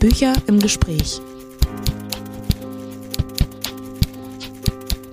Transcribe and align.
Bücher 0.00 0.34
im 0.48 0.58
Gespräch. 0.58 1.20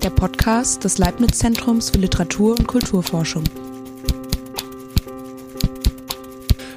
Der 0.01 0.09
Podcast 0.09 0.83
des 0.83 0.97
Leibniz-Zentrums 0.97 1.91
für 1.91 1.99
Literatur 1.99 2.57
und 2.57 2.67
Kulturforschung. 2.67 3.43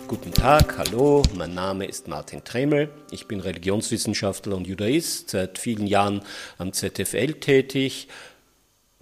Guten 0.07 0.33
Tag, 0.33 0.77
hallo, 0.77 1.23
mein 1.35 1.55
Name 1.55 1.87
ist 1.87 2.09
Martin 2.09 2.45
Tremel. 2.45 2.91
Ich 3.11 3.27
bin 3.27 3.41
Religionswissenschaftler 3.41 4.57
und 4.57 4.67
Judaist, 4.67 5.31
seit 5.31 5.59
vielen 5.59 5.87
Jahren 5.87 6.23
am 6.59 6.75
ZFL 6.75 7.35
tätig, 7.35 8.09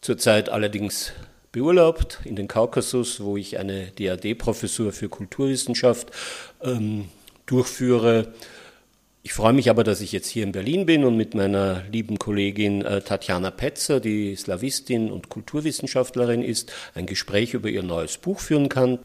zurzeit 0.01 0.49
allerdings 0.49 1.13
beurlaubt 1.51 2.21
in 2.25 2.37
den 2.37 2.47
Kaukasus, 2.47 3.21
wo 3.21 3.37
ich 3.37 3.59
eine 3.59 3.91
DAD-Professur 3.99 4.93
für 4.93 5.09
Kulturwissenschaft 5.09 6.13
ähm, 6.63 7.09
durchführe. 7.51 8.33
Ich 9.23 9.33
freue 9.35 9.53
mich 9.53 9.69
aber, 9.69 9.85
dass 9.85 10.01
ich 10.01 10.13
jetzt 10.13 10.29
hier 10.29 10.45
in 10.45 10.53
Berlin 10.53 10.87
bin 10.87 11.05
und 11.05 11.17
mit 11.17 11.35
meiner 11.35 11.83
lieben 11.91 12.19
Kollegin 12.19 12.83
äh, 12.83 13.03
Tatjana 13.03 13.51
Petzer, 13.51 14.01
die 14.01 14.35
Slawistin 14.37 15.11
und 15.11 15.29
Kulturwissenschaftlerin 15.29 16.43
ist, 16.43 16.73
ein 16.95 17.07
Gespräch 17.07 17.53
über 17.55 17.69
ihr 17.69 17.83
neues 17.83 18.17
Buch 18.17 18.41
führen 18.41 18.69
kann. 18.69 19.01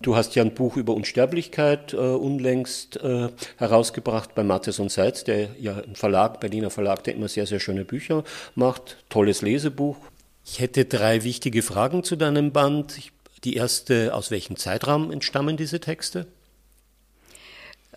Du 0.00 0.14
hast 0.14 0.36
ja 0.36 0.44
ein 0.44 0.54
Buch 0.54 0.76
über 0.76 0.94
Unsterblichkeit 0.94 1.92
äh, 1.92 1.96
unlängst 1.96 2.98
äh, 3.02 3.28
herausgebracht 3.56 4.34
bei 4.34 4.44
Matthes 4.44 4.78
und 4.78 4.92
Seitz, 4.92 5.24
der 5.24 5.48
ja 5.58 5.76
ein 5.76 5.96
Verlag, 5.96 6.38
Berliner 6.38 6.70
Verlag, 6.70 7.02
der 7.02 7.14
immer 7.14 7.28
sehr, 7.28 7.46
sehr 7.46 7.58
schöne 7.58 7.84
Bücher 7.84 8.22
macht. 8.54 8.96
Tolles 9.08 9.42
Lesebuch. 9.42 9.96
Ich 10.46 10.60
hätte 10.60 10.84
drei 10.84 11.24
wichtige 11.24 11.62
Fragen 11.62 12.04
zu 12.04 12.14
deinem 12.14 12.52
Band. 12.52 12.94
Die 13.44 13.56
erste, 13.56 14.14
aus 14.14 14.30
welchem 14.30 14.56
Zeitraum 14.56 15.10
entstammen 15.10 15.56
diese 15.56 15.80
Texte? 15.80 16.26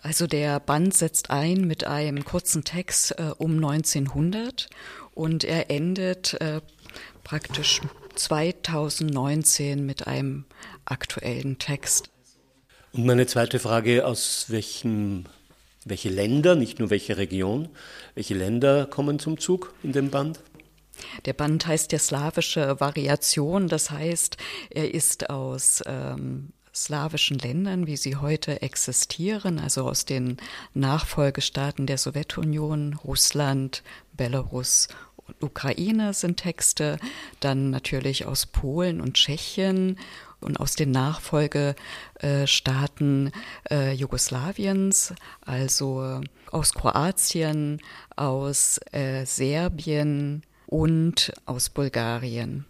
Also 0.02 0.26
der 0.26 0.58
Band 0.58 0.94
setzt 0.94 1.30
ein 1.30 1.64
mit 1.66 1.84
einem 1.84 2.24
kurzen 2.24 2.64
Text 2.64 3.12
äh, 3.18 3.30
um 3.38 3.54
1900 3.56 4.68
und 5.14 5.44
er 5.44 5.70
endet 5.70 6.34
äh, 6.40 6.60
praktisch 7.22 7.80
2019 8.16 9.86
mit 9.86 10.08
einem 10.08 10.44
aktuellen 10.84 11.58
Text. 11.58 12.10
Und 12.92 13.06
meine 13.06 13.26
zweite 13.26 13.60
Frage, 13.60 14.04
aus 14.04 14.46
welchem, 14.48 15.26
welche 15.84 16.10
Länder, 16.10 16.56
nicht 16.56 16.80
nur 16.80 16.90
welche 16.90 17.16
Region, 17.16 17.68
welche 18.14 18.34
Länder 18.34 18.86
kommen 18.86 19.20
zum 19.20 19.38
Zug 19.38 19.72
in 19.84 19.92
dem 19.92 20.10
Band? 20.10 20.40
Der 21.26 21.32
Band 21.32 21.66
heißt 21.66 21.92
ja 21.92 21.98
slawische 21.98 22.80
Variation, 22.80 23.68
das 23.68 23.90
heißt, 23.90 24.36
er 24.70 24.92
ist 24.92 25.30
aus 25.30 25.82
ähm, 25.86 26.52
slawischen 26.74 27.38
Ländern, 27.38 27.86
wie 27.86 27.96
sie 27.96 28.16
heute 28.16 28.60
existieren, 28.62 29.58
also 29.58 29.88
aus 29.88 30.04
den 30.04 30.36
Nachfolgestaaten 30.74 31.86
der 31.86 31.96
Sowjetunion, 31.98 32.98
Russland, 33.04 33.82
Belarus 34.12 34.88
und 35.16 35.42
Ukraine 35.42 36.14
sind 36.14 36.38
Texte, 36.38 36.98
dann 37.40 37.70
natürlich 37.70 38.26
aus 38.26 38.46
Polen 38.46 39.00
und 39.00 39.14
Tschechien 39.14 39.98
und 40.40 40.58
aus 40.58 40.74
den 40.74 40.90
Nachfolgestaaten 40.90 43.30
äh, 43.70 43.92
Jugoslawiens, 43.92 45.14
also 45.42 46.20
aus 46.50 46.74
Kroatien, 46.74 47.80
aus 48.16 48.80
äh, 48.92 49.24
Serbien, 49.24 50.42
und 50.72 51.34
aus 51.44 51.68
Bulgarien. 51.68 52.64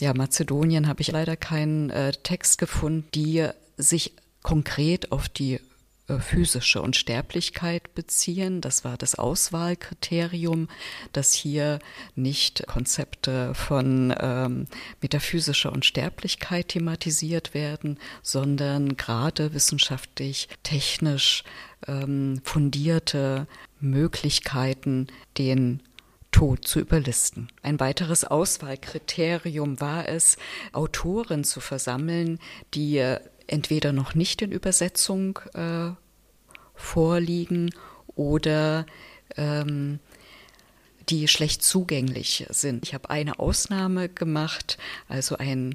Ja, 0.00 0.14
Mazedonien 0.14 0.86
habe 0.86 1.00
ich 1.00 1.10
leider 1.10 1.36
keinen 1.36 1.90
äh, 1.90 2.12
Text 2.12 2.58
gefunden, 2.58 3.08
die 3.14 3.48
sich 3.76 4.14
konkret 4.42 5.10
auf 5.10 5.28
die 5.28 5.60
äh, 6.08 6.20
physische 6.20 6.80
Unsterblichkeit 6.80 7.94
beziehen. 7.94 8.60
Das 8.60 8.84
war 8.84 8.96
das 8.96 9.16
Auswahlkriterium, 9.16 10.68
dass 11.12 11.32
hier 11.32 11.80
nicht 12.14 12.64
Konzepte 12.66 13.54
von 13.54 14.14
ähm, 14.18 14.66
metaphysischer 15.02 15.72
Unsterblichkeit 15.72 16.68
thematisiert 16.68 17.52
werden, 17.52 17.98
sondern 18.22 18.96
gerade 18.96 19.52
wissenschaftlich, 19.52 20.48
technisch 20.62 21.44
ähm, 21.86 22.40
fundierte 22.44 23.46
Möglichkeiten, 23.80 25.08
den 25.36 25.82
Tod 26.38 26.64
zu 26.64 26.78
überlisten. 26.78 27.48
Ein 27.62 27.80
weiteres 27.80 28.22
Auswahlkriterium 28.22 29.80
war 29.80 30.08
es, 30.08 30.36
Autoren 30.72 31.42
zu 31.42 31.58
versammeln, 31.58 32.38
die 32.74 32.98
äh, 32.98 33.18
entweder 33.48 33.90
noch 33.90 34.14
nicht 34.14 34.40
in 34.40 34.52
Übersetzung 34.52 35.40
äh, 35.54 35.90
vorliegen 36.76 37.74
oder 38.14 38.86
ähm, 39.36 39.98
die 41.08 41.26
schlecht 41.26 41.64
zugänglich 41.64 42.46
sind. 42.50 42.84
Ich 42.84 42.94
habe 42.94 43.10
eine 43.10 43.40
Ausnahme 43.40 44.08
gemacht, 44.08 44.78
also 45.08 45.38
ein 45.38 45.74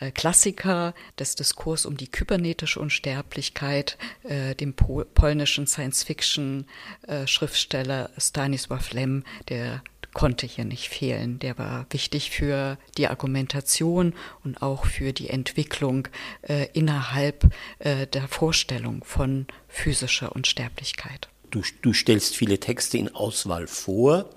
äh, 0.00 0.10
Klassiker 0.10 0.92
des 1.18 1.36
Diskurs 1.36 1.86
um 1.86 1.96
die 1.96 2.08
kybernetische 2.08 2.80
Unsterblichkeit, 2.80 3.96
äh, 4.24 4.54
dem 4.54 4.74
Pol 4.74 5.06
polnischen 5.06 5.66
Science-Fiction-Schriftsteller 5.66 8.10
äh, 8.10 8.20
Stanisław 8.20 8.94
Lem, 8.94 9.24
der 9.48 9.82
konnte 10.14 10.46
hier 10.46 10.64
nicht 10.64 10.88
fehlen. 10.88 11.38
Der 11.40 11.58
war 11.58 11.86
wichtig 11.90 12.30
für 12.30 12.78
die 12.96 13.08
Argumentation 13.08 14.14
und 14.42 14.62
auch 14.62 14.86
für 14.86 15.12
die 15.12 15.28
Entwicklung 15.28 16.08
äh, 16.42 16.68
innerhalb 16.72 17.52
äh, 17.80 18.06
der 18.06 18.28
Vorstellung 18.28 19.04
von 19.04 19.46
physischer 19.68 20.34
Unsterblichkeit. 20.34 21.28
Du, 21.50 21.62
du 21.82 21.92
stellst 21.92 22.36
viele 22.36 22.58
Texte 22.58 22.96
in 22.98 23.14
Auswahl 23.14 23.66
vor. 23.66 24.30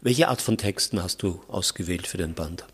Welche 0.00 0.28
Art 0.28 0.40
von 0.40 0.56
Texten 0.56 1.02
hast 1.02 1.22
du 1.22 1.40
ausgewählt 1.48 2.06
für 2.06 2.18
den 2.18 2.34
Band? 2.34 2.64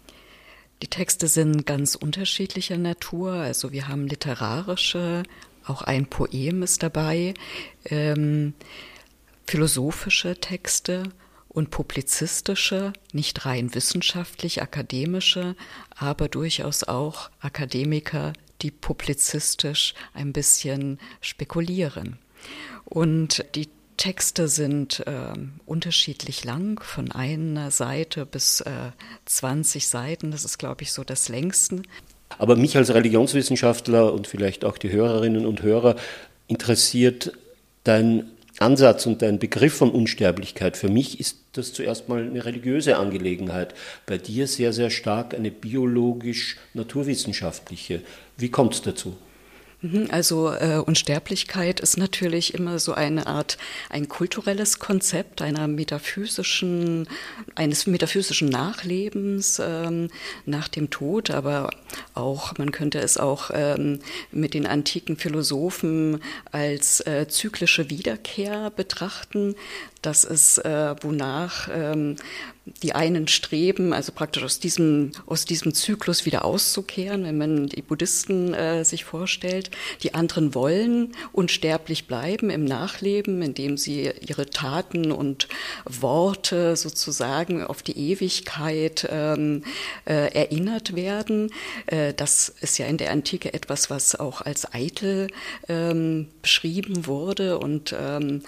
Die 0.82 0.88
Texte 0.88 1.28
sind 1.28 1.64
ganz 1.66 1.94
unterschiedlicher 1.94 2.76
Natur. 2.76 3.32
Also 3.32 3.72
wir 3.72 3.88
haben 3.88 4.06
literarische, 4.06 5.22
auch 5.66 5.82
ein 5.82 6.06
Poem 6.06 6.62
ist 6.62 6.82
dabei, 6.82 7.34
ähm, 7.86 8.52
philosophische 9.46 10.36
Texte 10.36 11.04
und 11.54 11.70
publizistische, 11.70 12.92
nicht 13.12 13.46
rein 13.46 13.74
wissenschaftlich 13.74 14.60
akademische, 14.60 15.54
aber 15.96 16.28
durchaus 16.28 16.84
auch 16.84 17.30
Akademiker, 17.40 18.34
die 18.60 18.72
publizistisch 18.72 19.94
ein 20.12 20.32
bisschen 20.32 20.98
spekulieren. 21.20 22.18
Und 22.84 23.44
die 23.54 23.68
Texte 23.96 24.48
sind 24.48 25.06
äh, 25.06 25.32
unterschiedlich 25.64 26.44
lang, 26.44 26.82
von 26.82 27.12
einer 27.12 27.70
Seite 27.70 28.26
bis 28.26 28.60
äh, 28.60 28.90
20 29.26 29.86
Seiten. 29.86 30.32
Das 30.32 30.44
ist, 30.44 30.58
glaube 30.58 30.82
ich, 30.82 30.92
so 30.92 31.04
das 31.04 31.28
längste. 31.28 31.82
Aber 32.38 32.56
mich 32.56 32.76
als 32.76 32.92
Religionswissenschaftler 32.92 34.12
und 34.12 34.26
vielleicht 34.26 34.64
auch 34.64 34.76
die 34.76 34.90
Hörerinnen 34.90 35.46
und 35.46 35.62
Hörer 35.62 35.94
interessiert 36.48 37.32
dein 37.84 38.30
Ansatz 38.58 39.06
und 39.06 39.22
dein 39.22 39.38
Begriff 39.38 39.74
von 39.74 39.90
Unsterblichkeit. 39.90 40.76
Für 40.76 40.88
mich 40.88 41.20
ist 41.20 41.38
das 41.52 41.72
zuerst 41.72 42.08
mal 42.08 42.22
eine 42.22 42.44
religiöse 42.44 42.96
Angelegenheit. 42.96 43.74
Bei 44.06 44.18
dir 44.18 44.46
sehr, 44.46 44.72
sehr 44.72 44.90
stark 44.90 45.34
eine 45.34 45.50
biologisch-naturwissenschaftliche. 45.50 48.02
Wie 48.36 48.50
kommt 48.50 48.74
es 48.74 48.82
dazu? 48.82 49.16
Mhm, 49.84 50.08
also 50.10 50.50
äh, 50.50 50.78
Unsterblichkeit 50.78 51.78
ist 51.78 51.98
natürlich 51.98 52.54
immer 52.54 52.78
so 52.78 52.94
eine 52.94 53.26
Art 53.26 53.58
ein 53.90 54.08
kulturelles 54.08 54.78
Konzept 54.78 55.42
einer 55.42 55.68
metaphysischen 55.68 57.06
eines 57.54 57.86
metaphysischen 57.86 58.48
Nachlebens 58.48 59.60
ähm, 59.62 60.08
nach 60.46 60.68
dem 60.68 60.88
Tod, 60.88 61.30
aber 61.30 61.68
auch 62.14 62.56
man 62.56 62.72
könnte 62.72 62.98
es 62.98 63.18
auch 63.18 63.50
ähm, 63.52 63.98
mit 64.32 64.54
den 64.54 64.66
antiken 64.66 65.18
Philosophen 65.18 66.22
als 66.50 67.00
äh, 67.00 67.28
zyklische 67.28 67.90
Wiederkehr 67.90 68.70
betrachten. 68.70 69.54
Das 70.04 70.24
ist 70.24 70.58
äh, 70.58 70.94
wonach 71.02 71.68
ähm, 71.72 72.16
die 72.82 72.94
einen 72.94 73.26
streben, 73.26 73.92
also 73.92 74.12
praktisch 74.12 74.42
aus 74.42 74.58
diesem, 74.58 75.12
aus 75.26 75.46
diesem 75.46 75.72
Zyklus 75.72 76.26
wieder 76.26 76.44
auszukehren, 76.44 77.24
wenn 77.24 77.38
man 77.38 77.66
die 77.68 77.80
Buddhisten 77.80 78.52
äh, 78.52 78.84
sich 78.84 79.04
vorstellt. 79.04 79.70
Die 80.02 80.14
anderen 80.14 80.54
wollen 80.54 81.12
unsterblich 81.32 82.06
bleiben 82.06 82.50
im 82.50 82.64
Nachleben, 82.64 83.40
indem 83.40 83.78
sie 83.78 84.10
ihre 84.20 84.46
Taten 84.46 85.10
und 85.10 85.48
Worte 85.86 86.76
sozusagen 86.76 87.64
auf 87.64 87.82
die 87.82 87.96
Ewigkeit 87.96 89.08
ähm, 89.10 89.62
äh, 90.06 90.34
erinnert 90.34 90.94
werden. 90.94 91.50
Äh, 91.86 92.12
das 92.12 92.54
ist 92.60 92.78
ja 92.78 92.86
in 92.86 92.98
der 92.98 93.10
Antike 93.10 93.54
etwas, 93.54 93.88
was 93.88 94.18
auch 94.18 94.42
als 94.42 94.72
eitel 94.72 95.28
ähm, 95.68 96.28
beschrieben 96.42 97.06
wurde 97.06 97.58
und 97.58 97.94
ähm, 97.98 98.42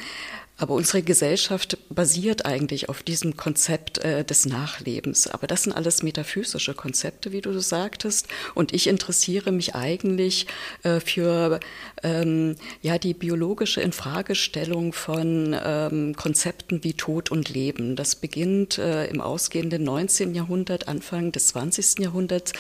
Aber 0.59 0.75
unsere 0.75 1.03
Gesellschaft 1.03 1.77
basiert 1.91 2.47
eigentlich 2.47 2.89
auf 2.89 3.03
diesem 3.03 3.37
Konzept 3.37 3.99
äh, 3.99 4.25
des 4.25 4.47
Nachlebens. 4.47 5.27
Aber 5.27 5.47
das 5.47 5.65
sind 5.65 5.75
alles 5.75 6.03
metaphysische 6.03 6.73
Konzepte, 6.73 7.31
wie 7.33 7.43
du 7.43 7.59
sagtest. 7.61 8.29
Und 8.55 8.73
ich 8.73 8.87
interessiere 8.87 9.53
mich 9.53 9.75
eigentlich 9.75 10.47
äh, 10.83 11.01
für 11.01 11.61
ähm, 12.03 12.57
ja, 12.81 12.99
die 12.99 13.13
biologische 13.13 13.83
Infragestellung 13.83 14.95
von 14.95 15.55
ähm, 15.63 16.17
Konzepten 16.17 16.83
wie 16.83 16.95
Tod 16.95 17.31
und 17.31 17.51
Leben. 17.51 17.95
Das 17.95 18.17
beginnt 18.17 18.79
äh, 18.79 19.07
im 19.09 19.21
ausgehenden 19.21 19.85
19. 19.85 20.35
Jahrhundert, 20.35 20.89
Anfang 20.89 21.33
des 21.33 21.49
20. 21.49 21.99
Jahrhunderts, 21.99 22.53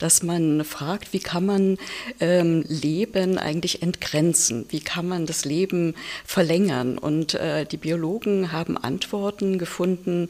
dass 0.00 0.24
man 0.24 0.64
fragt, 0.64 1.12
wie 1.12 1.20
kann 1.20 1.46
man 1.46 1.78
ähm, 2.18 2.64
Leben 2.66 3.38
eigentlich 3.38 3.80
entgrenzen? 3.80 4.66
Wie 4.70 4.80
kann 4.80 5.06
man 5.06 5.26
das 5.26 5.44
Leben 5.44 5.94
verlängern? 6.24 6.98
Und 6.98 7.34
äh, 7.44 7.66
die 7.66 7.76
Biologen 7.76 8.52
haben 8.52 8.78
Antworten 8.78 9.58
gefunden 9.58 10.28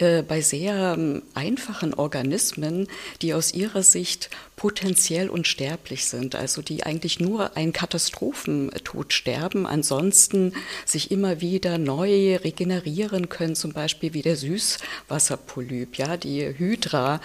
äh, 0.00 0.22
bei 0.26 0.40
sehr 0.40 0.94
ähm, 0.96 1.22
einfachen 1.34 1.94
Organismen, 1.94 2.88
die 3.22 3.34
aus 3.34 3.54
ihrer 3.54 3.82
Sicht 3.82 4.30
potenziell 4.56 5.30
unsterblich 5.30 6.04
sind, 6.04 6.34
also 6.34 6.60
die 6.60 6.84
eigentlich 6.84 7.18
nur 7.18 7.56
einen 7.56 7.72
Katastrophentod 7.72 9.14
sterben, 9.14 9.66
ansonsten 9.66 10.52
sich 10.84 11.10
immer 11.10 11.40
wieder 11.40 11.78
neu 11.78 12.36
regenerieren 12.36 13.30
können, 13.30 13.56
zum 13.56 13.72
Beispiel 13.72 14.12
wie 14.12 14.20
der 14.20 14.36
Süßwasserpolyp, 14.36 15.96
ja, 15.96 16.18
die 16.18 16.46
Hydra 16.58 17.22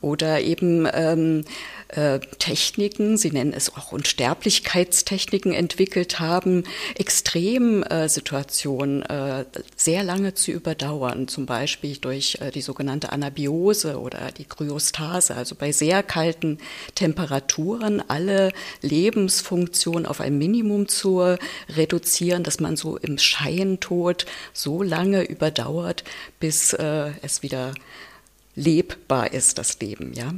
oder 0.00 0.40
eben 0.40 0.88
ähm, 0.90 1.44
äh, 1.88 2.18
Techniken, 2.38 3.18
sie 3.18 3.30
nennen 3.30 3.52
es 3.52 3.76
auch 3.76 3.92
Unsterblichkeitstechniken 3.92 5.52
entwickelt 5.52 6.18
haben, 6.18 6.64
Extremsituationen 6.94 9.02
äh, 9.02 9.44
sehr 9.76 10.02
lange 10.02 10.32
zu 10.34 10.52
überdauern, 10.52 11.28
zum 11.28 11.46
Beispiel 11.46 11.96
durch 11.96 12.09
äh, 12.10 12.50
die 12.50 12.60
sogenannte 12.60 13.12
Anabiose 13.12 14.00
oder 14.00 14.30
die 14.32 14.44
Kryostase, 14.44 15.34
also 15.34 15.54
bei 15.54 15.72
sehr 15.72 16.02
kalten 16.02 16.58
Temperaturen 16.94 18.02
alle 18.08 18.52
Lebensfunktionen 18.82 20.06
auf 20.06 20.20
ein 20.20 20.38
Minimum 20.38 20.88
zu 20.88 21.36
reduzieren, 21.68 22.42
dass 22.42 22.60
man 22.60 22.76
so 22.76 22.96
im 22.96 23.18
Scheintod 23.18 24.26
so 24.52 24.82
lange 24.82 25.22
überdauert, 25.22 26.04
bis 26.38 26.72
äh, 26.72 27.12
es 27.22 27.42
wieder 27.42 27.74
lebbar 28.54 29.32
ist, 29.32 29.58
das 29.58 29.80
Leben, 29.80 30.12
ja. 30.14 30.34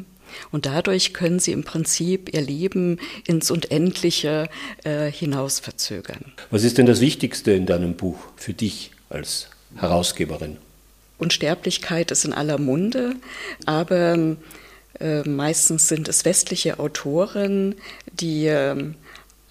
Und 0.51 0.67
dadurch 0.67 1.13
können 1.13 1.39
sie 1.39 1.53
im 1.53 1.65
Prinzip 1.65 2.33
ihr 2.33 2.41
Leben 2.41 2.99
ins 3.27 3.51
Unendliche 3.51 4.49
äh, 4.85 5.11
hinaus 5.11 5.61
verzögern. 5.61 6.33
Was 6.51 6.65
ist 6.65 6.79
denn 6.79 6.87
das 6.87 7.01
Wichtigste 7.01 7.53
in 7.53 7.67
deinem 7.67 7.95
Buch 7.95 8.17
für 8.37 8.55
dich 8.55 8.93
als 9.11 9.49
Herausgeberin? 9.77 10.57
Unsterblichkeit 11.23 12.11
ist 12.11 12.25
in 12.25 12.33
aller 12.33 12.59
Munde, 12.59 13.15
aber 13.65 14.37
äh, 15.01 15.29
meistens 15.29 15.89
sind 15.89 16.09
es 16.09 16.25
westliche 16.25 16.79
Autoren, 16.79 17.75
die 18.07 18.47
äh, 18.47 18.93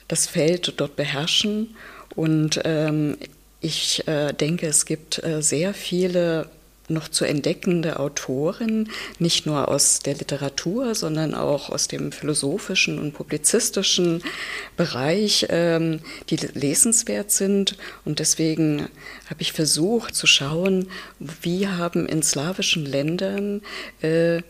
das 0.08 0.28
Feld 0.28 0.74
dort 0.78 0.96
beherrschen. 0.96 1.76
Und 2.16 2.62
ähm, 2.66 3.18
ich 3.62 4.08
äh, 4.08 4.34
denke, 4.34 4.68
es 4.68 4.86
gibt 4.86 5.24
äh, 5.24 5.42
sehr 5.42 5.74
viele 5.74 6.50
noch 6.92 7.08
zu 7.08 7.26
entdeckende 7.26 8.00
Autoren, 8.00 8.90
nicht 9.20 9.46
nur 9.46 9.68
aus 9.68 10.00
der 10.00 10.16
Literatur, 10.16 10.96
sondern 10.96 11.34
auch 11.34 11.70
aus 11.70 11.88
dem 11.88 12.12
philosophischen 12.12 13.00
und 13.00 13.14
publizistischen 13.14 14.24
Bereich, 14.78 15.48
ähm, 15.50 16.00
die 16.30 16.36
lesenswert 16.36 17.32
sind. 17.32 17.78
Und 18.06 18.20
deswegen 18.20 18.88
habe 19.30 19.42
ich 19.42 19.54
versucht 19.54 20.16
zu 20.16 20.28
schauen, 20.28 20.88
wie 21.20 21.68
haben 21.68 22.08
in 22.08 22.24
slawischen 22.24 22.86
Ländern, 22.86 23.62
äh, 24.02 24.42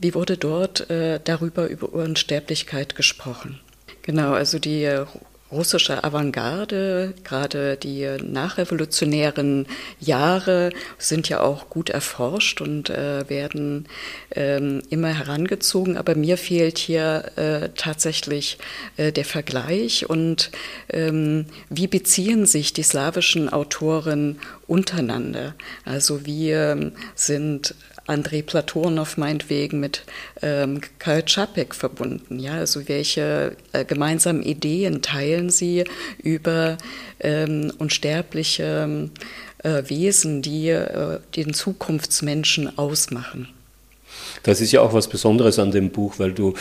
wie 0.00 0.14
wurde 0.14 0.36
dort 0.36 0.90
äh, 0.90 1.20
darüber 1.22 1.68
über 1.68 1.92
Unsterblichkeit 1.92 2.94
gesprochen. 2.94 3.60
Genau, 4.02 4.32
also 4.32 4.58
die 4.58 4.88
russische 5.50 6.04
Avantgarde, 6.04 7.14
gerade 7.24 7.76
die 7.76 8.06
nachrevolutionären 8.22 9.66
Jahre 9.98 10.70
sind 10.98 11.28
ja 11.28 11.40
auch 11.40 11.70
gut 11.70 11.90
erforscht 11.90 12.60
und 12.60 12.90
äh, 12.90 13.28
werden 13.28 13.86
ähm, 14.34 14.82
immer 14.90 15.08
herangezogen. 15.08 15.96
Aber 15.96 16.14
mir 16.14 16.36
fehlt 16.36 16.78
hier 16.78 17.32
äh, 17.36 17.70
tatsächlich 17.74 18.58
äh, 18.96 19.12
der 19.12 19.24
Vergleich 19.24 20.08
und 20.08 20.50
ähm, 20.90 21.46
wie 21.70 21.86
beziehen 21.86 22.46
sich 22.46 22.72
die 22.72 22.82
slawischen 22.82 23.48
Autoren 23.48 24.38
untereinander? 24.66 25.54
Also 25.84 26.26
wir 26.26 26.92
sind 27.14 27.74
Andrei 28.08 28.42
Platonow 28.42 29.16
meinetwegen 29.16 29.80
mit 29.80 30.02
ähm, 30.42 30.80
Karl 30.98 31.22
Čapek 31.22 31.74
verbunden. 31.74 32.38
Ja, 32.38 32.54
also 32.54 32.88
welche 32.88 33.56
äh, 33.72 33.84
gemeinsamen 33.84 34.42
Ideen 34.42 35.02
teilen 35.02 35.50
sie 35.50 35.84
über 36.22 36.78
ähm, 37.20 37.72
unsterbliche 37.78 39.10
äh, 39.62 39.82
Wesen, 39.86 40.42
die 40.42 40.68
äh, 40.68 41.20
den 41.36 41.52
Zukunftsmenschen 41.54 42.78
ausmachen? 42.78 43.48
Das 44.42 44.60
ist 44.60 44.72
ja 44.72 44.80
auch 44.80 44.92
was 44.92 45.08
Besonderes 45.08 45.58
an 45.58 45.70
dem 45.70 45.90
Buch, 45.90 46.14
weil 46.18 46.32
du 46.32 46.54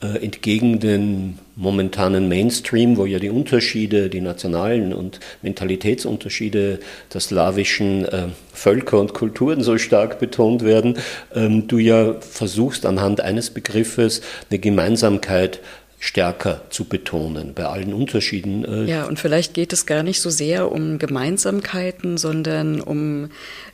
entgegen 0.00 0.80
den 0.80 1.38
momentanen 1.56 2.28
Mainstream, 2.28 2.96
wo 2.96 3.04
ja 3.04 3.18
die 3.18 3.28
Unterschiede, 3.28 4.08
die 4.08 4.20
nationalen 4.20 4.94
und 4.94 5.20
Mentalitätsunterschiede 5.42 6.80
der 7.12 7.20
slawischen 7.20 8.06
äh, 8.06 8.28
Völker 8.52 8.98
und 8.98 9.12
Kulturen 9.12 9.62
so 9.62 9.76
stark 9.76 10.18
betont 10.18 10.64
werden, 10.64 10.98
ähm, 11.34 11.68
du 11.68 11.78
ja 11.78 12.14
versuchst 12.20 12.86
anhand 12.86 13.20
eines 13.20 13.50
Begriffes 13.50 14.22
eine 14.50 14.58
Gemeinsamkeit 14.58 15.60
stärker 15.98 16.62
zu 16.70 16.86
betonen 16.86 17.52
bei 17.52 17.66
allen 17.66 17.92
Unterschieden. 17.92 18.64
Äh 18.64 18.90
ja, 18.90 19.04
und 19.04 19.20
vielleicht 19.20 19.52
geht 19.52 19.74
es 19.74 19.84
gar 19.84 20.02
nicht 20.02 20.22
so 20.22 20.30
sehr 20.30 20.72
um 20.72 20.98
Gemeinsamkeiten, 20.98 22.16
sondern 22.16 22.80
um 22.80 23.28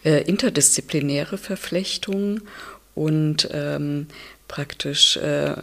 äh, 0.05 0.23
interdisziplinäre 0.23 1.39
Verflechtungen 1.39 2.43
und 2.97 3.49
ähm, 3.53 4.09
praktisch 4.49 5.17
äh, 5.19 5.55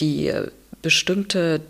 die 0.00 0.32
bestimmte 0.82 1.60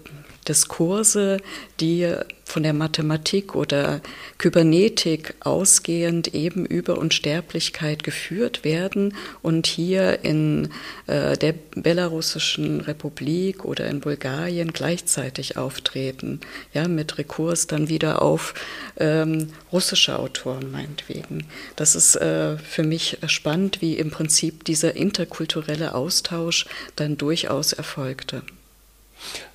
Diskurse, 0.48 1.38
die 1.80 2.12
von 2.48 2.62
der 2.62 2.72
Mathematik 2.72 3.54
oder 3.54 4.00
Kybernetik 4.38 5.34
ausgehend 5.40 6.34
eben 6.34 6.64
über 6.64 6.98
Unsterblichkeit 6.98 8.02
geführt 8.02 8.64
werden 8.64 9.14
und 9.42 9.66
hier 9.66 10.24
in 10.24 10.70
äh, 11.06 11.36
der 11.36 11.54
belarussischen 11.74 12.80
Republik 12.80 13.64
oder 13.64 13.86
in 13.86 14.00
Bulgarien 14.00 14.72
gleichzeitig 14.72 15.56
auftreten, 15.56 16.40
ja, 16.72 16.88
mit 16.88 17.18
Rekurs 17.18 17.66
dann 17.66 17.88
wieder 17.88 18.22
auf 18.22 18.54
ähm, 18.96 19.48
russische 19.70 20.18
Autoren 20.18 20.72
meinetwegen. 20.72 21.46
Das 21.76 21.94
ist 21.94 22.16
äh, 22.16 22.56
für 22.56 22.82
mich 22.82 23.18
spannend, 23.26 23.82
wie 23.82 23.94
im 23.98 24.10
Prinzip 24.10 24.64
dieser 24.64 24.96
interkulturelle 24.96 25.94
Austausch 25.94 26.64
dann 26.96 27.18
durchaus 27.18 27.74
erfolgte. 27.74 28.42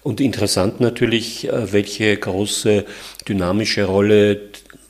Und 0.04 0.20
interessant 0.20 0.80
natürlich, 0.80 1.48
äh, 1.48 1.72
welche 1.72 2.16
große 2.16 2.86
dynamische 3.28 3.86
Rolle 3.86 4.40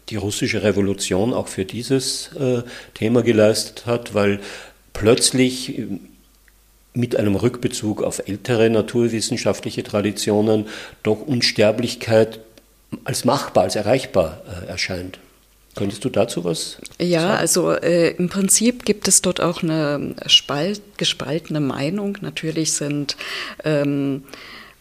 die 0.10 0.16
russische 0.16 0.64
Revolution 0.64 1.34
auch 1.34 1.48
für 1.48 1.66
dieses 1.66 2.32
äh, 2.40 2.64
Thema 2.94 3.22
geleistet 3.24 3.86
hat, 3.86 4.14
weil 4.14 4.40
plötzlich 4.92 5.80
äh, 5.80 5.88
mit 6.94 7.16
einem 7.16 7.36
Rückbezug 7.36 8.04
auf 8.04 8.28
ältere 8.28 8.70
naturwissenschaftliche 8.70 9.84
Traditionen 9.84 10.68
doch 11.02 11.22
Unsterblichkeit 11.22 12.40
als 13.04 13.26
machbar, 13.26 13.64
als 13.64 13.76
erreichbar 13.76 14.44
erscheint. 14.68 15.18
Könntest 15.76 16.06
du 16.06 16.10
dazu 16.10 16.44
was? 16.44 16.78
Ja, 17.00 17.22
sagen? 17.22 17.38
also 17.40 17.72
äh, 17.72 18.12
im 18.12 18.30
Prinzip 18.30 18.86
gibt 18.86 19.08
es 19.08 19.24
dort 19.24 19.42
auch 19.42 19.64
eine 19.64 20.14
spalt, 20.28 20.82
gespaltene 20.98 21.60
Meinung. 21.60 22.20
Natürlich 22.22 22.74
sind 22.74 23.18
ähm, 23.64 24.24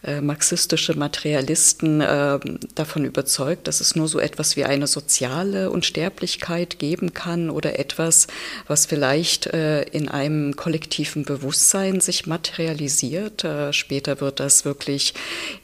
äh, 0.04 0.20
marxistische 0.20 0.98
Materialisten 0.98 2.00
äh, 2.00 2.40
davon 2.74 3.04
überzeugt, 3.04 3.68
dass 3.68 3.80
es 3.80 3.94
nur 3.94 4.08
so 4.08 4.18
etwas 4.18 4.56
wie 4.56 4.64
eine 4.64 4.86
soziale 4.86 5.70
Unsterblichkeit 5.70 6.78
geben 6.78 7.14
kann 7.14 7.50
oder 7.50 7.78
etwas, 7.78 8.26
was 8.66 8.86
vielleicht 8.86 9.46
äh, 9.46 9.82
in 9.82 10.08
einem 10.08 10.56
kollektiven 10.56 11.24
Bewusstsein 11.24 12.00
sich 12.00 12.26
materialisiert. 12.26 13.44
Äh, 13.44 13.72
später 13.72 14.20
wird 14.20 14.40
das 14.40 14.64
wirklich 14.64 15.14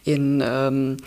in 0.05 0.43
ähm, 0.45 0.99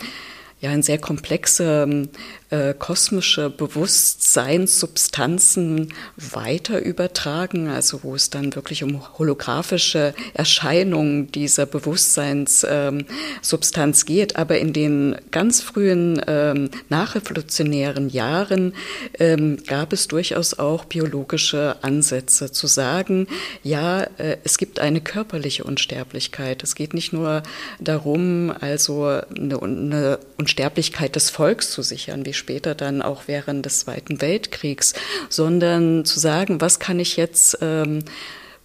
ja, 0.62 0.70
in 0.70 0.82
sehr 0.82 0.98
komplexe 0.98 2.08
äh, 2.52 2.74
kosmische 2.78 3.48
Bewusstseinssubstanzen 3.48 5.94
weiter 6.16 6.82
übertragen, 6.82 7.68
also 7.68 8.00
wo 8.02 8.14
es 8.14 8.28
dann 8.28 8.54
wirklich 8.54 8.84
um 8.84 9.00
holographische 9.18 10.12
Erscheinungen 10.34 11.32
dieser 11.32 11.64
Bewusstseinssubstanz 11.64 14.02
ähm, 14.02 14.06
geht. 14.06 14.36
Aber 14.36 14.58
in 14.58 14.74
den 14.74 15.16
ganz 15.30 15.62
frühen 15.62 16.20
ähm, 16.26 16.68
nachrevolutionären 16.90 18.10
Jahren 18.10 18.74
ähm, 19.18 19.56
gab 19.66 19.94
es 19.94 20.08
durchaus 20.08 20.58
auch 20.58 20.84
biologische 20.84 21.76
Ansätze 21.80 22.52
zu 22.52 22.66
sagen, 22.66 23.28
ja, 23.62 24.02
äh, 24.18 24.36
es 24.44 24.58
gibt 24.58 24.78
eine 24.78 25.00
körperliche 25.00 25.64
Unsterblichkeit. 25.64 26.62
Es 26.62 26.74
geht 26.74 26.92
nicht 26.92 27.14
nur 27.14 27.42
darum, 27.80 28.52
also 28.60 29.06
eine, 29.06 29.62
eine 29.62 30.18
Unsterblichkeit 30.36 31.16
des 31.16 31.30
Volks 31.30 31.70
zu 31.70 31.80
sichern, 31.80 32.26
wie 32.26 32.41
später 32.42 32.74
dann 32.74 33.02
auch 33.02 33.22
während 33.26 33.64
des 33.64 33.80
Zweiten 33.80 34.20
Weltkriegs, 34.20 34.94
sondern 35.28 36.04
zu 36.04 36.18
sagen, 36.18 36.60
was 36.60 36.80
kann 36.80 36.98
ich 36.98 37.16
jetzt 37.16 37.58
ähm, 37.62 38.04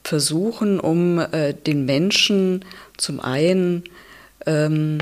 versuchen, 0.04 0.80
um 0.80 1.20
äh, 1.20 1.54
den 1.54 1.86
Menschen 1.86 2.66
zum 2.98 3.20
einen 3.20 3.84
ähm, 4.48 4.98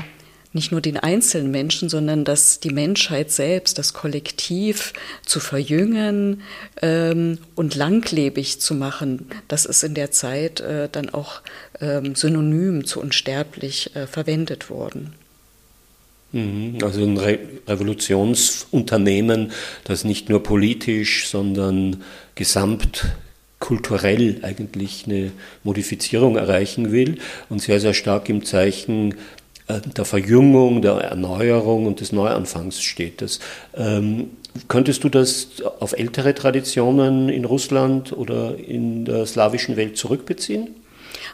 nicht 0.52 0.72
nur 0.72 0.80
den 0.80 0.96
einzelnen 0.96 1.50
Menschen, 1.50 1.88
sondern 1.88 2.24
dass 2.24 2.60
die 2.60 2.70
Menschheit 2.70 3.30
selbst, 3.30 3.78
das 3.78 3.92
Kollektiv 3.92 4.94
zu 5.24 5.38
verjüngen 5.38 6.42
ähm, 6.82 7.38
und 7.54 7.74
langlebig 7.74 8.60
zu 8.60 8.74
machen. 8.74 9.28
Das 9.48 9.66
ist 9.66 9.84
in 9.84 9.94
der 9.94 10.10
Zeit 10.10 10.60
äh, 10.60 10.88
dann 10.90 11.10
auch 11.10 11.42
ähm, 11.80 12.14
synonym 12.14 12.84
zu 12.86 13.00
unsterblich 13.00 13.94
äh, 13.94 14.06
verwendet 14.06 14.70
worden. 14.70 15.14
Mhm, 16.36 16.78
also 16.82 17.02
ein 17.02 17.16
Re 17.16 17.38
Revolutionsunternehmen, 17.66 19.52
das 19.84 20.04
nicht 20.04 20.28
nur 20.28 20.42
politisch, 20.42 21.28
sondern 21.28 22.02
gesamtkulturell 22.34 24.40
eigentlich 24.42 25.04
eine 25.06 25.32
Modifizierung 25.64 26.36
erreichen 26.36 26.92
will 26.92 27.16
und 27.48 27.62
sehr, 27.62 27.80
sehr 27.80 27.94
stark 27.94 28.28
im 28.28 28.44
Zeichen 28.44 29.14
äh, 29.66 29.80
der 29.96 30.04
Verjüngung, 30.04 30.82
der 30.82 30.92
Erneuerung 30.92 31.86
und 31.86 32.00
des 32.00 32.12
Neuanfangs 32.12 32.82
steht. 32.82 33.22
Das, 33.22 33.40
ähm, 33.74 34.32
könntest 34.68 35.04
du 35.04 35.08
das 35.08 35.62
auf 35.80 35.94
ältere 35.94 36.34
Traditionen 36.34 37.30
in 37.30 37.46
Russland 37.46 38.12
oder 38.12 38.58
in 38.58 39.06
der 39.06 39.24
slawischen 39.26 39.76
Welt 39.76 39.96
zurückbeziehen? 39.96 40.68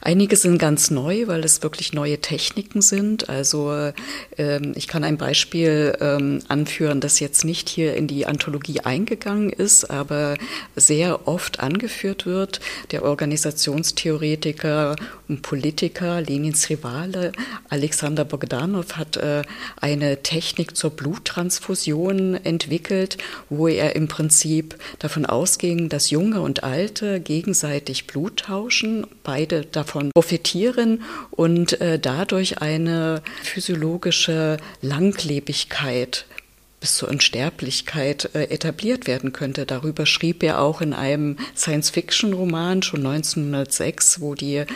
Einige 0.04 0.34
sind 0.34 0.58
ganz 0.58 0.90
neu, 0.90 1.28
weil 1.28 1.44
es 1.44 1.62
wirklich 1.62 1.92
neue 1.92 2.20
Techniken 2.20 2.82
sind. 2.82 3.28
Also 3.28 3.92
ähm, 4.36 4.72
ich 4.74 4.88
kann 4.88 5.04
ein 5.04 5.16
Beispiel 5.16 5.96
ähm, 6.00 6.40
anführen, 6.48 7.00
das 7.00 7.20
jetzt 7.20 7.44
nicht 7.44 7.68
hier 7.68 7.94
in 7.94 8.08
die 8.08 8.26
Anthologie 8.26 8.80
eingegangen 8.80 9.50
ist, 9.50 9.84
aber 9.92 10.36
sehr 10.74 11.28
oft 11.28 11.60
angeführt 11.60 12.26
wird. 12.26 12.58
Der 12.90 13.04
Organisationstheoretiker 13.04 14.96
und 15.28 15.42
Politiker 15.42 16.20
Lenins 16.20 16.68
Rivale 16.68 17.30
Alexander 17.68 18.24
Bogdanov 18.24 18.96
hat 18.96 19.18
äh, 19.18 19.42
eine 19.80 20.24
Technik 20.24 20.76
zur 20.76 20.90
Bluttransfusion 20.90 22.34
entwickelt, 22.44 23.18
wo 23.50 23.68
er 23.68 23.94
im 23.94 24.08
Prinzip 24.08 24.76
davon 24.98 25.26
ausging, 25.26 25.88
dass 25.88 26.10
Junge 26.10 26.40
und 26.40 26.64
Alte 26.64 27.20
gegenseitig 27.20 28.08
Blut 28.08 28.38
tauschen, 28.38 29.06
beide 29.22 29.64
davon 29.64 29.91
davon 29.92 30.10
profitieren 30.14 31.02
und 31.30 31.80
äh, 31.80 31.98
dadurch 31.98 32.58
eine 32.62 33.22
physiologische 33.42 34.56
Langlebigkeit 34.80 36.24
bis 36.80 36.96
zur 36.96 37.10
Unsterblichkeit 37.10 38.34
äh, 38.34 38.44
etabliert 38.44 39.06
werden 39.06 39.32
könnte. 39.32 39.66
Darüber 39.66 40.04
schrieb 40.04 40.42
er 40.42 40.60
auch 40.60 40.80
in 40.80 40.94
einem 40.94 41.36
Science-Fiction-Roman 41.54 42.82
schon 42.82 43.06
1906, 43.06 44.20
wo 44.20 44.34
die 44.34 44.56
äh, 44.56 44.66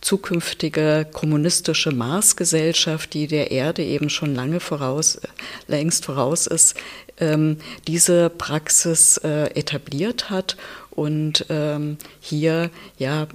zukünftige 0.00 1.06
kommunistische 1.12 1.92
Marsgesellschaft, 1.92 3.14
die 3.14 3.28
der 3.28 3.52
Erde 3.52 3.84
eben 3.84 4.10
schon 4.10 4.34
lange 4.34 4.58
voraus, 4.58 5.20
längst 5.68 6.06
voraus 6.06 6.48
ist, 6.48 6.74
ähm, 7.18 7.58
diese 7.86 8.30
Praxis 8.30 9.18
äh, 9.18 9.50
etabliert 9.54 10.28
hat 10.30 10.56
und 10.90 11.46
ähm, 11.50 11.98
hier 12.20 12.70
ja 12.98 13.28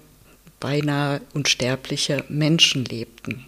beinahe 0.62 1.20
unsterbliche 1.34 2.24
Menschen 2.30 2.86
lebten. 2.86 3.48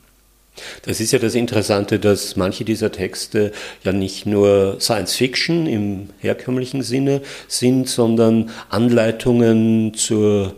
Das 0.84 1.00
ist 1.00 1.12
ja 1.12 1.20
das 1.20 1.34
Interessante, 1.34 1.98
dass 2.00 2.36
manche 2.36 2.66
dieser 2.66 2.92
Texte 2.92 3.52
ja 3.84 3.92
nicht 3.92 4.26
nur 4.26 4.78
Science 4.80 5.16
Fiction 5.16 5.66
im 5.66 6.10
herkömmlichen 6.20 6.84
Sinne 6.84 7.22
sind, 7.48 7.90
sondern 7.90 8.52
Anleitungen 8.70 9.94
zur, 9.96 10.54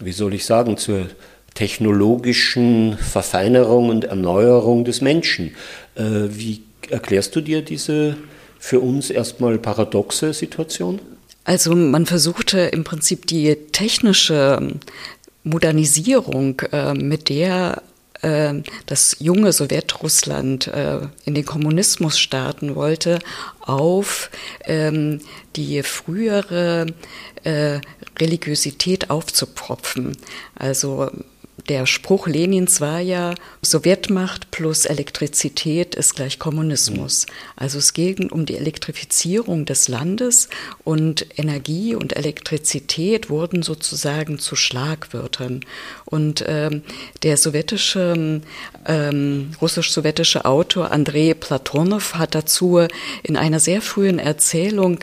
wie 0.00 0.12
soll 0.12 0.34
ich 0.34 0.46
sagen, 0.46 0.78
zur 0.78 1.06
technologischen 1.54 2.98
Verfeinerung 2.98 3.88
und 3.88 4.04
Erneuerung 4.04 4.84
des 4.84 5.00
Menschen. 5.00 5.54
Äh, 5.94 6.02
wie 6.30 6.62
erklärst 6.90 7.36
du 7.36 7.40
dir 7.40 7.62
diese 7.62 8.16
für 8.58 8.80
uns 8.80 9.10
erstmal 9.10 9.58
paradoxe 9.58 10.32
Situation? 10.32 10.98
Also 11.44 11.76
man 11.76 12.06
versuchte 12.06 12.58
im 12.58 12.82
Prinzip 12.82 13.26
die 13.26 13.54
technische 13.70 14.78
Modernisierung, 15.44 16.60
äh, 16.72 16.94
mit 16.94 17.28
der 17.28 17.82
äh, 18.22 18.54
das 18.86 19.16
junge 19.20 19.52
Sowjetrussland 19.52 20.66
äh, 20.68 21.00
in 21.24 21.34
den 21.34 21.44
Kommunismus 21.44 22.18
starten 22.18 22.74
wollte, 22.74 23.18
auf 23.60 24.30
ähm, 24.64 25.20
die 25.56 25.82
frühere 25.82 26.86
äh, 27.44 27.80
Religiosität 28.18 29.10
aufzupropfen. 29.10 30.16
Also 30.54 31.10
der 31.68 31.86
Spruch 31.86 32.26
Lenins 32.26 32.80
war 32.80 33.00
ja, 33.00 33.34
Sowjetmacht 33.62 34.50
plus 34.50 34.84
Elektrizität 34.84 35.94
ist 35.94 36.14
gleich 36.14 36.38
Kommunismus. 36.38 37.26
Also 37.56 37.78
es 37.78 37.94
ging 37.94 38.30
um 38.30 38.44
die 38.44 38.56
Elektrifizierung 38.56 39.64
des 39.64 39.88
Landes 39.88 40.48
und 40.84 41.26
Energie 41.38 41.94
und 41.94 42.16
Elektrizität 42.16 43.30
wurden 43.30 43.62
sozusagen 43.62 44.38
zu 44.38 44.56
Schlagwörtern. 44.56 45.60
Und 46.04 46.44
ähm, 46.46 46.82
der 47.22 47.36
sowjetische, 47.38 48.42
ähm, 48.86 49.50
russisch-sowjetische 49.60 50.44
Autor 50.44 50.90
Andrei 50.90 51.34
Platonow 51.34 52.14
hat 52.14 52.34
dazu 52.34 52.80
in 53.22 53.36
einer 53.36 53.60
sehr 53.60 53.80
frühen 53.80 54.18
Erzählung 54.18 54.98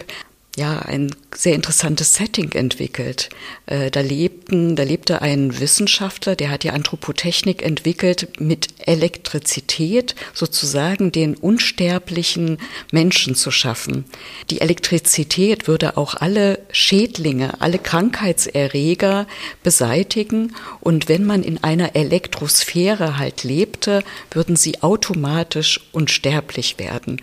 ja, 0.58 0.80
ein 0.80 1.16
sehr 1.34 1.56
interessantes 1.56 2.16
Setting 2.16 2.52
entwickelt. 2.52 3.30
Äh, 3.68 3.90
da 3.90 4.02
lebten, 4.02 4.76
da 4.76 4.84
lebte 4.84 5.22
ein 5.22 5.62
Wissenschaftler, 5.62 6.36
der 6.36 6.50
hat 6.52 6.64
die 6.64 6.72
Anthropotechnik 6.72 7.64
entwickelt, 7.64 8.28
mit 8.42 8.68
Elektrizität 8.86 10.14
sozusagen 10.34 11.14
den 11.14 11.36
unsterblichen 11.36 12.58
Menschen 12.92 13.36
zu 13.36 13.50
schaffen. 13.50 14.04
Die 14.50 14.60
Elektrizität 14.60 15.70
würde 15.70 15.96
auch 15.96 16.16
alle 16.16 16.60
Schädlinge, 16.72 17.62
alle 17.62 17.80
Krankheitserreger 17.80 19.28
beseitigen 19.64 20.54
und 20.82 21.08
wenn 21.08 21.26
man 21.26 21.44
in 21.44 21.64
einer 21.64 21.96
Elektrosphäre 21.96 23.18
halt 23.18 23.46
lebte, 23.46 24.04
würden 24.32 24.58
sie 24.58 24.84
automatisch 24.84 25.80
unsterblich 25.94 26.78
werden. 26.78 27.22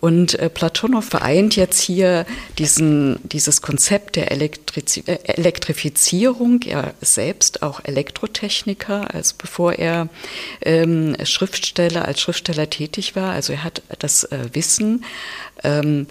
Und 0.00 0.38
äh, 0.38 0.48
Platonow 0.48 1.04
vereint 1.04 1.56
jetzt 1.56 1.80
hier 1.80 2.24
diesen, 2.58 3.18
dieses 3.28 3.60
Konzept 3.60 4.16
der 4.16 4.30
Elektriz 4.30 4.96
äh, 4.96 5.18
Elektrifizierung. 5.24 6.62
Er 6.62 6.94
ist 7.00 7.14
selbst 7.14 7.62
auch 7.62 7.80
Elektrotechniker, 7.84 9.14
also 9.14 9.34
bevor 9.36 9.74
er 9.74 10.08
ähm, 10.62 11.16
Schriftsteller 11.24 12.06
als 12.06 12.20
Schriftsteller 12.20 12.70
tätig 12.70 13.14
war. 13.14 13.32
Also 13.32 13.52
er 13.52 13.64
hat 13.64 13.82
das 13.98 14.24
äh, 14.24 14.48
Wissen 14.52 15.04
ähm, 15.62 16.06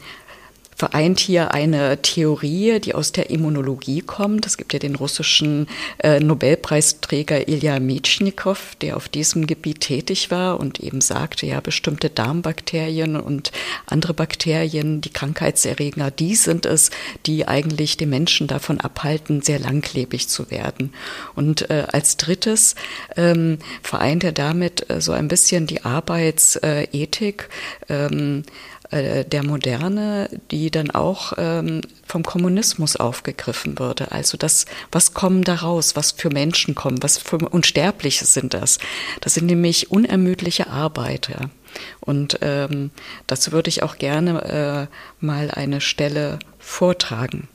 vereint 0.79 1.19
hier 1.19 1.53
eine 1.53 2.01
Theorie, 2.01 2.79
die 2.79 2.95
aus 2.95 3.11
der 3.11 3.29
Immunologie 3.29 3.99
kommt. 3.99 4.45
Es 4.45 4.55
gibt 4.55 4.71
ja 4.71 4.79
den 4.79 4.95
russischen 4.95 5.67
äh, 6.01 6.21
Nobelpreisträger 6.21 7.49
Ilya 7.49 7.81
Metschnikow, 7.81 8.75
der 8.81 8.95
auf 8.95 9.09
diesem 9.09 9.45
Gebiet 9.45 9.81
tätig 9.81 10.31
war 10.31 10.57
und 10.57 10.79
eben 10.79 11.01
sagte, 11.01 11.45
ja, 11.45 11.59
bestimmte 11.59 12.09
Darmbakterien 12.09 13.17
und 13.17 13.51
andere 13.87 14.13
Bakterien, 14.13 15.01
die 15.01 15.11
Krankheitserreger, 15.11 16.11
die 16.11 16.35
sind 16.35 16.65
es, 16.65 16.91
die 17.25 17.45
eigentlich 17.45 17.97
den 17.97 18.11
Menschen 18.11 18.47
davon 18.47 18.79
abhalten, 18.79 19.41
sehr 19.41 19.59
langlebig 19.59 20.29
zu 20.29 20.49
werden. 20.49 20.93
Und 21.35 21.69
äh, 21.69 21.87
als 21.91 22.15
drittes 22.15 22.75
ähm, 23.17 23.57
vereint 23.83 24.23
er 24.23 24.31
damit 24.31 24.89
äh, 24.89 25.01
so 25.01 25.11
ein 25.11 25.27
bisschen 25.27 25.67
die 25.67 25.83
Arbeitsethik. 25.83 27.49
Ähm, 27.89 28.43
äh, 28.91 29.23
der 29.23 29.43
Moderne, 29.43 30.29
die 30.49 30.71
dann 30.71 30.89
auch 30.89 31.33
ähm, 31.37 31.81
vom 32.07 32.23
Kommunismus 32.23 32.95
aufgegriffen 32.95 33.77
würde. 33.77 34.11
Also 34.11 34.37
das, 34.37 34.65
was 34.91 35.13
kommen 35.13 35.43
daraus, 35.43 35.95
was 35.95 36.11
für 36.11 36.29
Menschen 36.29 36.73
kommen, 36.73 37.03
was 37.03 37.19
für 37.19 37.37
Unsterbliche 37.37 38.25
sind 38.25 38.53
das? 38.55 38.79
Das 39.21 39.35
sind 39.35 39.45
nämlich 39.45 39.91
unermüdliche 39.91 40.67
Arbeiter. 40.71 41.51
Und 41.99 42.39
ähm, 42.41 42.89
dazu 43.27 43.51
würde 43.51 43.69
ich 43.69 43.83
auch 43.83 43.97
gerne 43.97 44.89
äh, 44.89 45.23
mal 45.23 45.51
eine 45.51 45.81
Stelle 45.81 46.39
vortragen. 46.57 47.47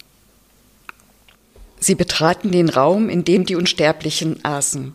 Sie 1.80 1.96
betraten 1.96 2.52
den 2.52 2.68
Raum, 2.68 3.08
in 3.08 3.24
dem 3.24 3.44
die 3.44 3.56
Unsterblichen 3.56 4.44
aßen. 4.44 4.94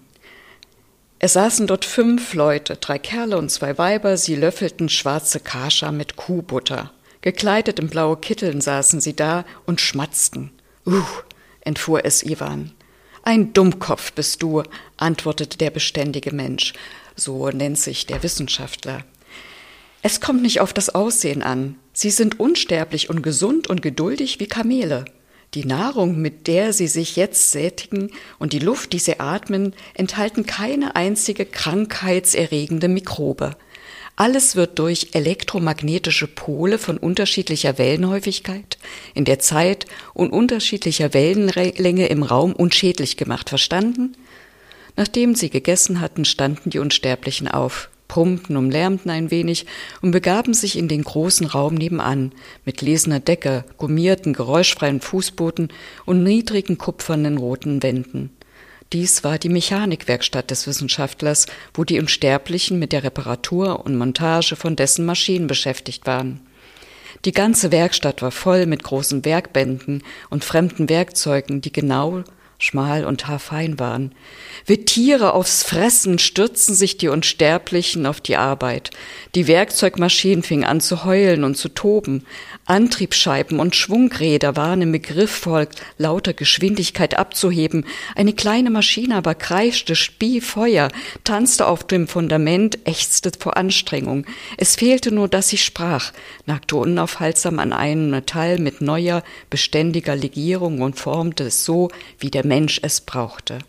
Es 1.22 1.34
saßen 1.34 1.68
dort 1.68 1.84
fünf 1.84 2.34
Leute, 2.34 2.78
drei 2.78 2.98
Kerle 2.98 3.38
und 3.38 3.52
zwei 3.52 3.78
Weiber, 3.78 4.16
sie 4.16 4.36
löffelten 4.36 4.88
schwarze 4.88 5.42
Kascha 5.42 5.92
mit 5.92 6.16
Kuhbutter. 6.16 6.92
Gekleidet 7.22 7.80
in 7.80 7.90
blaue 7.90 8.16
Kitteln 8.16 8.62
saßen 8.62 9.02
sie 9.02 9.14
da 9.14 9.44
und 9.66 9.82
schmatzten. 9.82 10.52
Uh, 10.86 11.04
entfuhr 11.62 12.06
es 12.06 12.24
Iwan. 12.24 12.72
Ein 13.24 13.52
Dummkopf 13.52 14.14
bist 14.14 14.42
du, 14.42 14.64
antwortete 14.96 15.58
der 15.58 15.72
beständige 15.72 16.34
Mensch, 16.34 16.72
so 17.18 17.50
nennt 17.50 17.78
sich 17.78 18.06
der 18.06 18.24
Wissenschaftler. 18.24 19.04
Es 20.02 20.22
kommt 20.22 20.42
nicht 20.42 20.62
auf 20.62 20.72
das 20.72 20.96
Aussehen 20.96 21.44
an. 21.44 21.76
Sie 21.92 22.12
sind 22.12 22.40
unsterblich 22.40 23.10
und 23.10 23.22
gesund 23.22 23.68
und 23.68 23.82
geduldig 23.82 24.40
wie 24.40 24.48
Kamele. 24.48 25.04
Die 25.56 25.66
Nahrung, 25.66 26.22
mit 26.22 26.46
der 26.46 26.74
sie 26.74 26.88
sich 26.88 27.16
jetzt 27.16 27.52
sättigen, 27.52 28.12
und 28.38 28.54
die 28.54 28.60
Luft, 28.60 28.94
die 28.94 29.00
sie 29.00 29.20
atmen, 29.20 29.74
enthalten 29.96 30.46
keine 30.46 30.96
einzige 30.96 31.46
krankheitserregende 31.46 32.88
Mikrobe. 32.88 33.56
Alles 34.16 34.56
wird 34.56 34.78
durch 34.78 35.10
elektromagnetische 35.14 36.28
Pole 36.28 36.78
von 36.78 36.98
unterschiedlicher 36.98 37.78
Wellenhäufigkeit 37.78 38.78
in 39.14 39.26
der 39.26 39.40
Zeit 39.40 39.86
und 40.14 40.32
unterschiedlicher 40.32 41.14
Wellenlänge 41.14 42.08
im 42.08 42.24
Raum 42.24 42.54
unschädlich 42.54 43.18
gemacht. 43.18 43.50
Verstanden? 43.50 44.18
Nachdem 44.98 45.34
sie 45.34 45.50
gegessen 45.50 46.02
hatten, 46.02 46.26
standen 46.26 46.70
die 46.70 46.80
Unsterblichen 46.80 47.48
auf 47.48 47.89
brummten 48.10 48.58
und 48.58 48.72
lärmten 48.72 49.10
ein 49.10 49.32
wenig 49.32 49.66
und 50.02 50.12
begaben 50.12 50.54
sich 50.54 50.78
in 50.78 50.90
den 50.90 51.04
großen 51.06 51.48
Raum 51.48 51.76
nebenan, 51.76 52.34
mit 52.66 52.82
lesener 52.82 53.22
Decke, 53.22 53.64
gummierten, 53.78 54.34
geräuschfreien 54.34 55.00
Fußboden 55.00 55.70
und 56.06 56.24
niedrigen 56.24 56.78
kupfernen 56.78 57.38
roten 57.38 57.82
Wänden. 57.82 58.32
Dies 58.92 59.24
war 59.24 59.38
die 59.38 59.50
Mechanikwerkstatt 59.50 60.50
des 60.52 60.68
Wissenschaftlers, 60.68 61.46
wo 61.76 61.84
die 61.84 62.00
Unsterblichen 62.00 62.80
mit 62.80 62.92
der 62.92 63.04
Reparatur 63.04 63.86
und 63.86 63.96
Montage 63.96 64.56
von 64.56 64.76
dessen 64.76 65.06
Maschinen 65.06 65.48
beschäftigt 65.48 66.08
waren. 66.08 66.42
Die 67.26 67.32
ganze 67.32 67.72
Werkstatt 67.72 68.22
war 68.22 68.32
voll 68.32 68.66
mit 68.66 68.84
großen 68.84 69.26
Werkbänden 69.26 70.04
und 70.30 70.44
fremden 70.44 70.90
Werkzeugen, 70.90 71.62
die 71.62 71.72
genau 71.72 72.24
schmal 72.60 73.06
und 73.06 73.28
haarfein 73.28 73.80
waren. 73.80 74.12
Wie 74.66 74.84
Tiere 74.84 75.34
aufs 75.34 75.64
Fressen 75.64 76.20
stürzten 76.20 76.76
sich 76.76 76.98
die 76.98 77.08
Unsterblichen 77.08 78.06
auf 78.06 78.20
die 78.20 78.36
Arbeit. 78.36 78.92
Die 79.34 79.48
Werkzeugmaschinen 79.48 80.44
fingen 80.44 80.66
an 80.66 80.82
zu 80.82 81.06
heulen 81.06 81.46
und 81.46 81.56
zu 81.56 81.70
toben. 81.70 82.26
Antriebsscheiben 82.66 83.60
und 83.60 83.78
Schwungräder 83.78 84.58
waren 84.58 84.82
im 84.82 84.92
Begriff, 84.92 85.32
vor 85.32 85.68
lauter 85.98 86.34
Geschwindigkeit 86.34 87.18
abzuheben. 87.18 87.86
Eine 88.16 88.34
kleine 88.34 88.70
Maschine 88.70 89.16
aber 89.16 89.36
kreischte, 89.36 89.96
spie 89.96 90.42
Feuer, 90.42 90.90
tanzte 91.24 91.66
auf 91.66 91.86
dem 91.86 92.08
Fundament, 92.08 92.78
ächzte 92.86 93.32
vor 93.40 93.56
Anstrengung. 93.56 94.26
Es 94.58 94.76
fehlte 94.76 95.14
nur, 95.14 95.30
dass 95.30 95.48
sie 95.48 95.58
sprach, 95.58 96.12
nagte 96.46 96.76
unaufhaltsam 96.76 97.60
an 97.60 97.72
einem 97.72 98.10
Metall 98.10 98.60
mit 98.60 98.82
neuer, 98.82 99.24
beständiger 99.50 100.16
Legierung 100.16 100.82
und 100.82 101.00
formte 101.00 101.46
es 101.46 101.64
so, 101.64 101.90
wie 102.20 102.30
der 102.30 102.49
Mensch 102.50 102.82
es 102.84 103.00
brauchte. 103.00 103.60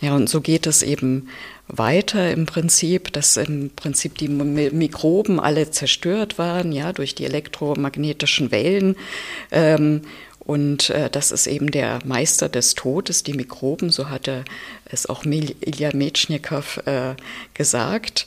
Ja, 0.00 0.14
und 0.16 0.28
so 0.28 0.40
geht 0.40 0.66
es 0.66 0.82
eben 0.82 1.28
weiter 1.68 2.30
im 2.30 2.46
Prinzip, 2.46 3.12
dass 3.12 3.36
im 3.36 3.70
Prinzip 3.70 4.18
die 4.18 4.28
Mikroben 4.28 5.40
alle 5.40 5.70
zerstört 5.70 6.38
waren, 6.38 6.72
ja, 6.72 6.92
durch 6.92 7.14
die 7.14 7.24
elektromagnetischen 7.24 8.50
Wellen. 8.50 8.96
Ähm, 9.50 10.02
und 10.40 10.90
äh, 10.90 11.08
das 11.08 11.32
ist 11.32 11.46
eben 11.46 11.70
der 11.70 12.00
Meister 12.04 12.48
des 12.48 12.74
Todes, 12.74 13.22
die 13.22 13.32
Mikroben, 13.32 13.90
so 13.90 14.10
hatte 14.10 14.44
es 14.84 15.06
auch 15.06 15.24
Ilya 15.24 15.90
Metschnikow 15.94 16.82
äh, 16.86 17.14
gesagt. 17.54 18.26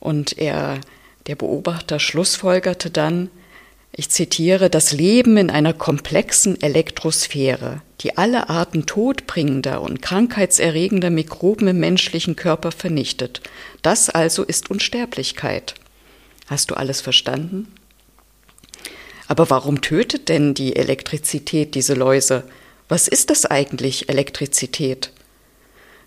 Und 0.00 0.36
er, 0.38 0.80
der 1.28 1.36
Beobachter, 1.36 2.00
schlussfolgerte 2.00 2.90
dann, 2.90 3.30
ich 3.96 4.10
zitiere, 4.10 4.70
das 4.70 4.92
Leben 4.92 5.36
in 5.36 5.50
einer 5.50 5.72
komplexen 5.72 6.60
Elektrosphäre, 6.60 7.80
die 8.00 8.18
alle 8.18 8.48
Arten 8.48 8.86
todbringender 8.86 9.80
und 9.80 10.02
krankheitserregender 10.02 11.10
Mikroben 11.10 11.68
im 11.68 11.78
menschlichen 11.78 12.34
Körper 12.34 12.72
vernichtet. 12.72 13.40
Das 13.82 14.10
also 14.10 14.42
ist 14.42 14.68
Unsterblichkeit. 14.70 15.74
Hast 16.46 16.70
du 16.70 16.74
alles 16.74 17.00
verstanden? 17.00 17.72
Aber 19.28 19.48
warum 19.48 19.80
tötet 19.80 20.28
denn 20.28 20.54
die 20.54 20.74
Elektrizität 20.74 21.74
diese 21.76 21.94
Läuse? 21.94 22.44
Was 22.88 23.06
ist 23.06 23.30
das 23.30 23.46
eigentlich, 23.46 24.08
Elektrizität? 24.08 25.12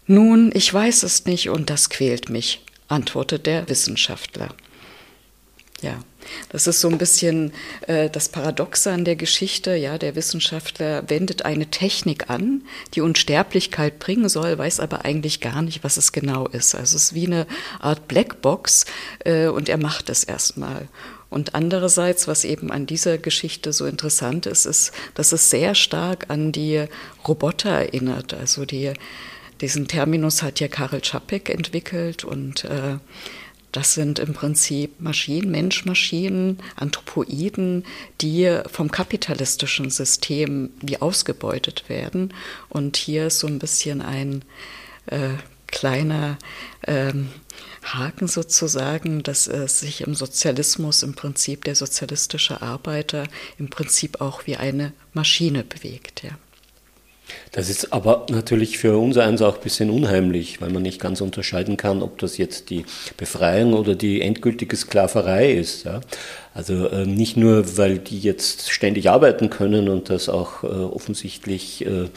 Nun, 0.05 0.51
ich 0.53 0.71
weiß 0.71 1.03
es 1.03 1.25
nicht 1.25 1.49
und 1.49 1.69
das 1.69 1.89
quält 1.89 2.29
mich, 2.29 2.61
antwortet 2.89 3.45
der 3.45 3.67
Wissenschaftler. 3.69 4.49
Ja, 5.81 5.99
das 6.49 6.67
ist 6.67 6.81
so 6.81 6.89
ein 6.89 6.97
bisschen 6.97 7.53
äh, 7.87 8.09
das 8.09 8.29
Paradoxe 8.29 8.91
an 8.91 9.05
der 9.05 9.15
Geschichte. 9.15 9.75
Ja, 9.75 9.97
der 9.97 10.15
Wissenschaftler 10.15 11.09
wendet 11.09 11.45
eine 11.45 11.67
Technik 11.67 12.29
an, 12.29 12.63
die 12.93 13.01
Unsterblichkeit 13.01 13.99
bringen 13.99 14.29
soll, 14.29 14.57
weiß 14.57 14.79
aber 14.79 15.05
eigentlich 15.05 15.41
gar 15.41 15.61
nicht, 15.61 15.83
was 15.83 15.97
es 15.97 16.11
genau 16.11 16.47
ist. 16.47 16.75
Also 16.75 16.95
es 16.95 17.03
ist 17.03 17.13
wie 17.13 17.27
eine 17.27 17.47
Art 17.79 18.07
Blackbox 18.07 18.85
äh, 19.25 19.47
und 19.47 19.69
er 19.69 19.77
macht 19.77 20.09
es 20.09 20.23
erstmal. 20.23 20.87
Und 21.29 21.55
andererseits, 21.55 22.27
was 22.27 22.45
eben 22.45 22.71
an 22.71 22.85
dieser 22.85 23.17
Geschichte 23.17 23.73
so 23.73 23.85
interessant 23.85 24.45
ist, 24.45 24.65
ist, 24.65 24.91
dass 25.13 25.33
es 25.33 25.49
sehr 25.49 25.75
stark 25.75 26.29
an 26.29 26.51
die 26.51 26.85
Roboter 27.27 27.69
erinnert. 27.69 28.33
Also 28.33 28.65
die, 28.65 28.93
diesen 29.59 29.87
Terminus 29.87 30.41
hat 30.41 30.59
ja 30.59 30.67
Karel 30.67 31.01
Čapek 31.01 31.49
entwickelt 31.49 32.23
und 32.23 32.63
äh, 32.63 32.97
das 33.71 33.93
sind 33.93 34.19
im 34.19 34.33
Prinzip 34.33 34.99
Maschinen, 34.99 35.51
Mensch-Maschinen, 35.51 36.59
Anthropoiden, 36.75 37.85
die 38.21 38.61
vom 38.71 38.91
kapitalistischen 38.91 39.89
System 39.89 40.71
wie 40.81 41.01
ausgebeutet 41.01 41.89
werden. 41.89 42.33
Und 42.69 42.97
hier 42.97 43.27
ist 43.27 43.39
so 43.39 43.47
ein 43.47 43.59
bisschen 43.59 44.01
ein 44.01 44.43
äh, 45.07 45.35
kleiner 45.67 46.37
ähm, 46.85 47.29
Haken 47.83 48.27
sozusagen, 48.27 49.23
dass 49.23 49.47
es 49.47 49.81
sich 49.81 50.01
im 50.01 50.15
Sozialismus 50.15 51.03
im 51.03 51.13
Prinzip 51.13 51.65
der 51.65 51.75
sozialistische 51.75 52.61
Arbeiter 52.61 53.27
im 53.57 53.69
Prinzip 53.69 54.21
auch 54.21 54.47
wie 54.47 54.57
eine 54.57 54.93
Maschine 55.13 55.63
bewegt. 55.63 56.23
Ja. 56.23 56.31
Das 57.51 57.69
ist 57.69 57.91
aber 57.93 58.25
natürlich 58.29 58.77
für 58.77 58.97
uns 58.97 59.17
eins 59.17 59.41
auch 59.41 59.55
ein 59.57 59.63
bisschen 59.63 59.89
unheimlich, 59.89 60.61
weil 60.61 60.69
man 60.69 60.83
nicht 60.83 60.99
ganz 61.01 61.21
unterscheiden 61.21 61.77
kann, 61.77 62.01
ob 62.01 62.17
das 62.19 62.37
jetzt 62.37 62.69
die 62.69 62.85
Befreiung 63.17 63.73
oder 63.73 63.95
die 63.95 64.21
endgültige 64.21 64.75
Sklaverei 64.75 65.51
ist. 65.51 65.85
Ja? 65.85 66.01
Also 66.53 66.87
äh, 66.87 67.05
nicht 67.05 67.37
nur, 67.37 67.77
weil 67.77 67.99
die 67.99 68.19
jetzt 68.19 68.71
ständig 68.71 69.09
arbeiten 69.09 69.49
können 69.49 69.89
und 69.89 70.09
das 70.09 70.29
auch 70.29 70.63
äh, 70.63 70.67
offensichtlich, 70.67 71.85
äh, 71.85 72.09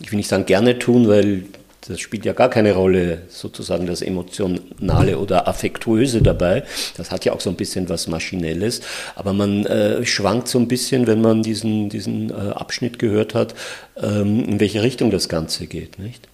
ich 0.00 0.10
will 0.12 0.16
nicht 0.16 0.28
sagen 0.28 0.46
gerne 0.46 0.78
tun, 0.78 1.08
weil 1.08 1.44
das 1.86 2.00
spielt 2.00 2.24
ja 2.24 2.32
gar 2.32 2.50
keine 2.50 2.74
Rolle, 2.74 3.22
sozusagen 3.28 3.86
das 3.86 4.02
Emotionale 4.02 5.18
oder 5.18 5.48
Affektuöse 5.48 6.20
dabei. 6.20 6.64
Das 6.96 7.10
hat 7.10 7.24
ja 7.24 7.32
auch 7.32 7.40
so 7.40 7.50
ein 7.50 7.56
bisschen 7.56 7.88
was 7.88 8.06
Maschinelles. 8.06 8.82
Aber 9.14 9.32
man 9.32 9.64
äh, 9.66 10.04
schwankt 10.04 10.48
so 10.48 10.58
ein 10.58 10.68
bisschen, 10.68 11.06
wenn 11.06 11.20
man 11.20 11.42
diesen, 11.42 11.88
diesen 11.88 12.30
äh, 12.30 12.50
Abschnitt 12.50 12.98
gehört 12.98 13.34
hat, 13.34 13.54
ähm, 13.96 14.44
in 14.44 14.60
welche 14.60 14.82
Richtung 14.82 15.10
das 15.10 15.28
Ganze 15.28 15.66
geht. 15.66 15.98
Nicht? 15.98 16.28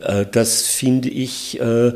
Äh, 0.00 0.26
das 0.30 0.66
finde 0.66 1.08
ich 1.08 1.58
äh, 1.58 1.92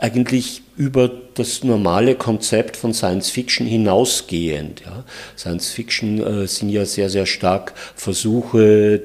eigentlich 0.00 0.62
über 0.76 1.10
das 1.34 1.64
normale 1.64 2.14
Konzept 2.14 2.76
von 2.76 2.92
Science 2.92 3.30
Fiction 3.30 3.66
hinausgehend. 3.66 4.82
Ja. 4.84 5.04
Science 5.36 5.70
Fiction 5.70 6.42
äh, 6.42 6.46
sind 6.46 6.70
ja 6.70 6.84
sehr, 6.84 7.10
sehr 7.10 7.26
stark 7.26 7.72
Versuche, 7.94 9.02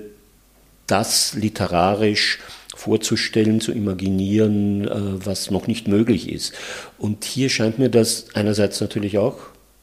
das 0.88 1.34
literarisch 1.34 2.40
vorzustellen, 2.84 3.62
zu 3.62 3.72
imaginieren, 3.72 4.88
äh, 4.88 5.26
was 5.26 5.52
noch 5.52 5.68
nicht 5.68 5.88
möglich 5.88 6.30
ist. 6.30 6.54
Und 6.98 7.24
hier 7.24 7.50
scheint 7.50 7.80
mir 7.80 7.90
das 7.90 8.28
einerseits 8.34 8.82
natürlich 8.82 9.18
auch 9.18 9.38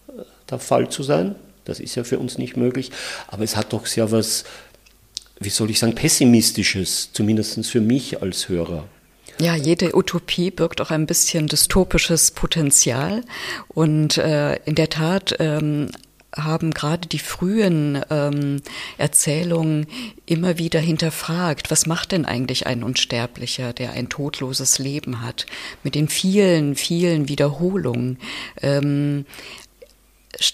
äh, 0.09 0.23
der 0.51 0.59
Fall 0.59 0.91
zu 0.91 1.03
sein. 1.03 1.35
Das 1.65 1.81
ist 1.81 1.95
ja 1.95 2.05
für 2.05 2.19
uns 2.19 2.37
nicht 2.37 2.57
möglich. 2.57 2.91
Aber 3.29 3.43
es 3.43 3.57
hat 3.57 3.73
doch 3.73 3.87
sehr 3.87 4.13
was, 4.13 4.45
wie 5.39 5.49
soll 5.49 5.71
ich 5.71 5.79
sagen, 5.79 5.95
pessimistisches, 5.95 7.11
zumindest 7.13 7.67
für 7.67 7.81
mich 7.81 8.21
als 8.23 8.49
Hörer. 8.49 8.85
Ja, 9.41 9.55
jede 9.55 9.97
Utopie 9.97 10.51
birgt 10.51 10.83
auch 10.83 10.91
ein 10.91 11.07
bisschen 11.07 11.47
dystopisches 11.47 12.33
Potenzial. 12.33 13.23
Und 13.69 14.19
äh, 14.19 14.57
in 14.67 14.75
der 14.75 14.91
Tat 14.91 15.37
ähm, 15.39 15.89
haben 16.37 16.73
gerade 16.73 17.09
die 17.09 17.19
frühen 17.19 18.01
ähm, 18.11 18.63
Erzählungen 18.99 19.87
immer 20.27 20.59
wieder 20.59 20.81
hinterfragt, 20.81 21.71
was 21.71 21.87
macht 21.87 22.13
denn 22.13 22.25
eigentlich 22.25 22.67
ein 22.67 22.83
Unsterblicher, 22.83 23.73
der 23.73 23.93
ein 23.93 24.09
todloses 24.09 24.79
Leben 24.79 25.23
hat, 25.23 25.47
mit 25.83 25.95
den 25.95 26.09
vielen, 26.09 26.77
vielen 26.77 27.29
Wiederholungen. 27.29 28.19
Ähm, 28.63 29.27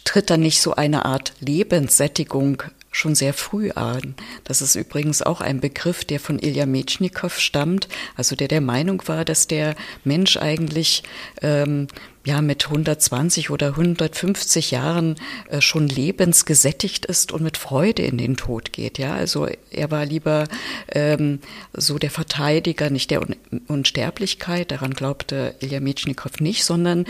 tritt 0.04 0.30
dann 0.30 0.40
nicht 0.40 0.60
so 0.60 0.74
eine 0.74 1.04
Art 1.04 1.34
Lebenssättigung 1.40 2.62
schon 2.90 3.14
sehr 3.14 3.34
früh 3.34 3.70
an. 3.72 4.14
Das 4.44 4.62
ist 4.62 4.74
übrigens 4.74 5.20
auch 5.20 5.42
ein 5.42 5.60
Begriff, 5.60 6.04
der 6.04 6.18
von 6.18 6.38
Ilya 6.38 6.64
Metschnikow 6.64 7.38
stammt, 7.38 7.88
also 8.16 8.34
der 8.36 8.48
der 8.48 8.62
Meinung 8.62 9.02
war, 9.06 9.26
dass 9.26 9.46
der 9.46 9.76
Mensch 10.02 10.38
eigentlich 10.38 11.02
ähm, 11.42 11.88
ja 12.26 12.42
mit 12.42 12.66
120 12.66 13.50
oder 13.50 13.68
150 13.68 14.72
Jahren 14.72 15.14
äh, 15.48 15.60
schon 15.60 15.86
lebensgesättigt 15.86 17.06
ist 17.06 17.30
und 17.30 17.42
mit 17.42 17.56
Freude 17.56 18.02
in 18.02 18.18
den 18.18 18.36
Tod 18.36 18.72
geht. 18.72 18.98
Ja, 18.98 19.14
also 19.14 19.48
er 19.70 19.90
war 19.92 20.04
lieber 20.04 20.48
ähm, 20.88 21.38
so 21.72 21.98
der 21.98 22.10
Verteidiger 22.10 22.90
nicht 22.90 23.10
der 23.10 23.22
Un 23.22 23.36
Unsterblichkeit, 23.68 24.72
daran 24.72 24.92
glaubte 24.92 25.54
Ilya 25.60 25.80
Metschnikow 25.80 26.40
nicht, 26.40 26.64
sondern 26.64 27.06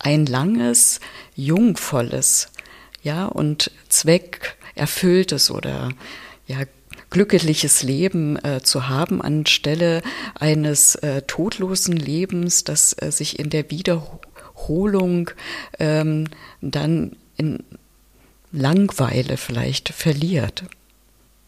ein 0.00 0.26
langes, 0.26 0.98
jungvolles, 1.36 2.48
ja 3.02 3.26
und 3.26 3.70
Zweck 3.88 4.56
erfülltes 4.74 5.50
oder 5.50 5.90
ja 6.48 6.58
glückliches 7.10 7.84
Leben 7.84 8.36
äh, 8.44 8.62
zu 8.62 8.88
haben 8.88 9.22
anstelle 9.22 10.02
eines 10.34 10.96
äh, 10.96 11.22
todlosen 11.22 11.96
Lebens, 11.96 12.64
das 12.64 12.96
äh, 13.00 13.12
sich 13.12 13.38
in 13.38 13.48
der 13.48 13.70
Wiederholung 13.70 14.25
ähm, 15.78 16.28
dann 16.60 17.16
in 17.36 17.62
Langweile 18.52 19.36
vielleicht 19.36 19.90
verliert. 19.90 20.64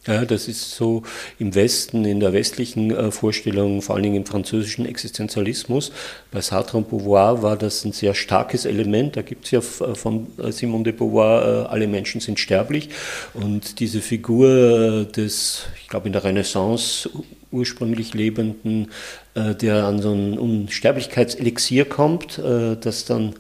Ja, 0.07 0.25
das 0.25 0.49
ist 0.49 0.71
so 0.71 1.03
im 1.39 1.55
Westen, 1.55 2.07
in 2.07 2.21
der 2.21 2.33
westlichen 2.33 2.91
äh, 2.91 3.11
Vorstellung, 3.11 3.83
vor 3.83 3.95
allen 3.95 4.05
Dingen 4.05 4.17
im 4.17 4.25
französischen 4.25 4.87
Existenzialismus. 4.87 5.93
Bei 6.31 6.41
Sartre 6.41 6.79
und 6.79 6.89
Beauvoir 6.89 7.43
war 7.43 7.59
das 7.59 7.85
ein 7.85 7.93
sehr 7.93 8.15
starkes 8.15 8.65
Element. 8.65 9.17
Da 9.17 9.23
gibt 9.23 9.45
es 9.45 9.51
ja 9.51 9.59
äh, 9.59 9.95
von 9.95 10.29
äh, 10.39 10.51
Simone 10.51 10.85
de 10.85 10.93
Beauvoir, 10.95 11.69
alle 11.71 11.89
Menschen 11.89 12.23
sind 12.23 12.39
sterblich. 12.39 12.89
Und 13.35 13.81
diese 13.81 14.01
Figur 14.01 15.05
des, 15.05 15.67
ich 15.83 15.89
glaube 15.89 16.07
in 16.07 16.15
der 16.15 16.25
Renaissance 16.25 17.11
ursprünglich 17.51 18.15
Lebenden, 18.15 18.91
der 19.35 19.85
an 19.85 20.01
so 20.01 20.13
ein 20.13 20.39
Unsterblichkeitselixier 20.39 21.87
kommt, 21.87 22.39
das 22.39 23.05
dann 23.05 23.35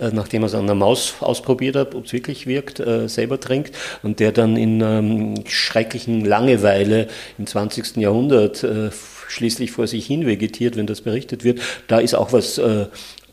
äh, 0.00 0.10
nachdem 0.12 0.42
er 0.42 0.46
es 0.46 0.54
an 0.54 0.66
der 0.66 0.74
Maus 0.74 1.14
ausprobiert 1.20 1.76
hat, 1.76 1.94
ob 1.94 2.06
es 2.06 2.12
wirklich 2.12 2.46
wirkt, 2.48 2.80
äh, 2.80 3.08
selber 3.08 3.38
trinkt 3.38 3.76
und 4.02 4.18
der 4.18 4.32
dann 4.32 4.56
in 4.56 4.80
ähm, 4.80 5.44
schrecklichen 5.46 6.24
Langeweile 6.24 7.06
im 7.38 7.46
20. 7.46 7.96
Jahrhundert 7.98 8.64
äh, 8.64 8.90
schließlich 9.28 9.70
vor 9.70 9.86
sich 9.86 10.06
hin 10.06 10.26
vegetiert, 10.26 10.76
wenn 10.76 10.86
das 10.86 11.00
berichtet 11.00 11.44
wird, 11.44 11.60
da 11.86 12.00
ist 12.00 12.14
auch 12.14 12.32
was 12.32 12.58
äh, 12.58 12.86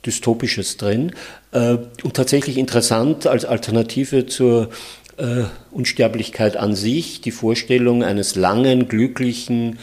Dystopisches 0.06 0.78
drin 0.78 1.14
äh, 1.52 1.78
und 2.04 2.16
tatsächlich 2.16 2.58
interessant 2.58 3.26
als 3.26 3.46
Alternative 3.46 4.28
zur 4.28 4.70
äh, 5.18 5.44
Unsterblichkeit 5.72 6.58
an 6.58 6.76
sich, 6.76 7.22
die 7.22 7.32
Vorstellung 7.32 8.04
eines 8.04 8.36
langen, 8.36 8.88
glücklichen, 8.88 9.80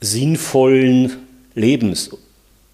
sinnvollen 0.00 1.12
Lebens 1.54 2.10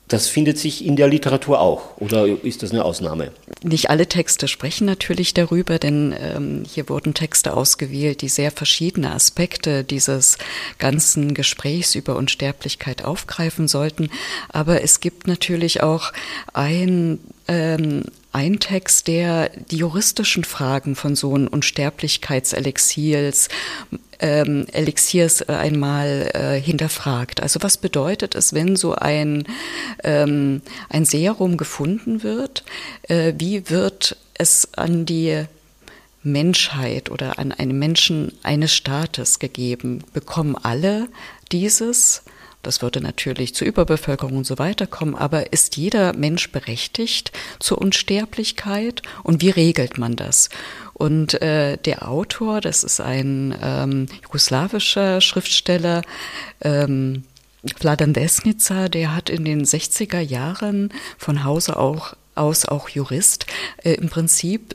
das 0.09 0.29
findet 0.29 0.59
sich 0.59 0.85
in 0.85 0.97
der 0.97 1.09
Literatur 1.09 1.61
auch, 1.61 1.97
oder 1.99 2.27
ist 2.27 2.63
das 2.63 2.73
eine 2.73 2.85
Ausnahme? 2.85 3.33
Nicht 3.63 3.89
alle 3.89 4.07
Texte 4.07 4.49
sprechen 4.49 4.85
natürlich 4.85 5.33
darüber, 5.33 5.79
denn 5.79 6.15
ähm, 6.19 6.63
hier 6.69 6.91
wurden 6.91 7.15
Texte 7.15 7.55
ausgewählt, 7.57 8.21
die 8.21 8.29
sehr 8.29 8.51
verschiedene 8.51 9.13
Aspekte 9.13 9.83
dieses 9.83 10.37
ganzen 10.79 11.33
Gesprächs 11.33 11.95
über 11.95 12.17
Unsterblichkeit 12.17 13.05
aufgreifen 13.05 13.67
sollten. 13.67 14.11
Aber 14.51 14.83
es 14.83 15.01
gibt 15.01 15.27
natürlich 15.27 15.83
auch 15.83 16.13
ein 16.53 17.19
ähm, 17.49 18.05
ein 18.35 18.59
Text, 18.59 19.07
der 19.07 19.51
die 19.71 19.77
juristischen 19.77 20.45
Fragen 20.45 20.97
von 20.97 21.15
so 21.15 21.35
einem 21.35 21.47
Unsterblichkeitselixiers 21.47 23.49
ähm, 24.19 24.67
Elixiers 24.73 25.43
äh, 25.43 25.53
einmal 25.53 26.31
äh, 26.35 26.61
hinterfragt. 26.61 27.43
Also 27.43 27.61
was 27.63 27.77
bedeutet 27.77 28.35
es, 28.35 28.53
wenn 28.53 28.77
so 28.77 28.95
ein, 28.95 29.45
ähm, 30.03 30.63
ein 30.89 31.05
Serum 31.05 31.57
gefunden 31.57 32.23
wird? 32.23 32.65
Äh, 33.03 33.35
wie 33.39 33.71
wird 33.71 34.17
es 34.35 34.69
an 34.75 35.07
die 35.07 35.45
Menschheit 36.23 37.11
oder 37.11 37.39
an 37.39 37.53
einen 37.53 37.79
Menschen 37.79 38.33
eines 38.43 38.75
Staates 38.75 39.39
gegeben? 39.39 40.03
Bekommen 40.13 40.57
alle 40.57 41.09
dieses? 41.53 42.23
Das 42.65 42.83
würde 42.83 43.01
natürlich 43.01 43.55
zur 43.55 43.69
Überbevölkerung 43.69 44.39
und 44.39 44.47
so 44.47 44.59
weiter 44.59 44.87
kommen, 44.87 45.15
aber 45.15 45.53
ist 45.53 45.77
jeder 45.77 46.15
Mensch 46.15 46.51
berechtigt 46.51 47.31
zur 47.61 47.79
Unsterblichkeit 47.79 49.03
und 49.23 49.43
wie 49.43 49.51
regelt 49.51 49.99
man 49.99 50.17
das? 50.17 50.49
Und 50.95 51.41
äh, 51.43 51.77
der 51.77 52.09
Autor, 52.09 52.61
das 52.61 52.83
ist 52.83 53.01
ein 53.01 53.55
ähm, 53.63 54.07
jugoslawischer 54.23 55.21
Schriftsteller, 55.21 56.03
ähm, 56.61 57.25
Vladan 57.79 58.13
Desnica, 58.13 58.89
der 58.89 59.15
hat 59.15 59.31
in 59.31 59.45
den 59.45 59.65
60er 59.65 60.21
Jahren 60.21 60.93
von 61.19 61.45
Hause 61.45 61.79
auch 61.79 62.15
aus 62.35 62.67
auch 62.67 62.89
Jurist, 62.89 63.47
äh, 63.83 63.95
im 63.95 64.09
Prinzip 64.09 64.75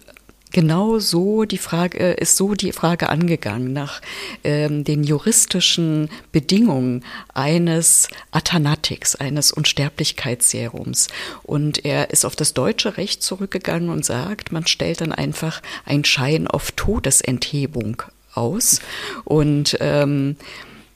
genau 0.51 0.99
so 0.99 1.45
die 1.45 1.57
Frage 1.57 1.99
äh, 1.99 2.21
ist 2.21 2.37
so 2.37 2.53
die 2.53 2.71
Frage 2.71 3.09
angegangen 3.09 3.73
nach 3.73 4.01
ähm, 4.43 4.83
den 4.83 5.03
juristischen 5.03 6.09
Bedingungen 6.31 7.03
eines 7.33 8.07
Athanatics, 8.31 9.15
eines 9.15 9.51
Unsterblichkeitsserums. 9.51 11.07
Und 11.43 11.85
er 11.85 12.11
ist 12.11 12.25
auf 12.25 12.35
das 12.35 12.53
deutsche 12.53 12.97
Recht 12.97 13.23
zurückgegangen 13.23 13.89
und 13.89 14.05
sagt, 14.05 14.51
man 14.51 14.67
stellt 14.67 15.01
dann 15.01 15.11
einfach 15.11 15.61
einen 15.85 16.05
Schein 16.05 16.47
auf 16.47 16.71
Todesenthebung 16.71 18.03
aus 18.33 18.79
und 19.25 19.77
ähm, 19.79 20.35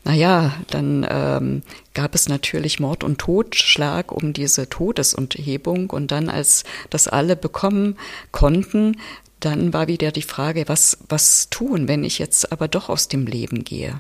naja, 0.06 0.54
dann 0.70 1.08
ähm, 1.10 1.64
gab 1.94 2.14
es 2.14 2.28
natürlich 2.28 2.80
Mord 2.80 3.06
und 3.06 3.20
Totschlag 3.20 4.12
um 4.12 4.34
diese 4.34 4.68
Todesenthebung 4.68 5.90
und 5.90 6.12
dann, 6.12 6.28
als 6.28 6.66
das 6.90 7.08
alle 7.08 7.38
bekommen 7.38 7.98
konnten, 8.32 8.98
dann 9.46 9.74
war 9.74 9.88
wieder 9.88 10.12
die 10.12 10.22
Frage, 10.22 10.66
was, 10.68 10.98
was 11.10 11.50
tun, 11.50 11.88
wenn 11.88 12.04
ich 12.04 12.20
jetzt 12.20 12.52
aber 12.52 12.68
doch 12.68 12.90
aus 12.90 13.08
dem 13.08 13.28
Leben 13.28 13.64
gehe 13.64 13.98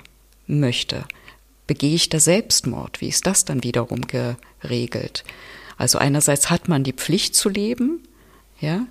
möchte? 0.47 1.05
Begehe 1.67 1.95
ich 1.95 2.09
da 2.09 2.19
Selbstmord? 2.19 3.01
Wie 3.01 3.09
ist 3.09 3.25
das 3.25 3.45
dann 3.45 3.63
wiederum 3.63 4.01
geregelt? 4.07 5.23
Also 5.77 5.97
einerseits 5.97 6.49
hat 6.49 6.67
man 6.67 6.83
die 6.83 6.93
Pflicht 6.93 7.35
zu 7.35 7.49
leben, 7.49 8.03
ja, 8.59 8.85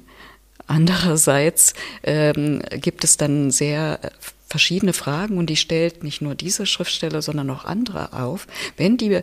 andererseits 0.66 1.74
ähm, 2.02 2.62
gibt 2.72 3.04
es 3.04 3.16
dann 3.16 3.50
sehr 3.50 4.00
verschiedene 4.46 4.92
Fragen 4.92 5.38
und 5.38 5.46
die 5.48 5.56
stellt 5.56 6.04
nicht 6.04 6.20
nur 6.20 6.34
diese 6.34 6.66
Schriftsteller, 6.66 7.22
sondern 7.22 7.48
auch 7.50 7.64
andere 7.64 8.12
auf. 8.12 8.46
Wenn 8.76 8.98
die 8.98 9.22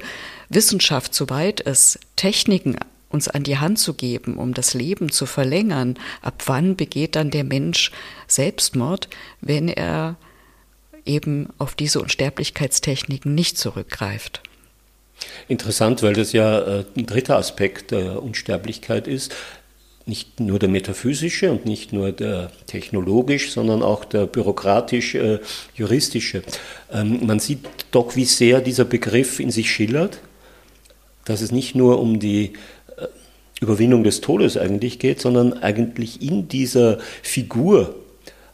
Wissenschaft 0.49 1.13
so 1.13 1.29
weit 1.29 1.59
ist, 1.59 1.99
Techniken 2.15 2.77
uns 3.10 3.28
an 3.28 3.43
die 3.43 3.58
Hand 3.58 3.80
zu 3.80 3.93
geben, 3.93 4.38
um 4.38 4.54
das 4.54 4.74
Leben 4.74 5.12
zu 5.12 5.26
verlängern. 5.26 5.98
Ab 6.22 6.43
wann 6.45 6.76
begeht 6.76 7.15
dann 7.15 7.32
der 7.32 7.43
Mensch 7.43 7.91
Selbstmord, 8.28 9.10
wenn 9.41 9.67
er 9.67 10.15
eben 11.06 11.50
auf 11.58 11.76
diese 11.76 12.02
Unsterblichkeitstechniken 12.02 13.34
nicht 13.34 13.58
zurückgreift? 13.58 14.41
Interessant, 15.48 16.04
weil 16.04 16.13
das 16.13 16.34
ja 16.34 16.60
äh, 16.60 16.84
ein 16.95 17.06
dritter 17.06 17.38
Aspekt 17.38 17.91
der 17.91 18.24
Unsterblichkeit 18.24 19.08
ist. 19.08 19.36
Nicht 20.06 20.39
nur 20.39 20.60
der 20.60 20.69
metaphysische 20.69 21.52
und 21.52 21.65
nicht 21.65 21.91
nur 21.93 22.13
der 22.13 22.52
technologisch, 22.67 23.52
sondern 23.52 23.84
auch 23.84 24.06
der 24.06 24.28
bürokratisch-juristische. 24.28 26.38
Äh, 26.38 27.02
ähm, 27.02 27.26
man 27.26 27.39
sieht 27.39 27.60
doch, 27.91 28.15
wie 28.15 28.26
sehr 28.26 28.62
dieser 28.62 28.86
Begriff 28.86 29.39
in 29.39 29.50
sich 29.52 29.72
schillert, 29.72 30.19
dass 31.26 31.41
es 31.41 31.52
nicht 31.52 31.76
nur 31.76 32.00
um 32.00 32.19
die 32.19 32.54
Überwindung 33.62 34.04
des 34.04 34.22
Todes 34.22 34.58
eigentlich 34.58 35.00
geht, 35.00 35.19
sondern 35.22 35.54
eigentlich 35.54 36.22
in 36.22 36.48
dieser 36.48 37.00
Figur 37.22 37.95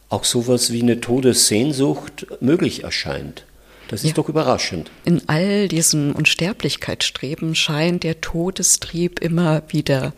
auch 0.09 0.23
sowas 0.23 0.71
wie 0.71 0.81
eine 0.81 1.01
Todessehnsucht 1.01 2.27
möglich 2.41 2.83
erscheint. 2.83 3.45
Das 3.87 4.01
ist 4.01 4.09
ja. 4.09 4.13
doch 4.15 4.29
überraschend. 4.29 4.89
In 5.03 5.21
all 5.27 5.67
diesem 5.67 6.15
Unsterblichkeitsstreben 6.15 7.53
scheint 7.53 8.03
der 8.03 8.19
Todestrieb 8.19 9.19
immer 9.19 9.61
wieder 9.67 10.13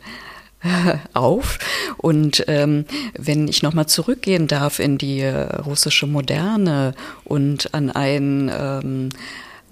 äh, 0.63 0.95
auf. 1.13 1.59
Und 1.97 2.45
ähm, 2.47 2.85
wenn 3.17 3.47
ich 3.47 3.63
nochmal 3.63 3.87
zurückgehen 3.87 4.47
darf 4.47 4.79
in 4.79 4.97
die 4.97 5.19
äh, 5.19 5.57
russische 5.57 6.07
Moderne 6.07 6.93
und 7.25 7.73
an 7.73 7.91
ein 7.91 8.49
ähm, 8.57 9.09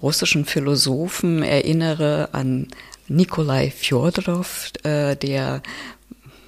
russischen 0.02 0.44
Philosophen 0.44 1.42
erinnere, 1.42 2.28
an 2.32 2.68
Nikolai 3.08 3.70
Fjodorov, 3.70 4.72
äh, 4.82 5.16
der 5.16 5.62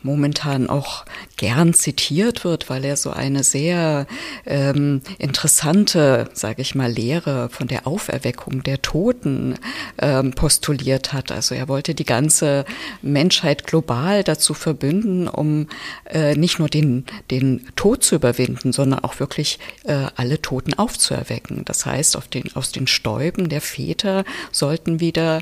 momentan 0.03 0.69
auch 0.69 1.05
gern 1.37 1.75
zitiert 1.75 2.45
wird, 2.45 2.71
weil 2.71 2.85
er 2.85 2.97
so 2.97 3.11
eine 3.11 3.45
sehr 3.45 4.07
ähm, 4.47 5.03
interessante, 5.19 6.29
sage 6.33 6.63
ich 6.63 6.75
mal, 6.75 6.91
Lehre 6.91 7.49
von 7.51 7.69
der 7.69 7.87
Auferweckung 7.87 8.63
der 8.63 8.83
Toten 8.83 9.57
ähm, 9.99 10.33
postuliert 10.33 11.13
hat. 11.13 11.33
Also 11.33 11.55
er 11.55 11.69
wollte 11.69 11.95
die 11.95 12.05
ganze 12.05 12.65
Menschheit 13.03 13.67
global 13.67 14.25
dazu 14.25 14.55
verbünden, 14.55 15.29
um 15.29 15.69
äh, 16.05 16.35
nicht 16.35 16.59
nur 16.59 16.69
den, 16.69 17.07
den 17.31 17.69
Tod 17.77 18.03
zu 18.05 18.15
überwinden, 18.17 18.73
sondern 18.73 19.01
auch 19.01 19.21
wirklich 19.21 19.59
äh, 19.85 20.07
alle 20.17 20.41
Toten 20.43 20.75
aufzuerwecken. 20.75 21.65
Das 21.65 21.87
heißt, 21.87 22.17
auf 22.17 22.29
den, 22.29 22.55
aus 22.55 22.73
den 22.73 22.87
Stäuben 22.87 23.49
der 23.49 23.61
Väter 23.61 24.25
sollten 24.53 25.01
wieder 25.01 25.41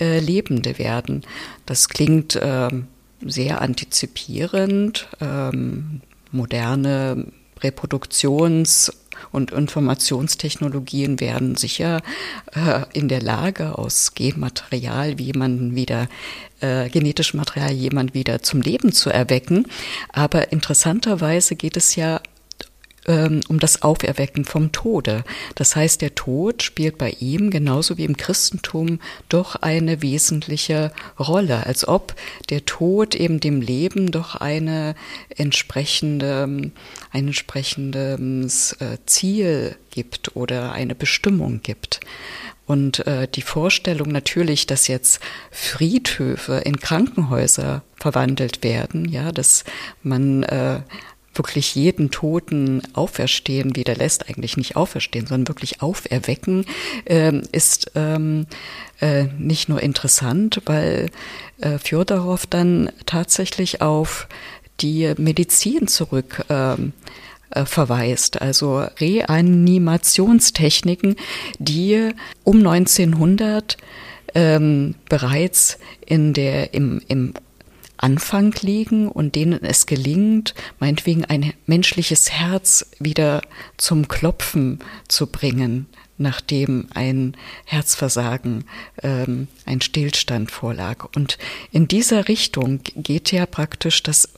äh, 0.00 0.18
Lebende 0.18 0.78
werden. 0.78 1.24
Das 1.66 1.88
klingt 1.88 2.36
äh, 2.36 2.68
sehr 3.24 3.60
antizipierend. 3.60 5.08
Ähm, 5.20 6.00
moderne 6.30 7.26
Reproduktions- 7.60 8.92
und 9.32 9.50
Informationstechnologien 9.50 11.20
werden 11.20 11.56
sicher 11.56 12.00
äh, 12.54 12.82
in 12.92 13.08
der 13.08 13.20
Lage, 13.20 13.76
aus 13.76 14.14
Genmaterial 14.14 15.20
jemanden 15.20 15.74
wieder, 15.74 16.08
äh, 16.60 16.88
genetischem 16.88 17.38
Material 17.38 17.72
jemand 17.72 18.14
wieder 18.14 18.42
zum 18.42 18.62
Leben 18.62 18.92
zu 18.92 19.10
erwecken. 19.10 19.66
Aber 20.12 20.52
interessanterweise 20.52 21.56
geht 21.56 21.76
es 21.76 21.96
ja 21.96 22.20
ähm, 23.08 23.40
um 23.48 23.58
das 23.58 23.82
Auferwecken 23.82 24.44
vom 24.44 24.70
Tode. 24.70 25.24
Das 25.54 25.74
heißt, 25.74 26.00
der 26.02 26.14
Tod 26.14 26.62
spielt 26.62 26.98
bei 26.98 27.10
ihm 27.18 27.50
genauso 27.50 27.98
wie 27.98 28.04
im 28.04 28.16
Christentum 28.16 29.00
doch 29.28 29.56
eine 29.56 30.02
wesentliche 30.02 30.92
Rolle, 31.18 31.66
als 31.66 31.88
ob 31.88 32.14
der 32.50 32.64
Tod 32.64 33.14
eben 33.14 33.40
dem 33.40 33.60
Leben 33.60 34.12
doch 34.12 34.36
eine 34.36 34.94
entsprechende, 35.34 36.44
ein 36.44 36.72
entsprechendes 37.12 38.72
äh, 38.80 38.98
Ziel 39.06 39.76
gibt 39.90 40.36
oder 40.36 40.72
eine 40.72 40.94
Bestimmung 40.94 41.60
gibt. 41.62 42.00
Und 42.66 43.06
äh, 43.06 43.26
die 43.26 43.40
Vorstellung 43.40 44.08
natürlich, 44.08 44.66
dass 44.66 44.88
jetzt 44.88 45.20
Friedhöfe 45.50 46.60
in 46.66 46.78
Krankenhäuser 46.78 47.82
verwandelt 47.96 48.62
werden, 48.62 49.08
ja, 49.08 49.32
dass 49.32 49.64
man 50.02 50.42
äh, 50.42 50.80
wirklich 51.38 51.74
jeden 51.74 52.10
Toten 52.10 52.82
auferstehen 52.92 53.76
wieder 53.76 53.94
lässt, 53.94 54.28
eigentlich 54.28 54.56
nicht 54.56 54.76
auferstehen, 54.76 55.26
sondern 55.26 55.48
wirklich 55.48 55.82
auferwecken, 55.82 56.66
äh, 57.04 57.40
ist 57.52 57.92
ähm, 57.94 58.46
äh, 59.00 59.24
nicht 59.38 59.68
nur 59.68 59.82
interessant, 59.82 60.62
weil 60.66 61.10
äh, 61.60 61.78
Fjodorov 61.78 62.46
dann 62.46 62.90
tatsächlich 63.06 63.80
auf 63.80 64.28
die 64.80 65.12
Medizin 65.16 65.88
zurück 65.88 66.44
ähm, 66.48 66.92
äh, 67.50 67.64
verweist, 67.64 68.42
also 68.42 68.84
Reanimationstechniken, 69.00 71.16
die 71.58 72.10
um 72.44 72.58
1900 72.58 73.78
ähm, 74.34 74.96
bereits 75.08 75.78
in 76.04 76.34
der, 76.34 76.74
im, 76.74 77.00
im 77.08 77.32
Anfang 77.98 78.54
liegen 78.62 79.08
und 79.08 79.34
denen 79.34 79.62
es 79.64 79.86
gelingt, 79.86 80.54
meinetwegen 80.78 81.24
ein 81.24 81.52
menschliches 81.66 82.30
Herz 82.30 82.90
wieder 82.98 83.42
zum 83.76 84.08
Klopfen 84.08 84.78
zu 85.08 85.26
bringen, 85.26 85.86
nachdem 86.16 86.88
ein 86.94 87.36
Herzversagen, 87.64 88.64
ähm, 89.02 89.48
ein 89.66 89.80
Stillstand 89.80 90.50
vorlag. 90.50 91.08
Und 91.14 91.38
in 91.72 91.88
dieser 91.88 92.28
Richtung 92.28 92.80
geht 92.96 93.32
ja 93.32 93.46
praktisch 93.46 94.02
das 94.02 94.28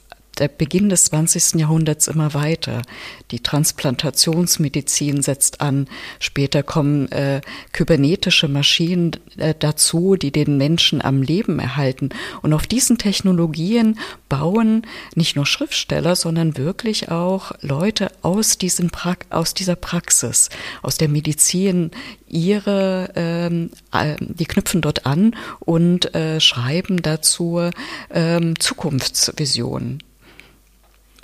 der 0.40 0.48
Beginn 0.48 0.88
des 0.88 1.04
20. 1.04 1.60
Jahrhunderts 1.60 2.08
immer 2.08 2.34
weiter. 2.34 2.82
Die 3.30 3.40
Transplantationsmedizin 3.40 5.22
setzt 5.22 5.60
an. 5.60 5.86
Später 6.18 6.62
kommen 6.62 7.10
äh, 7.12 7.40
kybernetische 7.72 8.48
Maschinen 8.48 9.12
äh, 9.36 9.54
dazu, 9.56 10.16
die 10.16 10.32
den 10.32 10.56
Menschen 10.56 11.02
am 11.02 11.22
Leben 11.22 11.58
erhalten. 11.58 12.08
Und 12.42 12.52
auf 12.52 12.66
diesen 12.66 12.98
Technologien 12.98 13.98
bauen 14.28 14.86
nicht 15.14 15.36
nur 15.36 15.46
Schriftsteller, 15.46 16.16
sondern 16.16 16.56
wirklich 16.56 17.10
auch 17.10 17.52
Leute 17.60 18.10
aus, 18.22 18.58
diesen 18.58 18.90
pra 18.90 19.10
aus 19.28 19.54
dieser 19.54 19.74
Praxis, 19.74 20.50
aus 20.82 20.96
der 20.96 21.08
Medizin 21.08 21.90
ihre, 22.28 23.10
ähm, 23.16 23.70
äh, 23.92 24.16
die 24.20 24.46
knüpfen 24.46 24.80
dort 24.80 25.04
an 25.04 25.34
und 25.58 26.14
äh, 26.14 26.40
schreiben 26.40 27.02
dazu 27.02 27.70
ähm, 28.10 28.58
Zukunftsvisionen 28.58 30.02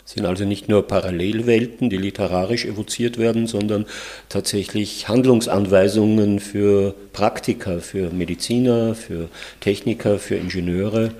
sind 0.06 0.24
also 0.24 0.44
nicht 0.44 0.68
nur 0.68 0.86
Parallelwelten, 0.86 1.90
die 1.90 1.96
literarisch 1.96 2.64
evoziert 2.64 3.18
werden, 3.18 3.48
sondern 3.48 3.86
tatsächlich 4.28 5.08
Handlungsanweisungen 5.08 6.38
für 6.38 6.94
Praktiker, 7.12 7.80
für 7.80 8.10
Mediziner, 8.10 8.94
für 8.94 9.28
Techniker, 9.60 10.20
für 10.20 10.36
Ingenieure. 10.36 11.12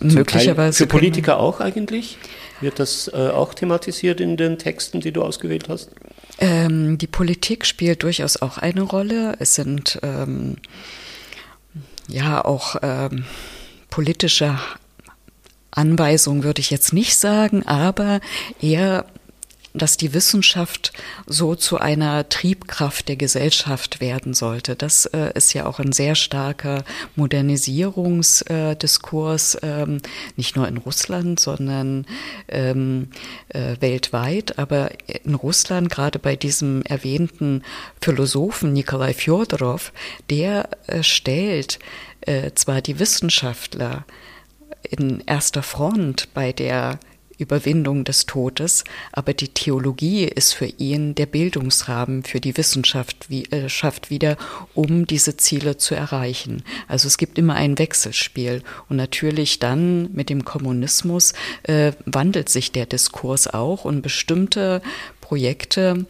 Möglicherweise. 0.00 0.76
Für 0.76 0.86
Politiker 0.86 1.40
auch 1.40 1.60
eigentlich? 1.60 2.18
Wird 2.60 2.78
das 2.78 3.08
äh, 3.08 3.16
auch 3.16 3.54
thematisiert 3.54 4.20
in 4.20 4.36
den 4.36 4.58
Texten, 4.58 5.00
die 5.00 5.10
du 5.10 5.22
ausgewählt 5.22 5.68
hast? 5.70 5.90
Ähm, 6.38 6.98
die 6.98 7.06
Politik 7.06 7.64
spielt 7.64 8.02
durchaus 8.02 8.40
auch 8.40 8.58
eine 8.58 8.82
Rolle. 8.82 9.36
Es 9.38 9.54
sind 9.54 9.98
ähm, 10.02 10.58
ja 12.08 12.44
auch 12.44 12.76
ähm, 12.82 13.24
politische 13.90 14.58
Anweisung 15.72 16.44
würde 16.44 16.60
ich 16.60 16.70
jetzt 16.70 16.92
nicht 16.92 17.16
sagen, 17.16 17.66
aber 17.66 18.20
eher 18.60 19.06
dass 19.74 19.96
die 19.96 20.12
Wissenschaft 20.12 20.92
so 21.26 21.54
zu 21.54 21.78
einer 21.78 22.28
Triebkraft 22.28 23.08
der 23.08 23.16
Gesellschaft 23.16 24.00
werden 24.00 24.34
sollte. 24.34 24.76
Das 24.76 25.06
äh, 25.06 25.32
ist 25.34 25.54
ja 25.54 25.64
auch 25.66 25.78
ein 25.78 25.92
sehr 25.92 26.14
starker 26.14 26.84
Modernisierungsdiskurs, 27.16 29.54
äh, 29.56 29.82
ähm, 29.82 30.02
nicht 30.36 30.56
nur 30.56 30.68
in 30.68 30.76
Russland, 30.76 31.40
sondern 31.40 32.06
ähm, 32.48 33.08
äh, 33.48 33.76
weltweit. 33.80 34.58
Aber 34.58 34.90
in 35.24 35.34
Russland, 35.34 35.88
gerade 35.88 36.18
bei 36.18 36.36
diesem 36.36 36.82
erwähnten 36.82 37.62
Philosophen 38.00 38.74
Nikolai 38.74 39.14
Fjodorov, 39.14 39.94
der 40.28 40.68
äh, 40.86 41.02
stellt 41.02 41.78
äh, 42.20 42.50
zwar 42.54 42.82
die 42.82 42.98
Wissenschaftler 42.98 44.04
in 44.90 45.22
erster 45.26 45.62
Front 45.62 46.32
bei 46.34 46.52
der 46.52 46.98
Überwindung 47.42 48.04
des 48.04 48.26
Todes, 48.26 48.84
aber 49.12 49.34
die 49.34 49.48
Theologie 49.48 50.24
ist 50.24 50.54
für 50.54 50.66
ihn 50.66 51.14
der 51.14 51.26
Bildungsrahmen 51.26 52.22
für 52.22 52.40
die 52.40 52.56
Wissenschaft 52.56 53.28
wie, 53.28 53.44
äh, 53.46 53.68
schafft 53.68 54.10
wieder, 54.10 54.36
um 54.74 55.06
diese 55.06 55.36
Ziele 55.36 55.76
zu 55.76 55.94
erreichen. 55.94 56.62
Also 56.88 57.08
es 57.08 57.18
gibt 57.18 57.38
immer 57.38 57.54
ein 57.54 57.78
Wechselspiel 57.78 58.62
und 58.88 58.96
natürlich 58.96 59.58
dann 59.58 60.12
mit 60.12 60.30
dem 60.30 60.44
Kommunismus 60.44 61.34
äh, 61.64 61.92
wandelt 62.06 62.48
sich 62.48 62.72
der 62.72 62.86
Diskurs 62.86 63.48
auch 63.48 63.84
und 63.84 64.02
bestimmte 64.02 64.80
Projekte, 65.20 66.04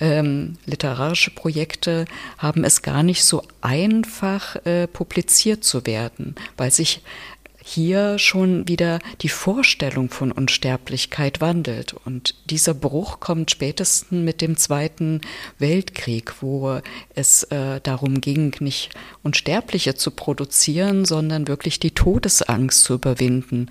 ähm, 0.00 0.58
literarische 0.66 1.30
Projekte 1.30 2.04
haben 2.36 2.62
es 2.62 2.82
gar 2.82 3.02
nicht 3.02 3.24
so 3.24 3.42
einfach, 3.62 4.56
äh, 4.66 4.86
publiziert 4.86 5.64
zu 5.64 5.86
werden, 5.86 6.34
weil 6.58 6.70
sich 6.70 7.00
hier 7.68 8.20
schon 8.20 8.68
wieder 8.68 9.00
die 9.22 9.28
Vorstellung 9.28 10.08
von 10.08 10.30
Unsterblichkeit 10.30 11.40
wandelt. 11.40 11.96
Und 12.04 12.36
dieser 12.48 12.74
Bruch 12.74 13.18
kommt 13.18 13.50
spätestens 13.50 14.12
mit 14.12 14.40
dem 14.40 14.56
Zweiten 14.56 15.20
Weltkrieg, 15.58 16.34
wo 16.40 16.80
es 17.16 17.42
äh, 17.44 17.80
darum 17.82 18.20
ging, 18.20 18.54
nicht 18.60 18.90
Unsterbliche 19.24 19.96
zu 19.96 20.12
produzieren, 20.12 21.04
sondern 21.04 21.48
wirklich 21.48 21.80
die 21.80 21.90
Todesangst 21.90 22.84
zu 22.84 22.94
überwinden, 22.94 23.68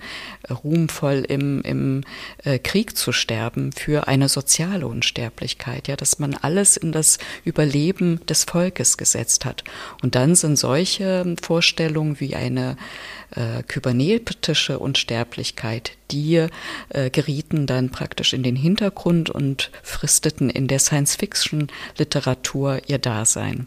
ruhmvoll 0.50 1.24
im, 1.26 1.62
im 1.62 2.04
äh, 2.44 2.58
Krieg 2.58 2.98
zu 2.98 3.12
sterben 3.12 3.72
für 3.72 4.08
eine 4.08 4.28
soziale 4.28 4.86
Unsterblichkeit, 4.86 5.88
ja, 5.88 5.96
dass 5.96 6.18
man 6.18 6.34
alles 6.34 6.76
in 6.76 6.92
das 6.92 7.18
Überleben 7.44 8.20
des 8.26 8.44
Volkes 8.44 8.98
gesetzt 8.98 9.46
hat. 9.46 9.64
Und 10.02 10.14
dann 10.14 10.34
sind 10.34 10.56
solche 10.56 11.34
Vorstellungen 11.40 12.20
wie 12.20 12.36
eine 12.36 12.76
äh, 13.30 13.62
kybernetische 13.62 14.78
Unsterblichkeit, 14.78 15.92
die 16.10 16.46
äh, 16.88 17.10
gerieten 17.10 17.66
dann 17.66 17.90
praktisch 17.90 18.32
in 18.32 18.42
den 18.42 18.56
Hintergrund 18.56 19.30
und 19.30 19.70
fristeten 19.82 20.50
in 20.50 20.68
der 20.68 20.78
Science-Fiction-Literatur 20.78 22.82
ihr 22.86 22.98
Dasein. 22.98 23.66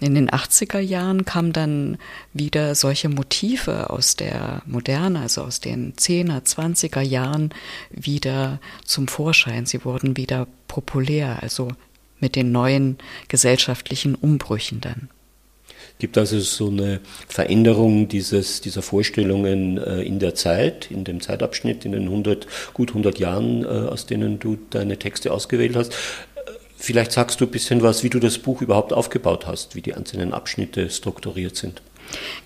In 0.00 0.14
den 0.14 0.28
80er 0.28 0.80
Jahren 0.80 1.24
kamen 1.24 1.52
dann 1.52 1.98
wieder 2.32 2.74
solche 2.74 3.08
Motive 3.08 3.90
aus 3.90 4.16
der 4.16 4.62
Moderne, 4.66 5.20
also 5.20 5.42
aus 5.42 5.60
den 5.60 5.94
10er, 5.94 6.42
20er 6.42 7.00
Jahren 7.00 7.50
wieder 7.90 8.60
zum 8.84 9.08
Vorschein. 9.08 9.66
Sie 9.66 9.84
wurden 9.84 10.16
wieder 10.16 10.46
populär, 10.66 11.42
also 11.42 11.68
mit 12.18 12.36
den 12.36 12.52
neuen 12.52 12.98
gesellschaftlichen 13.28 14.14
Umbrüchen 14.14 14.80
dann. 14.80 15.08
Gibt 15.98 16.18
also 16.18 16.40
so 16.40 16.68
eine 16.68 17.00
Veränderung 17.28 18.08
dieses, 18.08 18.60
dieser 18.60 18.82
Vorstellungen 18.82 19.78
äh, 19.78 20.02
in 20.02 20.18
der 20.18 20.34
Zeit, 20.34 20.90
in 20.90 21.04
dem 21.04 21.20
Zeitabschnitt, 21.20 21.84
in 21.84 21.92
den 21.92 22.04
100, 22.04 22.46
gut 22.74 22.90
100 22.90 23.18
Jahren, 23.18 23.64
äh, 23.64 23.68
aus 23.68 24.06
denen 24.06 24.38
du 24.38 24.58
deine 24.70 24.98
Texte 24.98 25.32
ausgewählt 25.32 25.76
hast. 25.76 25.94
Vielleicht 26.76 27.12
sagst 27.12 27.40
du 27.40 27.46
ein 27.46 27.50
bisschen 27.50 27.82
was, 27.82 28.02
wie 28.02 28.10
du 28.10 28.18
das 28.18 28.38
Buch 28.38 28.60
überhaupt 28.60 28.92
aufgebaut 28.92 29.46
hast, 29.46 29.74
wie 29.74 29.80
die 29.80 29.94
einzelnen 29.94 30.34
Abschnitte 30.34 30.90
strukturiert 30.90 31.56
sind. 31.56 31.80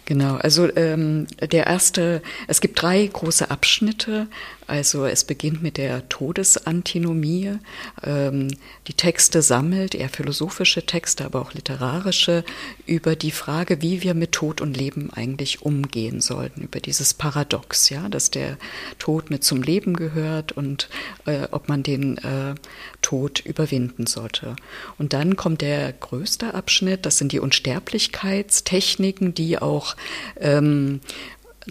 Genau, 0.04 0.36
also 0.36 0.74
ähm, 0.76 1.26
der 1.40 1.66
erste, 1.66 2.22
es 2.46 2.60
gibt 2.60 2.80
drei 2.80 3.04
große 3.04 3.50
Abschnitte. 3.50 4.28
Also 4.68 5.06
es 5.06 5.24
beginnt 5.24 5.62
mit 5.62 5.78
der 5.78 6.08
Todesantinomie. 6.10 7.58
Ähm, 8.04 8.48
die 8.86 8.92
Texte 8.92 9.40
sammelt, 9.40 9.94
eher 9.94 10.10
philosophische 10.10 10.84
Texte, 10.84 11.24
aber 11.24 11.40
auch 11.40 11.54
literarische, 11.54 12.44
über 12.84 13.16
die 13.16 13.30
Frage, 13.30 13.80
wie 13.80 14.02
wir 14.02 14.12
mit 14.12 14.32
Tod 14.32 14.60
und 14.60 14.76
Leben 14.76 15.10
eigentlich 15.10 15.62
umgehen 15.62 16.20
sollten, 16.20 16.60
über 16.60 16.80
dieses 16.80 17.14
Paradox, 17.14 17.88
ja, 17.88 18.10
dass 18.10 18.30
der 18.30 18.58
Tod 18.98 19.30
mit 19.30 19.42
zum 19.42 19.62
Leben 19.62 19.94
gehört 19.94 20.52
und 20.52 20.90
äh, 21.24 21.48
ob 21.50 21.70
man 21.70 21.82
den 21.82 22.18
äh, 22.18 22.54
Tod 23.00 23.40
überwinden 23.40 24.06
sollte. 24.06 24.54
Und 24.98 25.14
dann 25.14 25.36
kommt 25.36 25.62
der 25.62 25.94
größte 25.94 26.52
Abschnitt, 26.52 27.06
das 27.06 27.16
sind 27.16 27.32
die 27.32 27.40
Unsterblichkeitstechniken, 27.40 29.32
die 29.32 29.58
auch 29.58 29.96
ähm, 30.38 31.00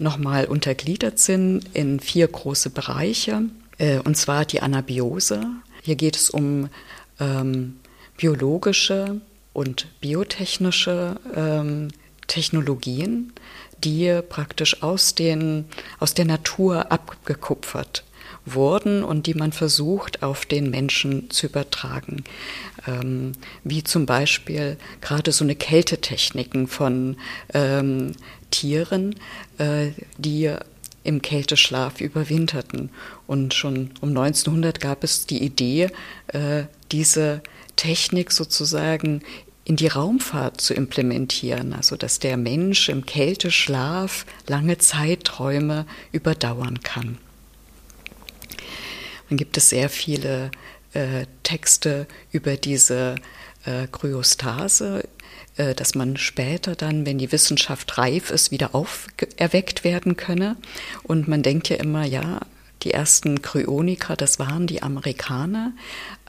nochmal 0.00 0.46
untergliedert 0.46 1.18
sind 1.18 1.64
in 1.74 2.00
vier 2.00 2.28
große 2.28 2.70
Bereiche, 2.70 3.42
äh, 3.78 3.98
und 3.98 4.16
zwar 4.16 4.44
die 4.44 4.60
Anabiose. 4.60 5.46
Hier 5.82 5.96
geht 5.96 6.16
es 6.16 6.30
um 6.30 6.68
ähm, 7.20 7.76
biologische 8.16 9.20
und 9.52 9.86
biotechnische 10.00 11.16
ähm, 11.34 11.88
Technologien, 12.26 13.32
die 13.84 14.20
praktisch 14.28 14.82
aus, 14.82 15.14
den, 15.14 15.64
aus 15.98 16.14
der 16.14 16.24
Natur 16.24 16.92
abgekupfert 16.92 18.04
wurden 18.44 19.04
und 19.04 19.26
die 19.26 19.34
man 19.34 19.52
versucht 19.52 20.22
auf 20.22 20.46
den 20.46 20.70
Menschen 20.70 21.30
zu 21.30 21.46
übertragen. 21.46 22.24
Ähm, 22.86 23.32
wie 23.64 23.84
zum 23.84 24.06
Beispiel 24.06 24.76
gerade 25.00 25.32
so 25.32 25.44
eine 25.44 25.54
Kältetechniken 25.54 26.66
von 26.66 27.16
ähm, 27.52 28.12
Tieren, 28.50 29.14
äh, 29.58 29.88
die 30.16 30.54
im 31.04 31.22
Kälteschlaf 31.22 32.00
überwinterten. 32.00 32.90
Und 33.26 33.54
schon 33.54 33.90
um 34.00 34.10
1900 34.10 34.80
gab 34.80 35.04
es 35.04 35.26
die 35.26 35.42
Idee, 35.42 35.90
äh, 36.28 36.64
diese 36.92 37.42
Technik 37.76 38.32
sozusagen 38.32 39.22
in 39.64 39.76
die 39.76 39.86
Raumfahrt 39.86 40.60
zu 40.60 40.74
implementieren, 40.74 41.74
also 41.74 41.96
dass 41.96 42.18
der 42.18 42.36
Mensch 42.36 42.88
im 42.88 43.04
Kälteschlaf 43.04 44.24
lange 44.46 44.78
Zeiträume 44.78 45.86
überdauern 46.10 46.80
kann. 46.82 47.18
Dann 49.28 49.36
gibt 49.36 49.58
es 49.58 49.68
sehr 49.68 49.90
viele 49.90 50.50
äh, 50.94 51.26
Texte 51.42 52.06
über 52.32 52.56
diese 52.56 53.16
äh, 53.66 53.86
Kryostase, 53.92 55.04
dass 55.74 55.94
man 55.94 56.16
später 56.16 56.74
dann, 56.74 57.06
wenn 57.06 57.18
die 57.18 57.32
Wissenschaft 57.32 57.98
reif 57.98 58.30
ist, 58.30 58.50
wieder 58.50 58.74
auferweckt 58.74 59.84
werden 59.84 60.16
könne. 60.16 60.56
Und 61.02 61.28
man 61.28 61.42
denkt 61.42 61.68
ja 61.68 61.76
immer, 61.76 62.04
ja, 62.04 62.40
die 62.82 62.92
ersten 62.92 63.42
Kryoniker, 63.42 64.16
das 64.16 64.38
waren 64.38 64.66
die 64.66 64.82
Amerikaner. 64.82 65.72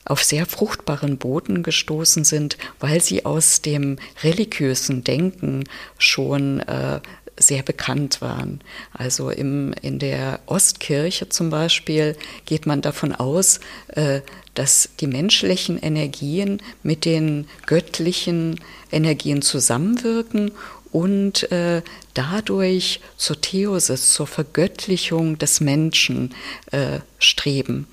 auf 0.05 0.23
sehr 0.23 0.47
fruchtbaren 0.47 1.19
Boden 1.19 1.63
gestoßen 1.63 2.25
sind, 2.25 2.57
weil 2.81 3.01
sie 3.01 3.25
aus 3.25 3.63
dem 3.63 3.99
religiösen 4.23 5.05
Denken 5.05 5.65
schon 5.99 6.61
äh, 6.61 7.01
sehr 7.39 7.63
bekannt 7.63 8.21
waren. 8.21 8.61
Also 8.93 9.31
im, 9.31 9.75
in 9.83 9.99
der 9.99 10.41
Ostkirche 10.47 11.29
zum 11.29 11.51
Beispiel 11.51 12.17
geht 12.47 12.67
man 12.67 12.83
davon 12.83 13.15
aus, 13.15 13.61
äh, 13.89 14.21
dass 14.55 14.91
die 15.01 15.07
menschlichen 15.07 15.79
Energien 15.79 16.61
mit 16.83 17.05
den 17.05 17.49
göttlichen 17.67 18.61
Energien 18.91 19.41
zusammenwirken 19.41 20.53
und 20.91 21.51
äh, 21.51 21.83
dadurch 22.13 23.01
zur 23.17 23.41
Theosis, 23.41 24.13
zur 24.13 24.27
Vergöttlichung 24.27 25.39
des 25.39 25.61
Menschen 25.61 26.35
äh, 26.71 26.99
streben. 27.19 27.87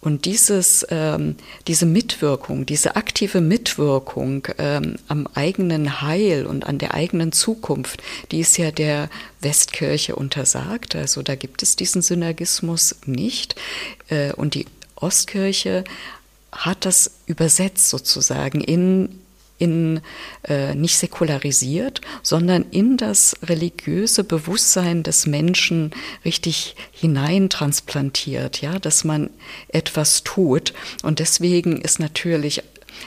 Und 0.00 0.24
dieses, 0.24 0.86
ähm, 0.90 1.36
diese 1.66 1.84
Mitwirkung, 1.84 2.64
diese 2.64 2.96
aktive 2.96 3.40
Mitwirkung 3.40 4.48
ähm, 4.56 4.96
am 5.08 5.26
eigenen 5.34 6.00
Heil 6.00 6.46
und 6.46 6.64
an 6.64 6.78
der 6.78 6.94
eigenen 6.94 7.32
Zukunft, 7.32 8.02
die 8.32 8.40
ist 8.40 8.56
ja 8.56 8.70
der 8.70 9.10
Westkirche 9.42 10.16
untersagt. 10.16 10.96
Also 10.96 11.22
da 11.22 11.34
gibt 11.34 11.62
es 11.62 11.76
diesen 11.76 12.00
Synergismus 12.00 12.96
nicht. 13.04 13.56
Äh, 14.08 14.32
und 14.32 14.54
die 14.54 14.66
Ostkirche 14.96 15.84
hat 16.50 16.84
das 16.86 17.12
übersetzt 17.26 17.90
sozusagen 17.90 18.60
in 18.60 19.19
in, 19.60 20.00
äh, 20.48 20.74
nicht 20.74 20.98
säkularisiert, 20.98 22.00
sondern 22.22 22.64
in 22.70 22.96
das 22.96 23.36
religiöse 23.42 24.24
Bewusstsein 24.24 25.02
des 25.02 25.26
Menschen 25.26 25.92
richtig 26.24 26.74
hineintransplantiert, 26.90 28.62
ja, 28.62 28.78
dass 28.78 29.04
man 29.04 29.30
etwas 29.68 30.24
tut. 30.24 30.72
Und 31.02 31.18
deswegen 31.18 31.80
ist 31.80 32.00
natürlich 32.00 32.62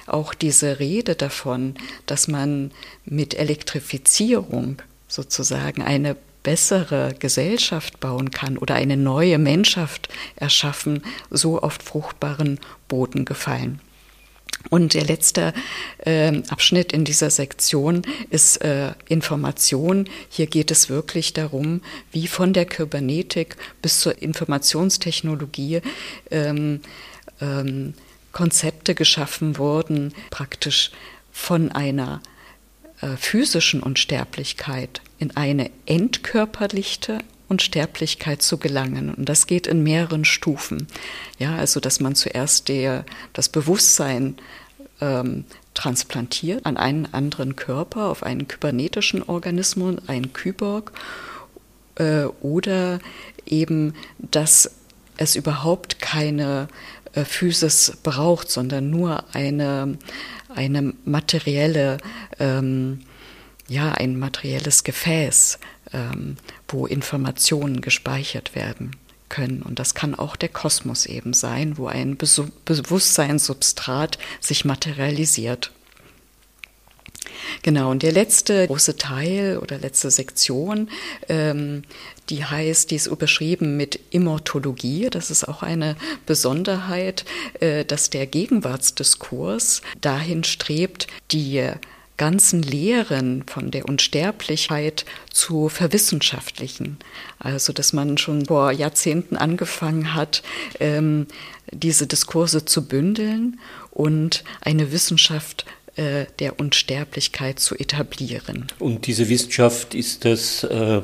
auch 0.06 0.34
diese 0.34 0.80
Rede 0.80 1.16
davon, 1.16 1.76
dass 2.06 2.28
man 2.28 2.72
mit 3.04 3.34
Elektrifizierung 3.34 4.82
sozusagen 5.08 5.82
eine 5.82 6.16
bessere 6.44 7.16
Gesellschaft 7.18 8.00
bauen 8.00 8.30
kann 8.30 8.58
oder 8.58 8.76
eine 8.76 8.98
neue 8.98 9.40
Menschheit 9.40 10.10
erschaffen, 10.36 11.04
so 11.30 11.60
auf 11.62 11.80
fruchtbaren 11.84 12.60
Boden 12.88 13.26
gefallen. 13.26 13.80
Und 14.70 14.94
der 14.94 15.04
letzte 15.04 15.54
äh, 16.00 16.42
Abschnitt 16.50 16.94
in 16.94 17.04
dieser 17.06 17.30
Sektion 17.30 18.04
ist 18.30 18.58
äh, 18.64 18.94
Information. 19.08 20.10
Hier 20.30 20.48
geht 20.48 20.72
es 20.72 20.90
wirklich 20.90 21.34
darum, 21.34 21.82
wie 22.12 22.28
von 22.28 22.54
der 22.54 22.66
Kybernetik 22.66 23.58
bis 23.82 24.00
zur 24.00 24.22
Informationstechnologie 24.22 25.82
ähm, 26.32 26.82
ähm, 27.42 27.94
Konzepte 28.32 28.96
geschaffen 28.96 29.58
wurden, 29.58 30.14
praktisch 30.32 30.92
von 31.32 31.72
einer 31.72 32.22
äh, 33.02 33.16
physischen 33.18 33.84
Unsterblichkeit 33.84 35.02
in 35.20 35.36
eine 35.36 35.70
entkörperlichte 35.86 37.20
Unsterblichkeit 37.50 38.42
zu 38.42 38.58
gelangen. 38.58 39.14
Und 39.14 39.30
das 39.30 39.48
geht 39.48 39.68
in 39.68 39.84
mehreren 39.84 40.26
Stufen. 40.26 40.88
Ja, 41.40 41.56
also 41.56 41.80
dass 41.80 42.00
man 42.00 42.16
zuerst 42.16 42.70
der, 42.70 43.06
das 43.34 43.50
Bewusstsein 43.50 44.36
ähm, 45.02 45.46
transplantiert 45.74 46.66
an 46.66 46.78
einen 46.78 47.12
anderen 47.14 47.56
Körper, 47.56 48.10
auf 48.10 48.24
einen 48.24 48.48
kybernetischen 48.48 49.24
Organismus, 49.24 49.98
einen 50.08 50.34
Kyborg, 50.34 50.92
äh, 51.96 52.26
oder 52.42 53.00
eben, 53.46 53.94
dass 54.18 54.72
es 55.18 55.36
überhaupt 55.36 56.00
keine 56.00 56.68
äh, 57.14 57.24
Physis 57.26 57.98
braucht, 58.04 58.50
sondern 58.50 58.90
nur 58.90 59.24
eine, 59.34 59.98
eine 60.54 60.94
materielle, 61.06 61.98
ähm, 62.40 63.02
ja, 63.68 63.92
ein 63.92 64.18
materielles 64.18 64.84
Gefäß, 64.84 65.60
ähm, 65.94 66.38
wo 66.74 66.86
Informationen 66.86 67.80
gespeichert 67.82 68.56
werden 68.56 68.96
können. 69.30 69.62
Und 69.62 69.80
das 69.80 69.96
kann 69.96 70.16
auch 70.16 70.36
der 70.36 70.50
Kosmos 70.50 71.06
eben 71.06 71.32
sein, 71.34 71.78
wo 71.78 71.88
ein 71.88 72.18
Bewusstseinssubstrat 72.18 74.18
sich 74.40 74.66
materialisiert. 74.66 75.72
Genau, 77.62 77.92
und 77.92 78.02
der 78.04 78.12
letzte 78.12 78.68
große 78.68 78.98
Teil 78.98 79.58
oder 79.62 79.78
letzte 79.78 80.12
Sektion, 80.12 80.90
ähm, 81.30 81.84
die 82.30 82.44
heißt, 82.46 82.92
die 82.92 82.96
ist 82.96 83.08
überschrieben 83.08 83.78
mit 83.78 83.98
Immortologie. 84.12 85.10
Das 85.10 85.32
ist 85.32 85.48
auch 85.48 85.64
eine 85.64 85.96
Besonderheit, 86.26 87.24
äh, 87.60 87.86
dass 87.86 88.10
der 88.10 88.28
Gegenwartsdiskurs 88.28 89.82
dahin 90.02 90.44
strebt, 90.44 91.08
die 91.32 91.72
ganzen 92.18 92.62
Lehren 92.62 93.44
von 93.48 93.72
der 93.72 93.86
Unsterblichkeit 93.86 95.06
zu 95.32 95.70
verwissenschaftlichen. 95.70 96.98
Also, 97.40 97.74
dass 97.74 97.94
man 97.94 98.18
schon 98.18 98.46
vor 98.46 98.72
Jahrzehnten 98.72 99.36
angefangen 99.36 100.14
hat, 100.14 100.44
ähm, 100.80 101.28
diese 101.72 102.08
Diskurse 102.08 102.66
zu 102.66 102.88
bündeln 102.88 103.60
und 103.92 104.44
eine 104.62 104.92
Wissenschaft 104.92 105.66
äh, 105.96 106.26
der 106.40 106.60
Unsterblichkeit 106.60 107.60
zu 107.60 107.76
etablieren. 107.76 108.68
Und 108.80 109.08
diese 109.08 109.30
Wissenschaft, 109.30 109.94
ist 109.94 110.26
das 110.26 110.64
äh, 110.64 111.02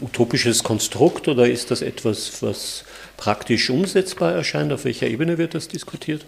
utopisches 0.00 0.62
Konstrukt 0.62 1.28
oder 1.28 1.48
ist 1.48 1.70
das 1.70 1.82
etwas, 1.82 2.42
was 2.42 2.84
praktisch 3.16 3.70
umsetzbar 3.70 4.32
erscheint? 4.32 4.72
Auf 4.72 4.84
welcher 4.84 5.08
Ebene 5.08 5.38
wird 5.38 5.54
das 5.54 5.68
diskutiert? 5.68 6.24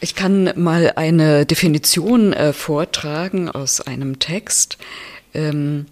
Ich 0.00 0.14
kann 0.14 0.52
mal 0.54 0.92
eine 0.94 1.44
Definition 1.44 2.32
äh, 2.32 2.52
vortragen 2.52 3.48
aus 3.48 3.80
einem 3.80 4.20
Text. 4.20 4.78
Ähm, 5.34 5.86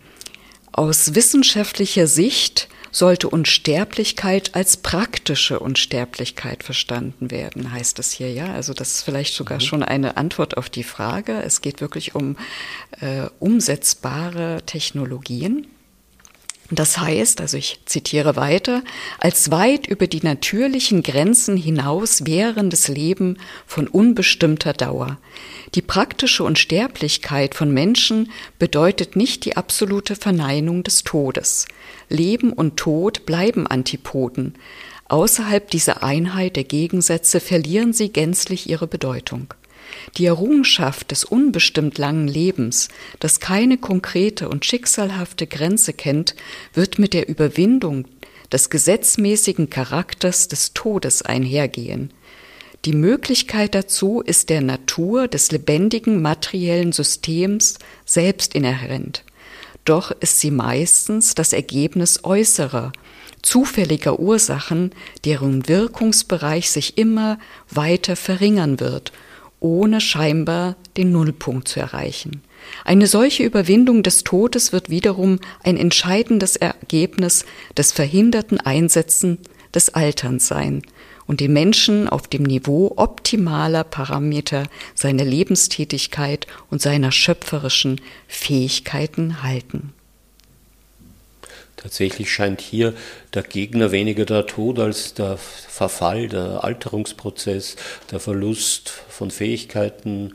aus 0.70 1.14
wissenschaftlicher 1.14 2.06
Sicht 2.06 2.68
sollte 2.92 3.28
Unsterblichkeit 3.28 4.54
als 4.54 4.76
praktische 4.76 5.58
Unsterblichkeit 5.58 6.62
verstanden 6.62 7.30
werden, 7.30 7.72
heißt 7.72 7.98
es 7.98 8.12
hier, 8.12 8.32
ja. 8.32 8.54
Also 8.54 8.72
das 8.72 8.92
ist 8.92 9.02
vielleicht 9.02 9.34
sogar 9.34 9.58
mhm. 9.58 9.62
schon 9.62 9.82
eine 9.82 10.16
Antwort 10.16 10.56
auf 10.56 10.70
die 10.70 10.84
Frage. 10.84 11.42
Es 11.42 11.60
geht 11.60 11.80
wirklich 11.80 12.14
um 12.14 12.36
äh, 13.00 13.28
umsetzbare 13.40 14.62
Technologien. 14.66 15.66
Das 16.70 16.98
heißt, 16.98 17.40
also 17.40 17.56
ich 17.56 17.78
zitiere 17.84 18.34
weiter, 18.34 18.82
als 19.18 19.52
weit 19.52 19.86
über 19.86 20.08
die 20.08 20.22
natürlichen 20.22 21.04
Grenzen 21.04 21.56
hinaus 21.56 22.26
währendes 22.26 22.88
Leben 22.88 23.38
von 23.66 23.86
unbestimmter 23.86 24.72
Dauer. 24.72 25.18
Die 25.76 25.82
praktische 25.82 26.42
Unsterblichkeit 26.42 27.54
von 27.54 27.72
Menschen 27.72 28.32
bedeutet 28.58 29.14
nicht 29.14 29.44
die 29.44 29.56
absolute 29.56 30.16
Verneinung 30.16 30.82
des 30.82 31.04
Todes. 31.04 31.66
Leben 32.08 32.52
und 32.52 32.76
Tod 32.76 33.26
bleiben 33.26 33.68
Antipoden. 33.68 34.54
Außerhalb 35.08 35.70
dieser 35.70 36.02
Einheit 36.02 36.56
der 36.56 36.64
Gegensätze 36.64 37.38
verlieren 37.38 37.92
sie 37.92 38.08
gänzlich 38.08 38.68
ihre 38.68 38.88
Bedeutung. 38.88 39.54
Die 40.16 40.26
Errungenschaft 40.26 41.10
des 41.10 41.24
unbestimmt 41.24 41.98
langen 41.98 42.28
Lebens, 42.28 42.88
das 43.20 43.40
keine 43.40 43.78
konkrete 43.78 44.48
und 44.48 44.64
schicksalhafte 44.64 45.46
Grenze 45.46 45.92
kennt, 45.92 46.34
wird 46.72 46.98
mit 46.98 47.12
der 47.12 47.28
Überwindung 47.28 48.06
des 48.52 48.70
gesetzmäßigen 48.70 49.70
Charakters 49.70 50.48
des 50.48 50.72
Todes 50.72 51.22
einhergehen. 51.22 52.12
Die 52.84 52.92
Möglichkeit 52.92 53.74
dazu 53.74 54.20
ist 54.20 54.48
der 54.48 54.60
Natur 54.60 55.26
des 55.26 55.50
lebendigen 55.50 56.22
materiellen 56.22 56.92
Systems 56.92 57.78
selbst 58.04 58.54
inhärent. 58.54 59.24
Doch 59.84 60.12
ist 60.12 60.40
sie 60.40 60.50
meistens 60.50 61.34
das 61.34 61.52
Ergebnis 61.52 62.20
äußerer, 62.22 62.92
zufälliger 63.42 64.18
Ursachen, 64.18 64.92
deren 65.24 65.68
Wirkungsbereich 65.68 66.70
sich 66.70 66.98
immer 66.98 67.38
weiter 67.70 68.16
verringern 68.16 68.80
wird 68.80 69.12
ohne 69.66 70.00
scheinbar 70.00 70.76
den 70.96 71.12
Nullpunkt 71.12 71.68
zu 71.68 71.80
erreichen. 71.80 72.42
Eine 72.84 73.06
solche 73.06 73.44
Überwindung 73.44 74.02
des 74.02 74.24
Todes 74.24 74.72
wird 74.72 74.90
wiederum 74.90 75.38
ein 75.62 75.76
entscheidendes 75.76 76.56
Ergebnis 76.56 77.44
des 77.76 77.92
verhinderten 77.92 78.60
Einsetzen 78.60 79.38
des 79.74 79.94
Alterns 79.94 80.48
sein 80.48 80.82
und 81.26 81.40
den 81.40 81.52
Menschen 81.52 82.08
auf 82.08 82.28
dem 82.28 82.44
Niveau 82.44 82.92
optimaler 82.96 83.84
Parameter 83.84 84.64
seiner 84.94 85.24
Lebenstätigkeit 85.24 86.46
und 86.70 86.80
seiner 86.80 87.12
schöpferischen 87.12 88.00
Fähigkeiten 88.28 89.42
halten. 89.42 89.92
Tatsächlich 91.86 92.32
scheint 92.32 92.60
hier 92.60 92.94
der 93.32 93.44
Gegner 93.44 93.92
weniger 93.92 94.24
der 94.24 94.44
Tod 94.48 94.80
als 94.80 95.14
der 95.14 95.36
Verfall, 95.36 96.26
der 96.26 96.64
Alterungsprozess, 96.64 97.76
der 98.10 98.18
Verlust 98.18 98.88
von 99.08 99.30
Fähigkeiten, 99.30 100.34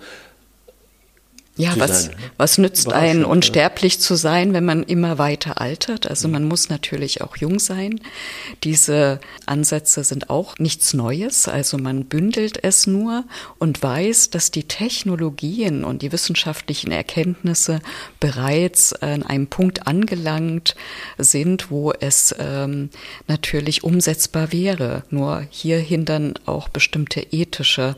ja, 1.58 1.74
was, 1.78 2.06
sein. 2.06 2.16
was 2.38 2.58
nützt 2.58 2.93
ein, 2.93 3.26
unsterblich 3.26 3.99
zu 3.99 4.16
sein, 4.16 4.54
wenn 4.54 4.64
man 4.64 4.84
immer 4.84 5.18
weiter 5.18 5.60
altert? 5.60 6.08
Also 6.08 6.30
man 6.30 6.45
muss 6.45 6.70
natürlich 6.70 7.22
auch 7.22 7.36
jung 7.36 7.60
sein. 7.60 7.99
Diese 8.64 9.20
Ansätze 9.45 10.06
sind 10.06 10.30
auch 10.30 10.60
nichts 10.60 10.93
Neues. 10.93 11.49
Also 11.49 11.78
man 11.78 12.06
bündelt 12.06 12.64
es 12.64 12.88
nur 12.88 13.26
und 13.60 13.84
weiß, 13.84 14.30
dass 14.30 14.52
die 14.52 14.64
Technologien 14.64 15.84
und 15.84 16.02
die 16.04 16.14
wissenschaftlichen 16.14 16.91
Erkenntnisse 16.91 17.82
bereits 18.22 18.93
an 18.93 19.24
einem 19.24 19.47
Punkt 19.47 19.88
angelangt 19.88 20.76
sind, 21.18 21.70
wo 21.70 21.91
es 21.91 22.34
ähm, 22.39 22.89
natürlich 23.28 23.84
umsetzbar 23.84 24.54
wäre. 24.54 25.04
Nur 25.10 25.45
hier 25.49 25.80
hindern 25.80 26.36
auch 26.45 26.70
bestimmte 26.70 27.20
ethische 27.20 27.97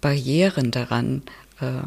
Barrieren 0.00 0.70
daran. 0.70 1.22
Äh, 1.60 1.82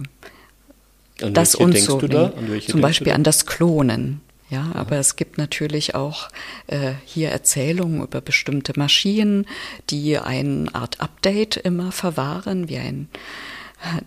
an 1.24 1.34
das 1.34 1.56
uns 1.56 1.86
so, 1.86 2.00
da? 2.02 2.34
zum 2.68 2.82
Beispiel 2.82 3.14
an 3.14 3.24
das 3.24 3.46
Klonen. 3.46 4.22
Ja, 4.50 4.70
aber 4.74 4.98
es 4.98 5.16
gibt 5.16 5.38
natürlich 5.38 5.96
auch 5.96 6.28
äh, 6.68 6.92
hier 7.06 7.30
Erzählungen 7.30 8.04
über 8.04 8.20
bestimmte 8.20 8.74
Maschinen, 8.78 9.46
die 9.90 10.18
eine 10.18 10.68
Art 10.76 11.00
Update 11.00 11.56
immer 11.56 11.94
verwahren, 11.94 12.68
wie 12.68 12.78
ein, 12.78 13.08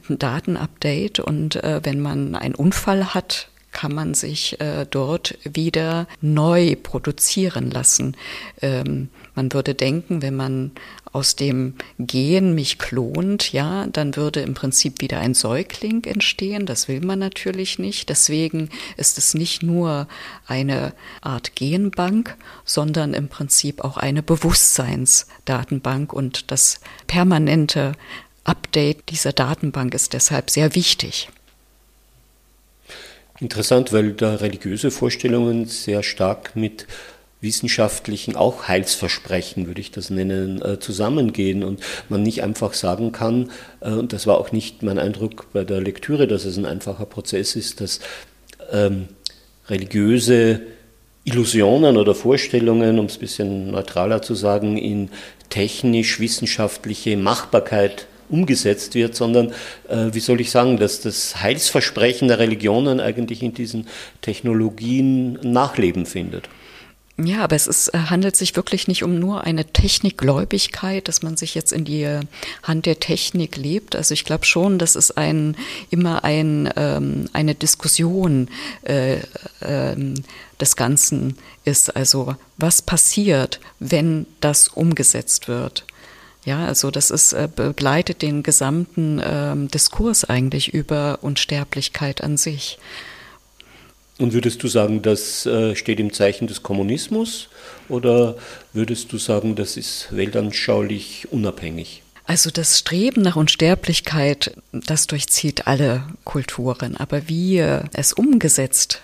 ein 0.08 0.18
Datenupdate. 0.18 1.20
Und 1.20 1.56
äh, 1.56 1.80
wenn 1.82 1.98
man 1.98 2.34
einen 2.34 2.54
Unfall 2.54 3.14
hat, 3.14 3.48
kann 3.72 3.94
man 3.94 4.12
sich 4.12 4.60
äh, 4.60 4.86
dort 4.88 5.38
wieder 5.44 6.06
neu 6.20 6.76
produzieren 6.76 7.70
lassen. 7.70 8.14
Ähm, 8.60 9.08
man 9.34 9.52
würde 9.52 9.74
denken, 9.74 10.22
wenn 10.22 10.36
man 10.36 10.72
aus 11.12 11.36
dem 11.36 11.74
Gen 11.98 12.54
mich 12.54 12.78
klont, 12.78 13.52
ja, 13.52 13.86
dann 13.86 14.16
würde 14.16 14.40
im 14.40 14.54
Prinzip 14.54 15.00
wieder 15.00 15.18
ein 15.18 15.34
Säugling 15.34 16.04
entstehen. 16.04 16.66
Das 16.66 16.88
will 16.88 17.00
man 17.00 17.18
natürlich 17.18 17.78
nicht. 17.78 18.08
Deswegen 18.08 18.70
ist 18.96 19.18
es 19.18 19.34
nicht 19.34 19.62
nur 19.62 20.08
eine 20.46 20.92
Art 21.20 21.54
Genbank, 21.54 22.36
sondern 22.64 23.14
im 23.14 23.28
Prinzip 23.28 23.82
auch 23.84 23.96
eine 23.96 24.22
Bewusstseinsdatenbank 24.22 26.12
und 26.12 26.50
das 26.50 26.80
permanente 27.06 27.92
Update 28.44 29.08
dieser 29.08 29.32
Datenbank 29.32 29.94
ist 29.94 30.12
deshalb 30.12 30.50
sehr 30.50 30.74
wichtig. 30.74 31.28
Interessant, 33.40 33.92
weil 33.92 34.12
da 34.12 34.36
religiöse 34.36 34.90
Vorstellungen 34.90 35.66
sehr 35.66 36.02
stark 36.02 36.54
mit 36.54 36.86
wissenschaftlichen, 37.44 38.34
auch 38.34 38.66
Heilsversprechen, 38.66 39.68
würde 39.68 39.80
ich 39.80 39.92
das 39.92 40.10
nennen, 40.10 40.60
äh, 40.60 40.80
zusammengehen 40.80 41.62
und 41.62 41.80
man 42.08 42.22
nicht 42.22 42.42
einfach 42.42 42.74
sagen 42.74 43.12
kann, 43.12 43.50
äh, 43.80 43.90
und 43.90 44.12
das 44.12 44.26
war 44.26 44.38
auch 44.38 44.50
nicht 44.50 44.82
mein 44.82 44.98
Eindruck 44.98 45.46
bei 45.52 45.62
der 45.62 45.80
Lektüre, 45.80 46.26
dass 46.26 46.44
es 46.44 46.58
ein 46.58 46.66
einfacher 46.66 47.06
Prozess 47.06 47.54
ist, 47.54 47.80
dass 47.80 48.00
ähm, 48.72 49.08
religiöse 49.68 50.62
Illusionen 51.24 51.96
oder 51.96 52.14
Vorstellungen, 52.14 52.98
um 52.98 53.06
es 53.06 53.16
ein 53.16 53.20
bisschen 53.20 53.70
neutraler 53.70 54.20
zu 54.20 54.34
sagen, 54.34 54.76
in 54.76 55.10
technisch-wissenschaftliche 55.48 57.16
Machbarkeit 57.16 58.06
umgesetzt 58.28 58.94
wird, 58.94 59.14
sondern, 59.14 59.52
äh, 59.88 60.08
wie 60.12 60.20
soll 60.20 60.40
ich 60.40 60.50
sagen, 60.50 60.78
dass 60.78 61.00
das 61.00 61.40
Heilsversprechen 61.42 62.28
der 62.28 62.38
Religionen 62.38 63.00
eigentlich 63.00 63.42
in 63.42 63.54
diesen 63.54 63.86
Technologien 64.20 65.38
Nachleben 65.42 66.06
findet. 66.06 66.48
Ja, 67.16 67.44
aber 67.44 67.54
es 67.54 67.68
ist, 67.68 67.88
äh, 67.88 67.98
handelt 68.10 68.34
sich 68.34 68.56
wirklich 68.56 68.88
nicht 68.88 69.04
um 69.04 69.20
nur 69.20 69.44
eine 69.44 69.64
Technikgläubigkeit, 69.64 71.06
dass 71.06 71.22
man 71.22 71.36
sich 71.36 71.54
jetzt 71.54 71.72
in 71.72 71.84
die 71.84 72.18
Hand 72.64 72.86
der 72.86 72.98
Technik 72.98 73.56
lebt. 73.56 73.94
Also 73.94 74.14
ich 74.14 74.24
glaube 74.24 74.44
schon, 74.44 74.80
dass 74.80 74.96
es 74.96 75.12
ein, 75.12 75.56
immer 75.90 76.24
ein, 76.24 76.68
ähm, 76.74 77.28
eine 77.32 77.54
Diskussion 77.54 78.48
äh, 78.82 79.18
äh, 79.60 79.96
des 80.60 80.74
Ganzen 80.74 81.38
ist. 81.64 81.94
Also 81.94 82.34
was 82.56 82.82
passiert, 82.82 83.60
wenn 83.78 84.26
das 84.40 84.66
umgesetzt 84.66 85.46
wird? 85.46 85.84
Ja, 86.44 86.66
also 86.66 86.90
das 86.90 87.10
ist, 87.10 87.32
äh, 87.32 87.48
begleitet 87.54 88.22
den 88.22 88.42
gesamten 88.42 89.22
ähm, 89.24 89.68
Diskurs 89.68 90.24
eigentlich 90.24 90.74
über 90.74 91.20
Unsterblichkeit 91.22 92.24
an 92.24 92.36
sich. 92.36 92.78
Und 94.18 94.32
würdest 94.32 94.62
du 94.62 94.68
sagen, 94.68 95.02
das 95.02 95.44
äh, 95.44 95.74
steht 95.74 95.98
im 95.98 96.12
Zeichen 96.12 96.46
des 96.46 96.62
Kommunismus 96.62 97.48
oder 97.88 98.36
würdest 98.72 99.12
du 99.12 99.18
sagen, 99.18 99.56
das 99.56 99.76
ist 99.76 100.08
weltanschaulich 100.10 101.28
unabhängig? 101.32 102.02
Also 102.26 102.50
das 102.50 102.78
Streben 102.78 103.22
nach 103.22 103.36
Unsterblichkeit, 103.36 104.56
das 104.72 105.06
durchzieht 105.06 105.66
alle 105.66 106.04
Kulturen. 106.24 106.96
Aber 106.96 107.28
wie 107.28 107.58
es 107.58 108.12
umgesetzt 108.14 109.02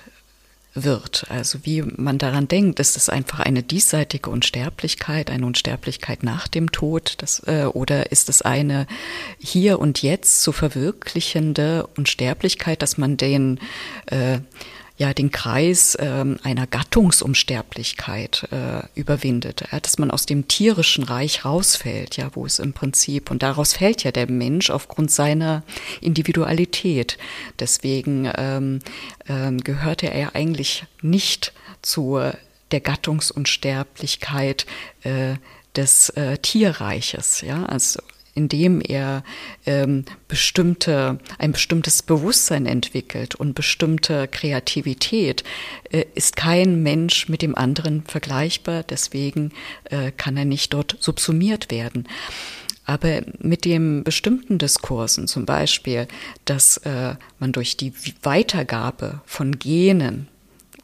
wird, 0.74 1.26
also 1.28 1.58
wie 1.64 1.82
man 1.82 2.18
daran 2.18 2.48
denkt, 2.48 2.80
ist 2.80 2.96
es 2.96 3.08
einfach 3.08 3.40
eine 3.40 3.62
diesseitige 3.62 4.30
Unsterblichkeit, 4.30 5.30
eine 5.30 5.44
Unsterblichkeit 5.44 6.22
nach 6.22 6.48
dem 6.48 6.70
Tod, 6.70 7.14
das, 7.18 7.42
äh, 7.46 7.64
oder 7.64 8.12
ist 8.12 8.28
es 8.28 8.42
eine 8.42 8.86
hier 9.38 9.80
und 9.80 10.02
jetzt 10.02 10.42
zu 10.42 10.52
verwirklichende 10.52 11.88
Unsterblichkeit, 11.96 12.82
dass 12.82 12.98
man 12.98 13.16
den 13.16 13.58
äh, 14.06 14.38
ja 15.00 15.14
den 15.14 15.30
Kreis 15.30 15.94
äh, 15.94 16.24
einer 16.42 16.66
Gattungsunsterblichkeit 16.66 18.46
äh, 18.52 18.82
überwindet, 18.94 19.64
ja, 19.72 19.80
dass 19.80 19.96
man 19.96 20.10
aus 20.10 20.26
dem 20.26 20.46
tierischen 20.46 21.04
Reich 21.04 21.46
rausfällt, 21.46 22.18
ja, 22.18 22.30
wo 22.34 22.44
es 22.44 22.58
im 22.58 22.74
Prinzip 22.74 23.30
und 23.30 23.42
daraus 23.42 23.72
fällt 23.72 24.04
ja 24.04 24.12
der 24.12 24.30
Mensch 24.30 24.68
aufgrund 24.68 25.10
seiner 25.10 25.62
Individualität. 26.02 27.16
Deswegen 27.58 28.30
ähm, 28.36 28.80
ähm, 29.26 29.64
gehörte 29.64 30.10
er 30.10 30.20
ja 30.20 30.30
eigentlich 30.34 30.84
nicht 31.00 31.54
zur 31.80 32.34
der 32.70 32.80
Gattungsunsterblichkeit 32.80 34.66
äh, 35.02 35.36
des 35.74 36.10
äh, 36.10 36.36
Tierreiches, 36.36 37.40
ja, 37.40 37.64
also 37.64 38.00
indem 38.34 38.80
er 38.80 39.24
ähm, 39.66 40.04
bestimmte, 40.28 41.18
ein 41.38 41.52
bestimmtes 41.52 42.02
Bewusstsein 42.02 42.66
entwickelt 42.66 43.34
und 43.34 43.54
bestimmte 43.54 44.28
Kreativität, 44.28 45.44
äh, 45.90 46.04
ist 46.14 46.36
kein 46.36 46.82
Mensch 46.82 47.28
mit 47.28 47.42
dem 47.42 47.54
anderen 47.54 48.04
vergleichbar. 48.04 48.82
Deswegen 48.82 49.52
äh, 49.84 50.12
kann 50.12 50.36
er 50.36 50.44
nicht 50.44 50.72
dort 50.72 50.96
subsumiert 51.00 51.70
werden. 51.70 52.06
Aber 52.84 53.22
mit 53.38 53.64
dem 53.64 54.02
bestimmten 54.02 54.58
Diskursen, 54.58 55.28
zum 55.28 55.46
Beispiel, 55.46 56.08
dass 56.44 56.78
äh, 56.78 57.14
man 57.38 57.52
durch 57.52 57.76
die 57.76 57.92
Weitergabe 58.22 59.20
von 59.26 59.58
Genen 59.58 60.28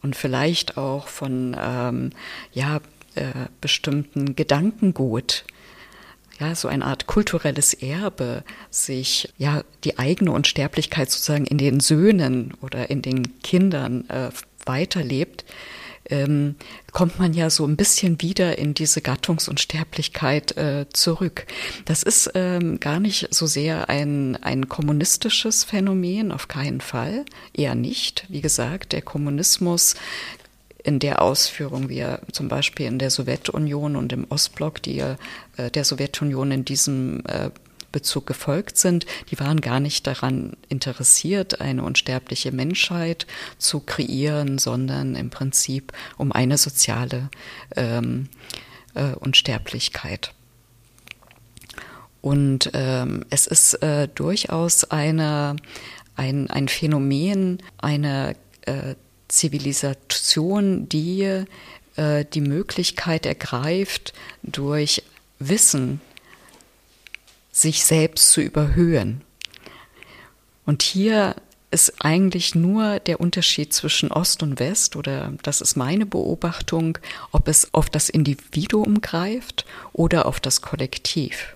und 0.03 0.15
vielleicht 0.15 0.77
auch 0.77 1.09
von 1.09 1.57
ähm, 1.61 2.11
ja, 2.53 2.81
äh, 3.17 3.33
bestimmten 3.61 4.37
Gedankengut 4.37 5.45
ja, 6.41 6.55
so 6.55 6.69
eine 6.69 6.85
Art 6.85 7.07
kulturelles 7.07 7.75
Erbe, 7.75 8.45
sich 8.71 9.33
ja 9.39 9.63
die 9.85 9.99
eigene 9.99 10.33
Unsterblichkeit 10.33 11.11
sozusagen 11.11 11.47
in 11.47 11.59
den 11.59 11.81
Söhnen 11.81 12.55
oder 12.61 12.91
in 12.91 13.03
den 13.03 13.41
Kindern 13.41 14.09
äh, 14.09 14.31
weiterlebt, 14.65 15.45
ähm, 16.09 16.57
kommt 16.93 17.19
man 17.19 17.35
ja 17.35 17.51
so 17.51 17.67
ein 17.67 17.77
bisschen 17.77 18.21
wieder 18.23 18.59
in 18.59 18.75
diese 18.75 19.01
Gattungsunsterblichkeit 19.01 20.57
äh, 20.57 20.87
zurück. 20.93 21.47
Das 21.85 22.03
ist 22.03 22.31
ähm, 22.35 22.81
gar 22.81 23.01
nicht 23.01 23.35
so 23.35 23.47
sehr 23.47 23.89
ein, 23.89 24.37
ein 24.43 24.69
kommunistisches 24.69 25.65
Phänomen, 25.65 26.33
auf 26.33 26.49
keinen 26.49 26.81
Fall, 26.81 27.25
eher 27.53 27.75
nicht. 27.75 28.25
Wie 28.29 28.41
gesagt, 28.41 28.93
der 28.93 29.03
Kommunismus 29.03 29.97
in 30.87 31.01
der 31.01 31.21
Ausführung, 31.21 31.89
wie 31.89 31.99
er 31.99 32.21
zum 32.31 32.47
Beispiel 32.47 32.87
in 32.87 33.01
der 33.01 33.11
Sowjetunion 33.11 33.97
und 33.97 34.13
im 34.13 34.25
Ostblock, 34.31 34.81
die 34.83 35.01
äh, 35.01 35.17
der 35.75 35.85
Sowjetunion 35.85 36.53
in 36.53 36.65
diesem 36.65 37.25
äh, 37.27 37.51
Bezug 37.91 38.27
gefolgt 38.27 38.77
sind, 38.77 39.05
die 39.31 39.41
waren 39.41 39.61
gar 39.61 39.81
nicht 39.81 40.07
daran 40.07 40.57
interessiert, 40.69 41.61
eine 41.61 41.83
unsterbliche 41.83 42.53
Menschheit 42.53 43.27
zu 43.59 43.81
kreieren, 43.81 44.59
sondern 44.59 45.17
im 45.17 45.31
Prinzip 45.31 45.93
um 46.19 46.31
eine 46.31 46.57
soziale 46.57 47.31
ähm, 47.75 48.29
äh, 48.95 49.13
Unsterblichkeit. 49.15 50.35
Und 52.21 52.71
ähm, 52.75 53.25
es 53.31 53.47
ist 53.47 53.75
äh, 53.83 54.09
durchaus 54.15 54.85
eine, 54.85 55.57
ein, 56.17 56.49
ein 56.51 56.69
Phänomen, 56.69 57.63
eine 57.79 58.37
äh, 58.63 58.95
Zivilisation, 59.29 60.89
die 60.89 61.45
äh, 61.97 62.25
die 62.25 62.41
Möglichkeit 62.41 63.27
ergreift, 63.27 64.13
durch 64.43 65.03
Wissen 65.39 66.01
sich 67.53 67.85
selbst 67.85 68.31
zu 68.33 68.41
überhöhen. 68.41 69.23
Und 70.67 70.83
hier 70.83 71.37
ist 71.71 72.05
eigentlich 72.05 72.55
nur 72.55 73.01
der 73.01 73.21
Unterschied 73.21 73.73
zwischen 73.73 74.13
Ost 74.13 74.43
und 74.43 74.61
West, 74.61 74.97
oder 74.97 75.33
das 75.43 75.61
ist 75.61 75.77
meine 75.77 76.07
Beobachtung, 76.07 76.99
ob 77.33 77.49
es 77.49 77.73
auf 77.75 77.91
das 77.91 78.09
Individuum 78.09 79.01
greift 79.01 79.65
oder 79.93 80.27
auf 80.27 80.41
das 80.41 80.61
Kollektiv. 80.61 81.56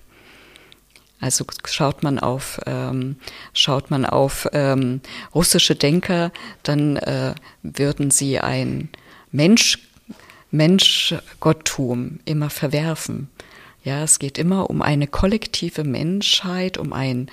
Also 1.21 1.45
schaut 1.65 2.03
man 2.03 2.19
auf, 2.19 2.59
ähm, 2.65 3.15
schaut 3.53 3.91
man 3.91 4.05
auf 4.05 4.47
ähm, 4.51 5.01
russische 5.33 5.75
Denker, 5.75 6.31
dann 6.63 6.97
äh, 6.97 7.35
würden 7.61 8.11
sie 8.11 8.39
ein 8.39 8.89
Mensch, 9.31 9.79
Menschgotttum 10.49 12.19
immer 12.25 12.49
verwerfen. 12.49 13.29
Ja, 13.83 14.03
es 14.03 14.19
geht 14.19 14.37
immer 14.37 14.69
um 14.69 14.81
eine 14.81 15.07
kollektive 15.07 15.83
Menschheit, 15.83 16.77
um 16.77 16.91
ein 16.91 17.29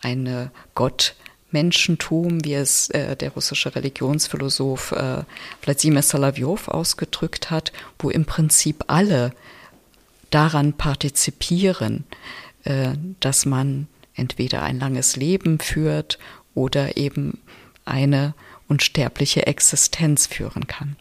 eine 0.00 0.50
Gottmenschentum, 0.74 2.44
wie 2.44 2.54
es 2.54 2.88
äh, 2.90 3.16
der 3.16 3.32
russische 3.32 3.74
Religionsphilosoph 3.74 4.92
äh, 4.92 5.24
Wladimir 5.62 6.02
Solovyov 6.02 6.68
ausgedrückt 6.68 7.50
hat, 7.50 7.72
wo 7.98 8.10
im 8.10 8.24
Prinzip 8.24 8.84
alle 8.86 9.32
daran 10.30 10.74
partizipieren, 10.74 12.04
dass 13.20 13.46
man 13.46 13.88
entweder 14.14 14.62
ein 14.62 14.78
langes 14.78 15.16
Leben 15.16 15.58
führt 15.60 16.18
oder 16.54 16.96
eben 16.96 17.38
eine 17.84 18.34
unsterbliche 18.68 19.46
Existenz 19.46 20.26
führen 20.26 20.66
kann. 20.66 20.96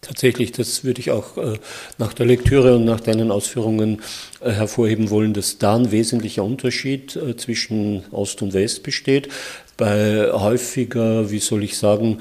Tatsächlich, 0.00 0.52
das 0.52 0.84
würde 0.84 1.00
ich 1.00 1.10
auch 1.10 1.36
äh, 1.36 1.58
nach 1.98 2.12
der 2.12 2.26
Lektüre 2.26 2.76
und 2.76 2.84
nach 2.84 3.00
deinen 3.00 3.32
Ausführungen 3.32 4.02
äh, 4.40 4.52
hervorheben 4.52 5.10
wollen, 5.10 5.34
dass 5.34 5.58
da 5.58 5.74
ein 5.74 5.90
wesentlicher 5.90 6.44
Unterschied 6.44 7.16
äh, 7.16 7.36
zwischen 7.36 8.04
Ost 8.12 8.40
und 8.40 8.54
West 8.54 8.84
besteht. 8.84 9.28
Bei 9.76 10.30
häufiger, 10.32 11.30
wie 11.30 11.40
soll 11.40 11.64
ich 11.64 11.76
sagen, 11.76 12.20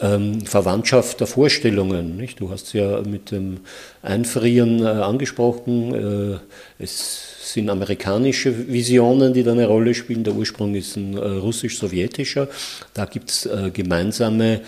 ähm, 0.00 0.44
Verwandtschaft 0.44 1.20
der 1.20 1.26
Vorstellungen. 1.26 2.18
Nicht? 2.18 2.40
Du 2.40 2.50
hast 2.50 2.74
ja 2.74 3.00
mit 3.00 3.30
dem 3.30 3.60
Einfrieren 4.02 4.82
äh, 4.82 4.88
angesprochen. 4.88 5.94
Äh, 5.94 6.38
es 6.82 7.31
sind 7.42 7.70
amerikanische 7.70 8.68
Visionen, 8.68 9.34
die 9.34 9.42
da 9.42 9.52
eine 9.52 9.66
Rolle 9.66 9.94
spielen. 9.94 10.24
Der 10.24 10.34
Ursprung 10.34 10.74
ist 10.74 10.96
ein 10.96 11.16
äh, 11.16 11.20
russisch-sowjetischer. 11.20 12.48
Da 12.94 13.04
gibt 13.04 13.30
es 13.30 13.46
äh, 13.46 13.70
gemeinsame 13.72 14.60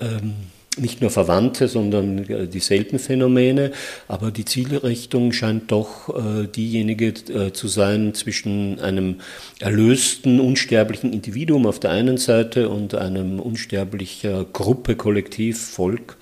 ähm, 0.00 0.34
nicht 0.78 1.00
nur 1.00 1.10
Verwandte, 1.10 1.66
sondern 1.66 2.18
äh, 2.28 2.46
dieselben 2.46 3.00
Phänomene, 3.00 3.72
aber 4.06 4.30
die 4.30 4.44
Zielrichtung 4.44 5.32
scheint 5.32 5.72
doch 5.72 6.14
diejenige 6.54 7.12
zu 7.52 7.68
sein 7.68 8.14
zwischen 8.14 8.78
einem 8.78 9.16
erlösten, 9.58 10.38
unsterblichen 10.38 11.12
Individuum 11.12 11.66
auf 11.66 11.80
der 11.80 11.90
einen 11.90 12.16
Seite 12.16 12.68
und 12.68 12.94
einem 12.94 13.40
unsterblicher 13.40 14.46
Gruppe, 14.52 14.94
Kollektiv, 14.94 15.60
Volk 15.60 16.16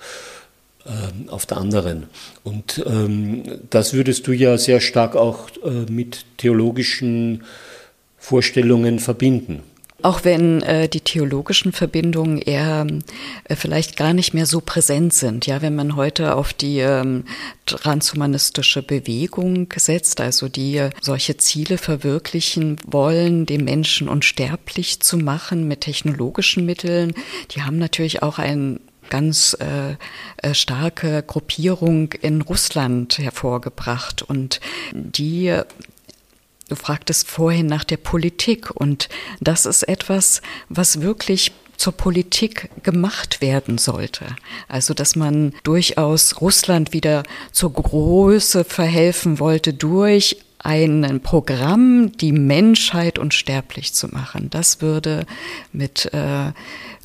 auf 1.27 1.45
der 1.45 1.57
anderen. 1.57 2.07
Und 2.43 2.83
ähm, 2.87 3.43
das 3.69 3.93
würdest 3.93 4.25
du 4.27 4.31
ja 4.31 4.57
sehr 4.57 4.79
stark 4.79 5.15
auch 5.15 5.49
äh, 5.63 5.91
mit 5.91 6.25
theologischen 6.37 7.43
Vorstellungen 8.17 8.99
verbinden. 8.99 9.63
Auch 10.01 10.23
wenn 10.23 10.61
äh, 10.61 10.87
die 10.87 11.01
theologischen 11.01 11.73
Verbindungen 11.73 12.37
eher 12.37 12.87
äh, 13.43 13.55
vielleicht 13.55 13.97
gar 13.97 14.13
nicht 14.13 14.33
mehr 14.33 14.45
so 14.45 14.61
präsent 14.61 15.13
sind. 15.13 15.45
Ja, 15.45 15.61
wenn 15.61 15.75
man 15.75 15.97
heute 15.97 16.35
auf 16.35 16.53
die 16.53 16.79
ähm, 16.79 17.25
transhumanistische 17.65 18.81
Bewegung 18.81 19.67
setzt, 19.75 20.21
also 20.21 20.47
die 20.47 20.77
äh, 20.77 20.89
solche 21.01 21.35
Ziele 21.35 21.77
verwirklichen 21.77 22.77
wollen, 22.87 23.45
den 23.45 23.65
Menschen 23.65 24.07
unsterblich 24.07 25.01
zu 25.01 25.17
machen 25.17 25.67
mit 25.67 25.81
technologischen 25.81 26.65
Mitteln, 26.65 27.13
die 27.51 27.63
haben 27.63 27.77
natürlich 27.77 28.23
auch 28.23 28.39
ein 28.39 28.79
ganz 29.09 29.57
äh, 29.59 29.95
äh, 30.37 30.53
starke 30.53 31.23
Gruppierung 31.23 32.13
in 32.13 32.41
Russland 32.41 33.17
hervorgebracht 33.17 34.21
und 34.21 34.59
die 34.93 35.55
Du 36.69 36.75
fragtest 36.75 37.27
vorhin 37.27 37.65
nach 37.65 37.83
der 37.83 37.97
Politik 37.97 38.69
und 38.69 39.09
das 39.39 39.65
ist 39.65 39.81
etwas, 39.89 40.43
was 40.69 41.01
wirklich 41.01 41.51
zur 41.77 41.93
Politik 41.93 42.69
gemacht 42.83 43.41
werden 43.41 43.79
sollte. 43.79 44.35
Also, 44.67 44.93
dass 44.93 45.15
man 45.15 45.53
durchaus 45.63 46.41
Russland 46.41 46.93
wieder 46.93 47.23
zur 47.51 47.73
Größe 47.73 48.63
verhelfen 48.65 49.39
wollte 49.39 49.73
durch 49.73 50.37
ein 50.59 51.21
Programm, 51.21 52.11
die 52.17 52.31
Menschheit 52.31 53.17
unsterblich 53.17 53.93
zu 53.93 54.07
machen. 54.07 54.49
Das 54.49 54.81
würde 54.81 55.25
mit, 55.71 56.13
äh, 56.13 56.51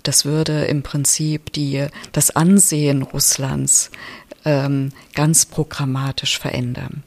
das 0.03 0.25
würde 0.25 0.65
im 0.65 0.83
Prinzip 0.83 1.53
die, 1.53 1.87
das 2.13 2.35
Ansehen 2.35 3.03
Russlands 3.03 3.91
ähm, 4.45 4.91
ganz 5.15 5.47
programmatisch 5.47 6.39
verändern. 6.39 7.05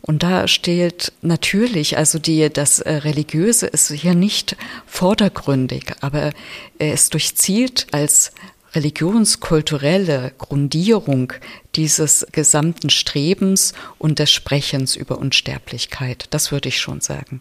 Und 0.00 0.24
da 0.24 0.48
steht 0.48 1.12
natürlich, 1.22 1.96
also 1.96 2.18
die, 2.18 2.50
das 2.52 2.80
äh, 2.80 2.92
Religiöse 2.92 3.68
ist 3.68 3.90
hier 3.92 4.16
nicht 4.16 4.56
vordergründig, 4.84 5.94
aber 6.00 6.32
es 6.78 7.08
durchzielt 7.08 7.86
als 7.92 8.32
religionskulturelle 8.74 10.32
Grundierung 10.38 11.32
dieses 11.74 12.26
gesamten 12.32 12.90
Strebens 12.90 13.74
und 13.98 14.18
des 14.18 14.30
Sprechens 14.30 14.96
über 14.96 15.18
Unsterblichkeit. 15.18 16.26
Das 16.30 16.52
würde 16.52 16.68
ich 16.68 16.78
schon 16.78 17.00
sagen. 17.00 17.40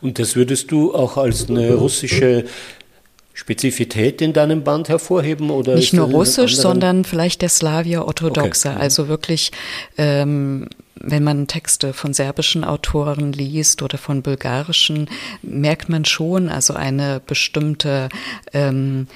Und 0.00 0.18
das 0.18 0.36
würdest 0.36 0.70
du 0.70 0.94
auch 0.94 1.16
als 1.16 1.48
eine 1.48 1.74
russische 1.74 2.44
Spezifität 3.34 4.20
in 4.20 4.32
deinem 4.32 4.62
Band 4.62 4.88
hervorheben? 4.88 5.50
Oder 5.50 5.74
Nicht 5.74 5.92
nur 5.92 6.06
russisch, 6.06 6.56
sondern 6.56 7.04
vielleicht 7.04 7.42
der 7.42 7.48
Slawier 7.48 8.04
Orthodoxe. 8.04 8.70
Okay. 8.70 8.78
Also 8.78 9.08
wirklich, 9.08 9.52
ähm, 9.96 10.68
wenn 10.94 11.24
man 11.24 11.46
Texte 11.46 11.92
von 11.92 12.12
serbischen 12.12 12.64
Autoren 12.64 13.32
liest 13.32 13.82
oder 13.82 13.98
von 13.98 14.22
bulgarischen, 14.22 15.08
merkt 15.42 15.88
man 15.88 16.04
schon 16.04 16.48
also 16.48 16.74
eine 16.74 17.20
bestimmte 17.20 18.08
ähm, 18.52 19.06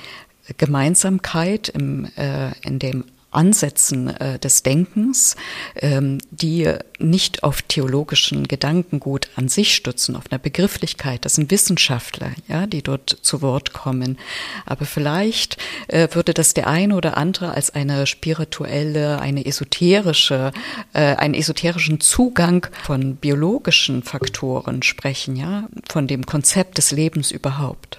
Gemeinsamkeit 0.58 1.68
im, 1.68 2.06
äh, 2.16 2.52
in 2.62 2.78
dem 2.78 3.04
Ansätzen 3.30 4.08
äh, 4.08 4.38
des 4.38 4.62
Denkens, 4.62 5.36
ähm, 5.76 6.18
die 6.30 6.72
nicht 6.98 7.42
auf 7.42 7.62
theologischen 7.62 8.48
Gedankengut 8.48 9.28
an 9.36 9.48
sich 9.48 9.74
stützen, 9.74 10.16
auf 10.16 10.24
einer 10.30 10.38
Begrifflichkeit. 10.38 11.24
Das 11.24 11.34
sind 11.34 11.50
Wissenschaftler, 11.50 12.30
ja, 12.48 12.66
die 12.66 12.82
dort 12.82 13.10
zu 13.20 13.42
Wort 13.42 13.72
kommen. 13.72 14.18
Aber 14.64 14.86
vielleicht 14.86 15.58
äh, 15.88 16.08
würde 16.12 16.32
das 16.32 16.54
der 16.54 16.66
eine 16.66 16.94
oder 16.94 17.16
andere 17.16 17.52
als 17.52 17.70
eine 17.70 18.06
spirituelle, 18.06 19.20
eine 19.20 19.44
esoterische, 19.44 20.52
äh, 20.94 21.16
einen 21.16 21.34
esoterischen 21.34 22.00
Zugang 22.00 22.66
von 22.84 23.16
biologischen 23.16 24.02
Faktoren 24.02 24.82
sprechen, 24.82 25.36
ja, 25.36 25.68
von 25.88 26.06
dem 26.06 26.24
Konzept 26.24 26.78
des 26.78 26.90
Lebens 26.92 27.30
überhaupt. 27.30 27.98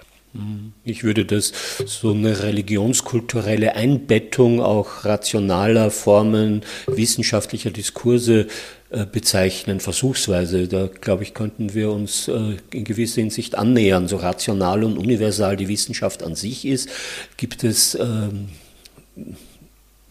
Ich 0.84 1.04
würde 1.04 1.26
das 1.26 1.52
so 1.86 2.12
eine 2.12 2.44
religionskulturelle 2.44 3.76
Einbettung 3.76 4.62
auch 4.62 5.04
rationaler 5.06 5.90
Formen 5.90 6.62
wissenschaftlicher 6.86 7.72
Diskurse 7.72 8.48
äh, 8.90 9.06
bezeichnen, 9.06 9.80
versuchsweise. 9.80 10.68
Da, 10.68 10.88
glaube 10.88 11.24
ich, 11.24 11.34
könnten 11.34 11.74
wir 11.74 11.92
uns 11.92 12.28
äh, 12.28 12.58
in 12.72 12.84
gewisser 12.84 13.22
Hinsicht 13.22 13.58
annähern. 13.58 14.08
So 14.08 14.18
rational 14.18 14.84
und 14.84 14.98
universal 14.98 15.58
die 15.58 15.68
Wissenschaft 15.68 16.24
an 16.24 16.36
sich 16.36 16.66
ist, 16.66 16.90
gibt 17.38 17.64
es 17.64 17.96
ähm, 17.96 18.50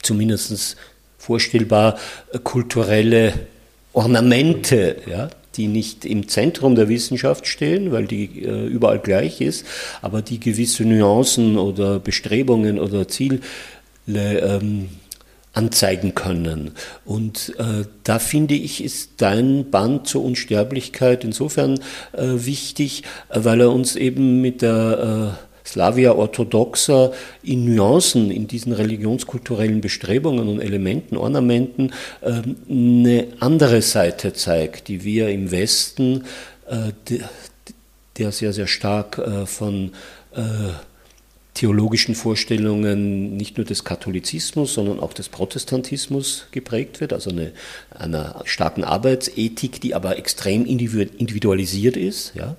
zumindest 0.02 0.76
vorstellbar 1.18 1.98
äh, 2.32 2.38
kulturelle 2.38 3.46
Ornamente, 3.92 4.96
ja, 5.06 5.30
die 5.56 5.68
nicht 5.68 6.04
im 6.04 6.28
Zentrum 6.28 6.74
der 6.74 6.88
Wissenschaft 6.88 7.46
stehen, 7.46 7.92
weil 7.92 8.06
die 8.06 8.42
äh, 8.42 8.66
überall 8.66 8.98
gleich 8.98 9.40
ist, 9.40 9.66
aber 10.02 10.22
die 10.22 10.40
gewisse 10.40 10.84
Nuancen 10.84 11.58
oder 11.58 11.98
Bestrebungen 11.98 12.78
oder 12.78 13.08
Ziele 13.08 13.40
ähm, 14.06 14.88
anzeigen 15.56 16.14
können. 16.14 16.72
Und 17.04 17.54
äh, 17.58 17.86
da 18.04 18.18
finde 18.18 18.54
ich, 18.54 18.84
ist 18.84 19.12
dein 19.16 19.70
Band 19.70 20.06
zur 20.06 20.22
Unsterblichkeit 20.22 21.24
insofern 21.24 21.80
äh, 22.12 22.24
wichtig, 22.26 23.04
äh, 23.30 23.40
weil 23.42 23.62
er 23.62 23.72
uns 23.72 23.96
eben 23.96 24.42
mit 24.42 24.60
der 24.60 25.34
äh, 25.34 25.55
Slavia 25.66 26.12
orthodoxer 26.12 27.12
in 27.42 27.74
Nuancen, 27.74 28.30
in 28.30 28.46
diesen 28.46 28.72
religionskulturellen 28.72 29.80
Bestrebungen 29.80 30.48
und 30.48 30.60
Elementen, 30.60 31.16
Ornamenten 31.16 31.92
ähm, 32.22 32.56
eine 32.68 33.28
andere 33.40 33.82
Seite 33.82 34.32
zeigt, 34.32 34.88
die 34.88 35.04
wir 35.04 35.28
im 35.28 35.50
Westen, 35.50 36.24
äh, 36.68 36.92
der 38.16 38.32
sehr, 38.32 38.52
sehr 38.52 38.66
stark 38.66 39.18
äh, 39.18 39.46
von 39.46 39.92
äh, 40.34 40.40
theologischen 41.56 42.14
Vorstellungen 42.14 43.36
nicht 43.36 43.56
nur 43.56 43.64
des 43.64 43.82
Katholizismus, 43.82 44.74
sondern 44.74 45.00
auch 45.00 45.14
des 45.14 45.30
Protestantismus 45.30 46.46
geprägt 46.50 47.00
wird, 47.00 47.12
also 47.12 47.30
eine, 47.30 47.52
einer 47.90 48.42
starken 48.44 48.84
Arbeitsethik, 48.84 49.80
die 49.80 49.94
aber 49.94 50.18
extrem 50.18 50.66
individualisiert 50.66 51.96
ist, 51.96 52.34
ja. 52.34 52.56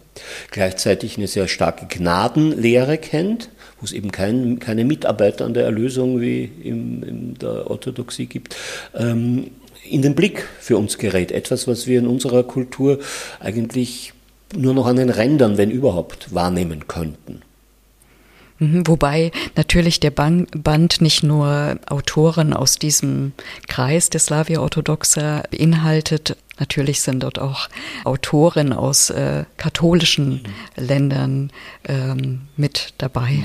gleichzeitig 0.52 1.18
eine 1.18 1.28
sehr 1.28 1.48
starke 1.48 1.86
Gnadenlehre 1.86 2.98
kennt, 2.98 3.50
wo 3.80 3.86
es 3.86 3.94
eben 3.94 4.12
kein, 4.12 4.58
keine 4.58 4.84
Mitarbeiter 4.84 5.46
an 5.46 5.54
der 5.54 5.66
Erlösung 5.66 6.20
wie 6.20 6.50
im, 6.64 7.04
in 7.04 7.34
der 7.36 7.70
Orthodoxie 7.70 8.26
gibt. 8.26 8.56
Ähm, 8.96 9.52
in 9.88 10.02
den 10.02 10.16
Blick 10.16 10.46
für 10.60 10.76
uns 10.76 10.98
gerät. 10.98 11.32
Etwas, 11.32 11.68
was 11.68 11.88
wir 11.88 12.00
in 12.00 12.08
unserer 12.08 12.44
Kultur 12.44 13.00
eigentlich 13.40 14.14
nur 14.56 14.74
noch 14.74 14.88
an 14.88 14.96
den 14.96 15.10
Rändern, 15.10 15.58
wenn 15.58 15.72
überhaupt, 15.72 16.34
wahrnehmen 16.34 16.88
könnten. 16.88 17.42
Mhm, 18.60 18.88
wobei 18.88 19.32
natürlich 19.56 20.00
der 20.00 20.12
Band 20.12 21.02
nicht 21.02 21.24
nur 21.24 21.80
Autoren 21.88 22.54
aus 22.54 22.78
diesem 22.78 23.34
Kreis 23.68 24.10
der 24.10 24.20
Slavia 24.20 24.60
Orthodoxa 24.60 25.44
beinhaltet. 25.52 26.38
Natürlich 26.60 27.02
sind 27.02 27.22
dort 27.22 27.40
auch 27.40 27.70
Autoren 28.04 28.74
aus 28.74 29.12
äh, 29.12 29.46
katholischen 29.58 30.42
mhm. 30.76 30.84
Ländern 30.84 31.52
ähm, 31.88 32.42
mit 32.56 32.94
dabei. 32.98 33.44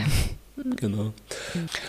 Genau. 0.77 1.13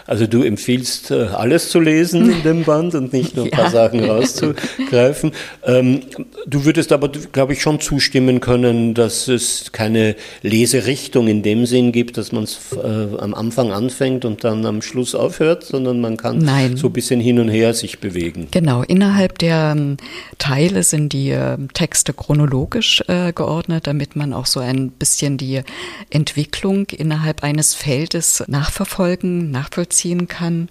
Also 0.07 0.25
du 0.25 0.43
empfiehlst 0.43 1.11
äh, 1.11 1.25
alles 1.25 1.69
zu 1.69 1.79
lesen 1.79 2.31
in 2.31 2.43
dem 2.43 2.63
Band 2.65 2.95
und 2.95 3.13
nicht 3.13 3.35
nur 3.35 3.45
ein 3.45 3.51
paar 3.51 3.69
Sachen 3.69 4.03
rauszugreifen. 4.03 5.31
Ähm, 5.63 6.01
du 6.47 6.65
würdest 6.65 6.91
aber, 6.91 7.09
glaube 7.09 7.53
ich, 7.53 7.61
schon 7.61 7.79
zustimmen 7.79 8.39
können, 8.39 8.93
dass 8.93 9.27
es 9.27 9.71
keine 9.71 10.15
Leserichtung 10.41 11.27
in 11.27 11.43
dem 11.43 11.65
Sinn 11.65 11.91
gibt, 11.91 12.17
dass 12.17 12.31
man 12.31 12.43
es 12.43 12.59
äh, 12.73 13.17
am 13.17 13.33
Anfang 13.33 13.71
anfängt 13.71 14.25
und 14.25 14.43
dann 14.43 14.65
am 14.65 14.81
Schluss 14.81 15.13
aufhört, 15.13 15.63
sondern 15.63 16.01
man 16.01 16.17
kann 16.17 16.39
Nein. 16.39 16.77
so 16.77 16.87
ein 16.87 16.93
bisschen 16.93 17.19
hin 17.19 17.39
und 17.39 17.49
her 17.49 17.73
sich 17.73 17.99
bewegen. 17.99 18.47
Genau, 18.51 18.81
innerhalb 18.83 19.37
der 19.37 19.73
ähm, 19.75 19.97
Teile 20.37 20.83
sind 20.83 21.13
die 21.13 21.31
äh, 21.31 21.57
Texte 21.73 22.13
chronologisch 22.13 23.03
äh, 23.07 23.33
geordnet, 23.33 23.87
damit 23.87 24.15
man 24.15 24.33
auch 24.33 24.45
so 24.45 24.59
ein 24.59 24.89
bisschen 24.89 25.37
die 25.37 25.61
Entwicklung 26.09 26.87
innerhalb 26.89 27.43
eines 27.43 27.73
Feldes 27.73 28.43
nach 28.47 28.62
nachverfolgen, 28.63 29.51
nachvollziehen 29.51 30.27
kann. 30.27 30.69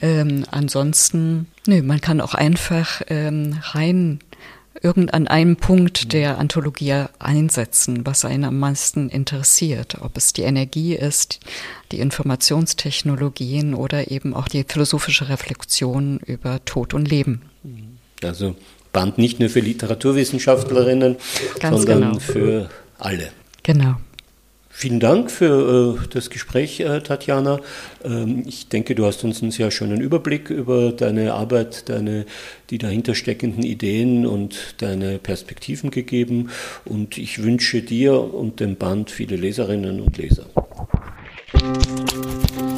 Ähm, 0.00 0.44
ansonsten, 0.50 1.48
nö, 1.66 1.82
man 1.82 2.00
kann 2.00 2.20
auch 2.20 2.34
einfach 2.34 3.02
ähm, 3.08 3.58
rein 3.62 4.20
irgend 4.80 5.12
an 5.12 5.28
einem 5.28 5.56
Punkt 5.56 6.12
der 6.12 6.38
Anthologie 6.38 7.04
einsetzen, 7.18 8.06
was 8.06 8.24
einen 8.24 8.44
am 8.44 8.58
meisten 8.58 9.10
interessiert, 9.10 9.96
ob 10.00 10.16
es 10.16 10.32
die 10.32 10.42
Energie 10.42 10.94
ist, 10.94 11.40
die 11.90 12.00
Informationstechnologien 12.00 13.74
oder 13.74 14.10
eben 14.10 14.34
auch 14.34 14.48
die 14.48 14.64
philosophische 14.66 15.28
Reflexion 15.28 16.20
über 16.24 16.64
Tod 16.64 16.94
und 16.94 17.08
Leben. 17.08 17.42
Also 18.22 18.56
Band 18.92 19.18
nicht 19.18 19.40
nur 19.40 19.50
für 19.50 19.60
Literaturwissenschaftlerinnen, 19.60 21.16
Ganz 21.60 21.76
sondern 21.82 22.00
genau. 22.00 22.20
für 22.20 22.70
alle. 22.98 23.30
Genau. 23.62 23.96
Vielen 24.82 24.98
Dank 24.98 25.30
für 25.30 26.00
äh, 26.02 26.08
das 26.08 26.28
Gespräch, 26.28 26.80
äh, 26.80 26.98
Tatjana. 26.98 27.60
Ähm, 28.04 28.42
ich 28.48 28.66
denke, 28.66 28.96
du 28.96 29.06
hast 29.06 29.22
uns 29.22 29.40
einen 29.40 29.52
sehr 29.52 29.70
schönen 29.70 30.00
Überblick 30.00 30.50
über 30.50 30.90
deine 30.90 31.34
Arbeit, 31.34 31.88
deine, 31.88 32.26
die 32.68 32.78
dahinter 32.78 33.14
steckenden 33.14 33.62
Ideen 33.62 34.26
und 34.26 34.74
deine 34.78 35.20
Perspektiven 35.20 35.92
gegeben. 35.92 36.50
Und 36.84 37.16
ich 37.16 37.44
wünsche 37.44 37.80
dir 37.80 38.34
und 38.34 38.58
dem 38.58 38.74
Band 38.74 39.12
viele 39.12 39.36
Leserinnen 39.36 40.00
und 40.00 40.18
Leser. 40.18 40.46
Musik 41.62 42.71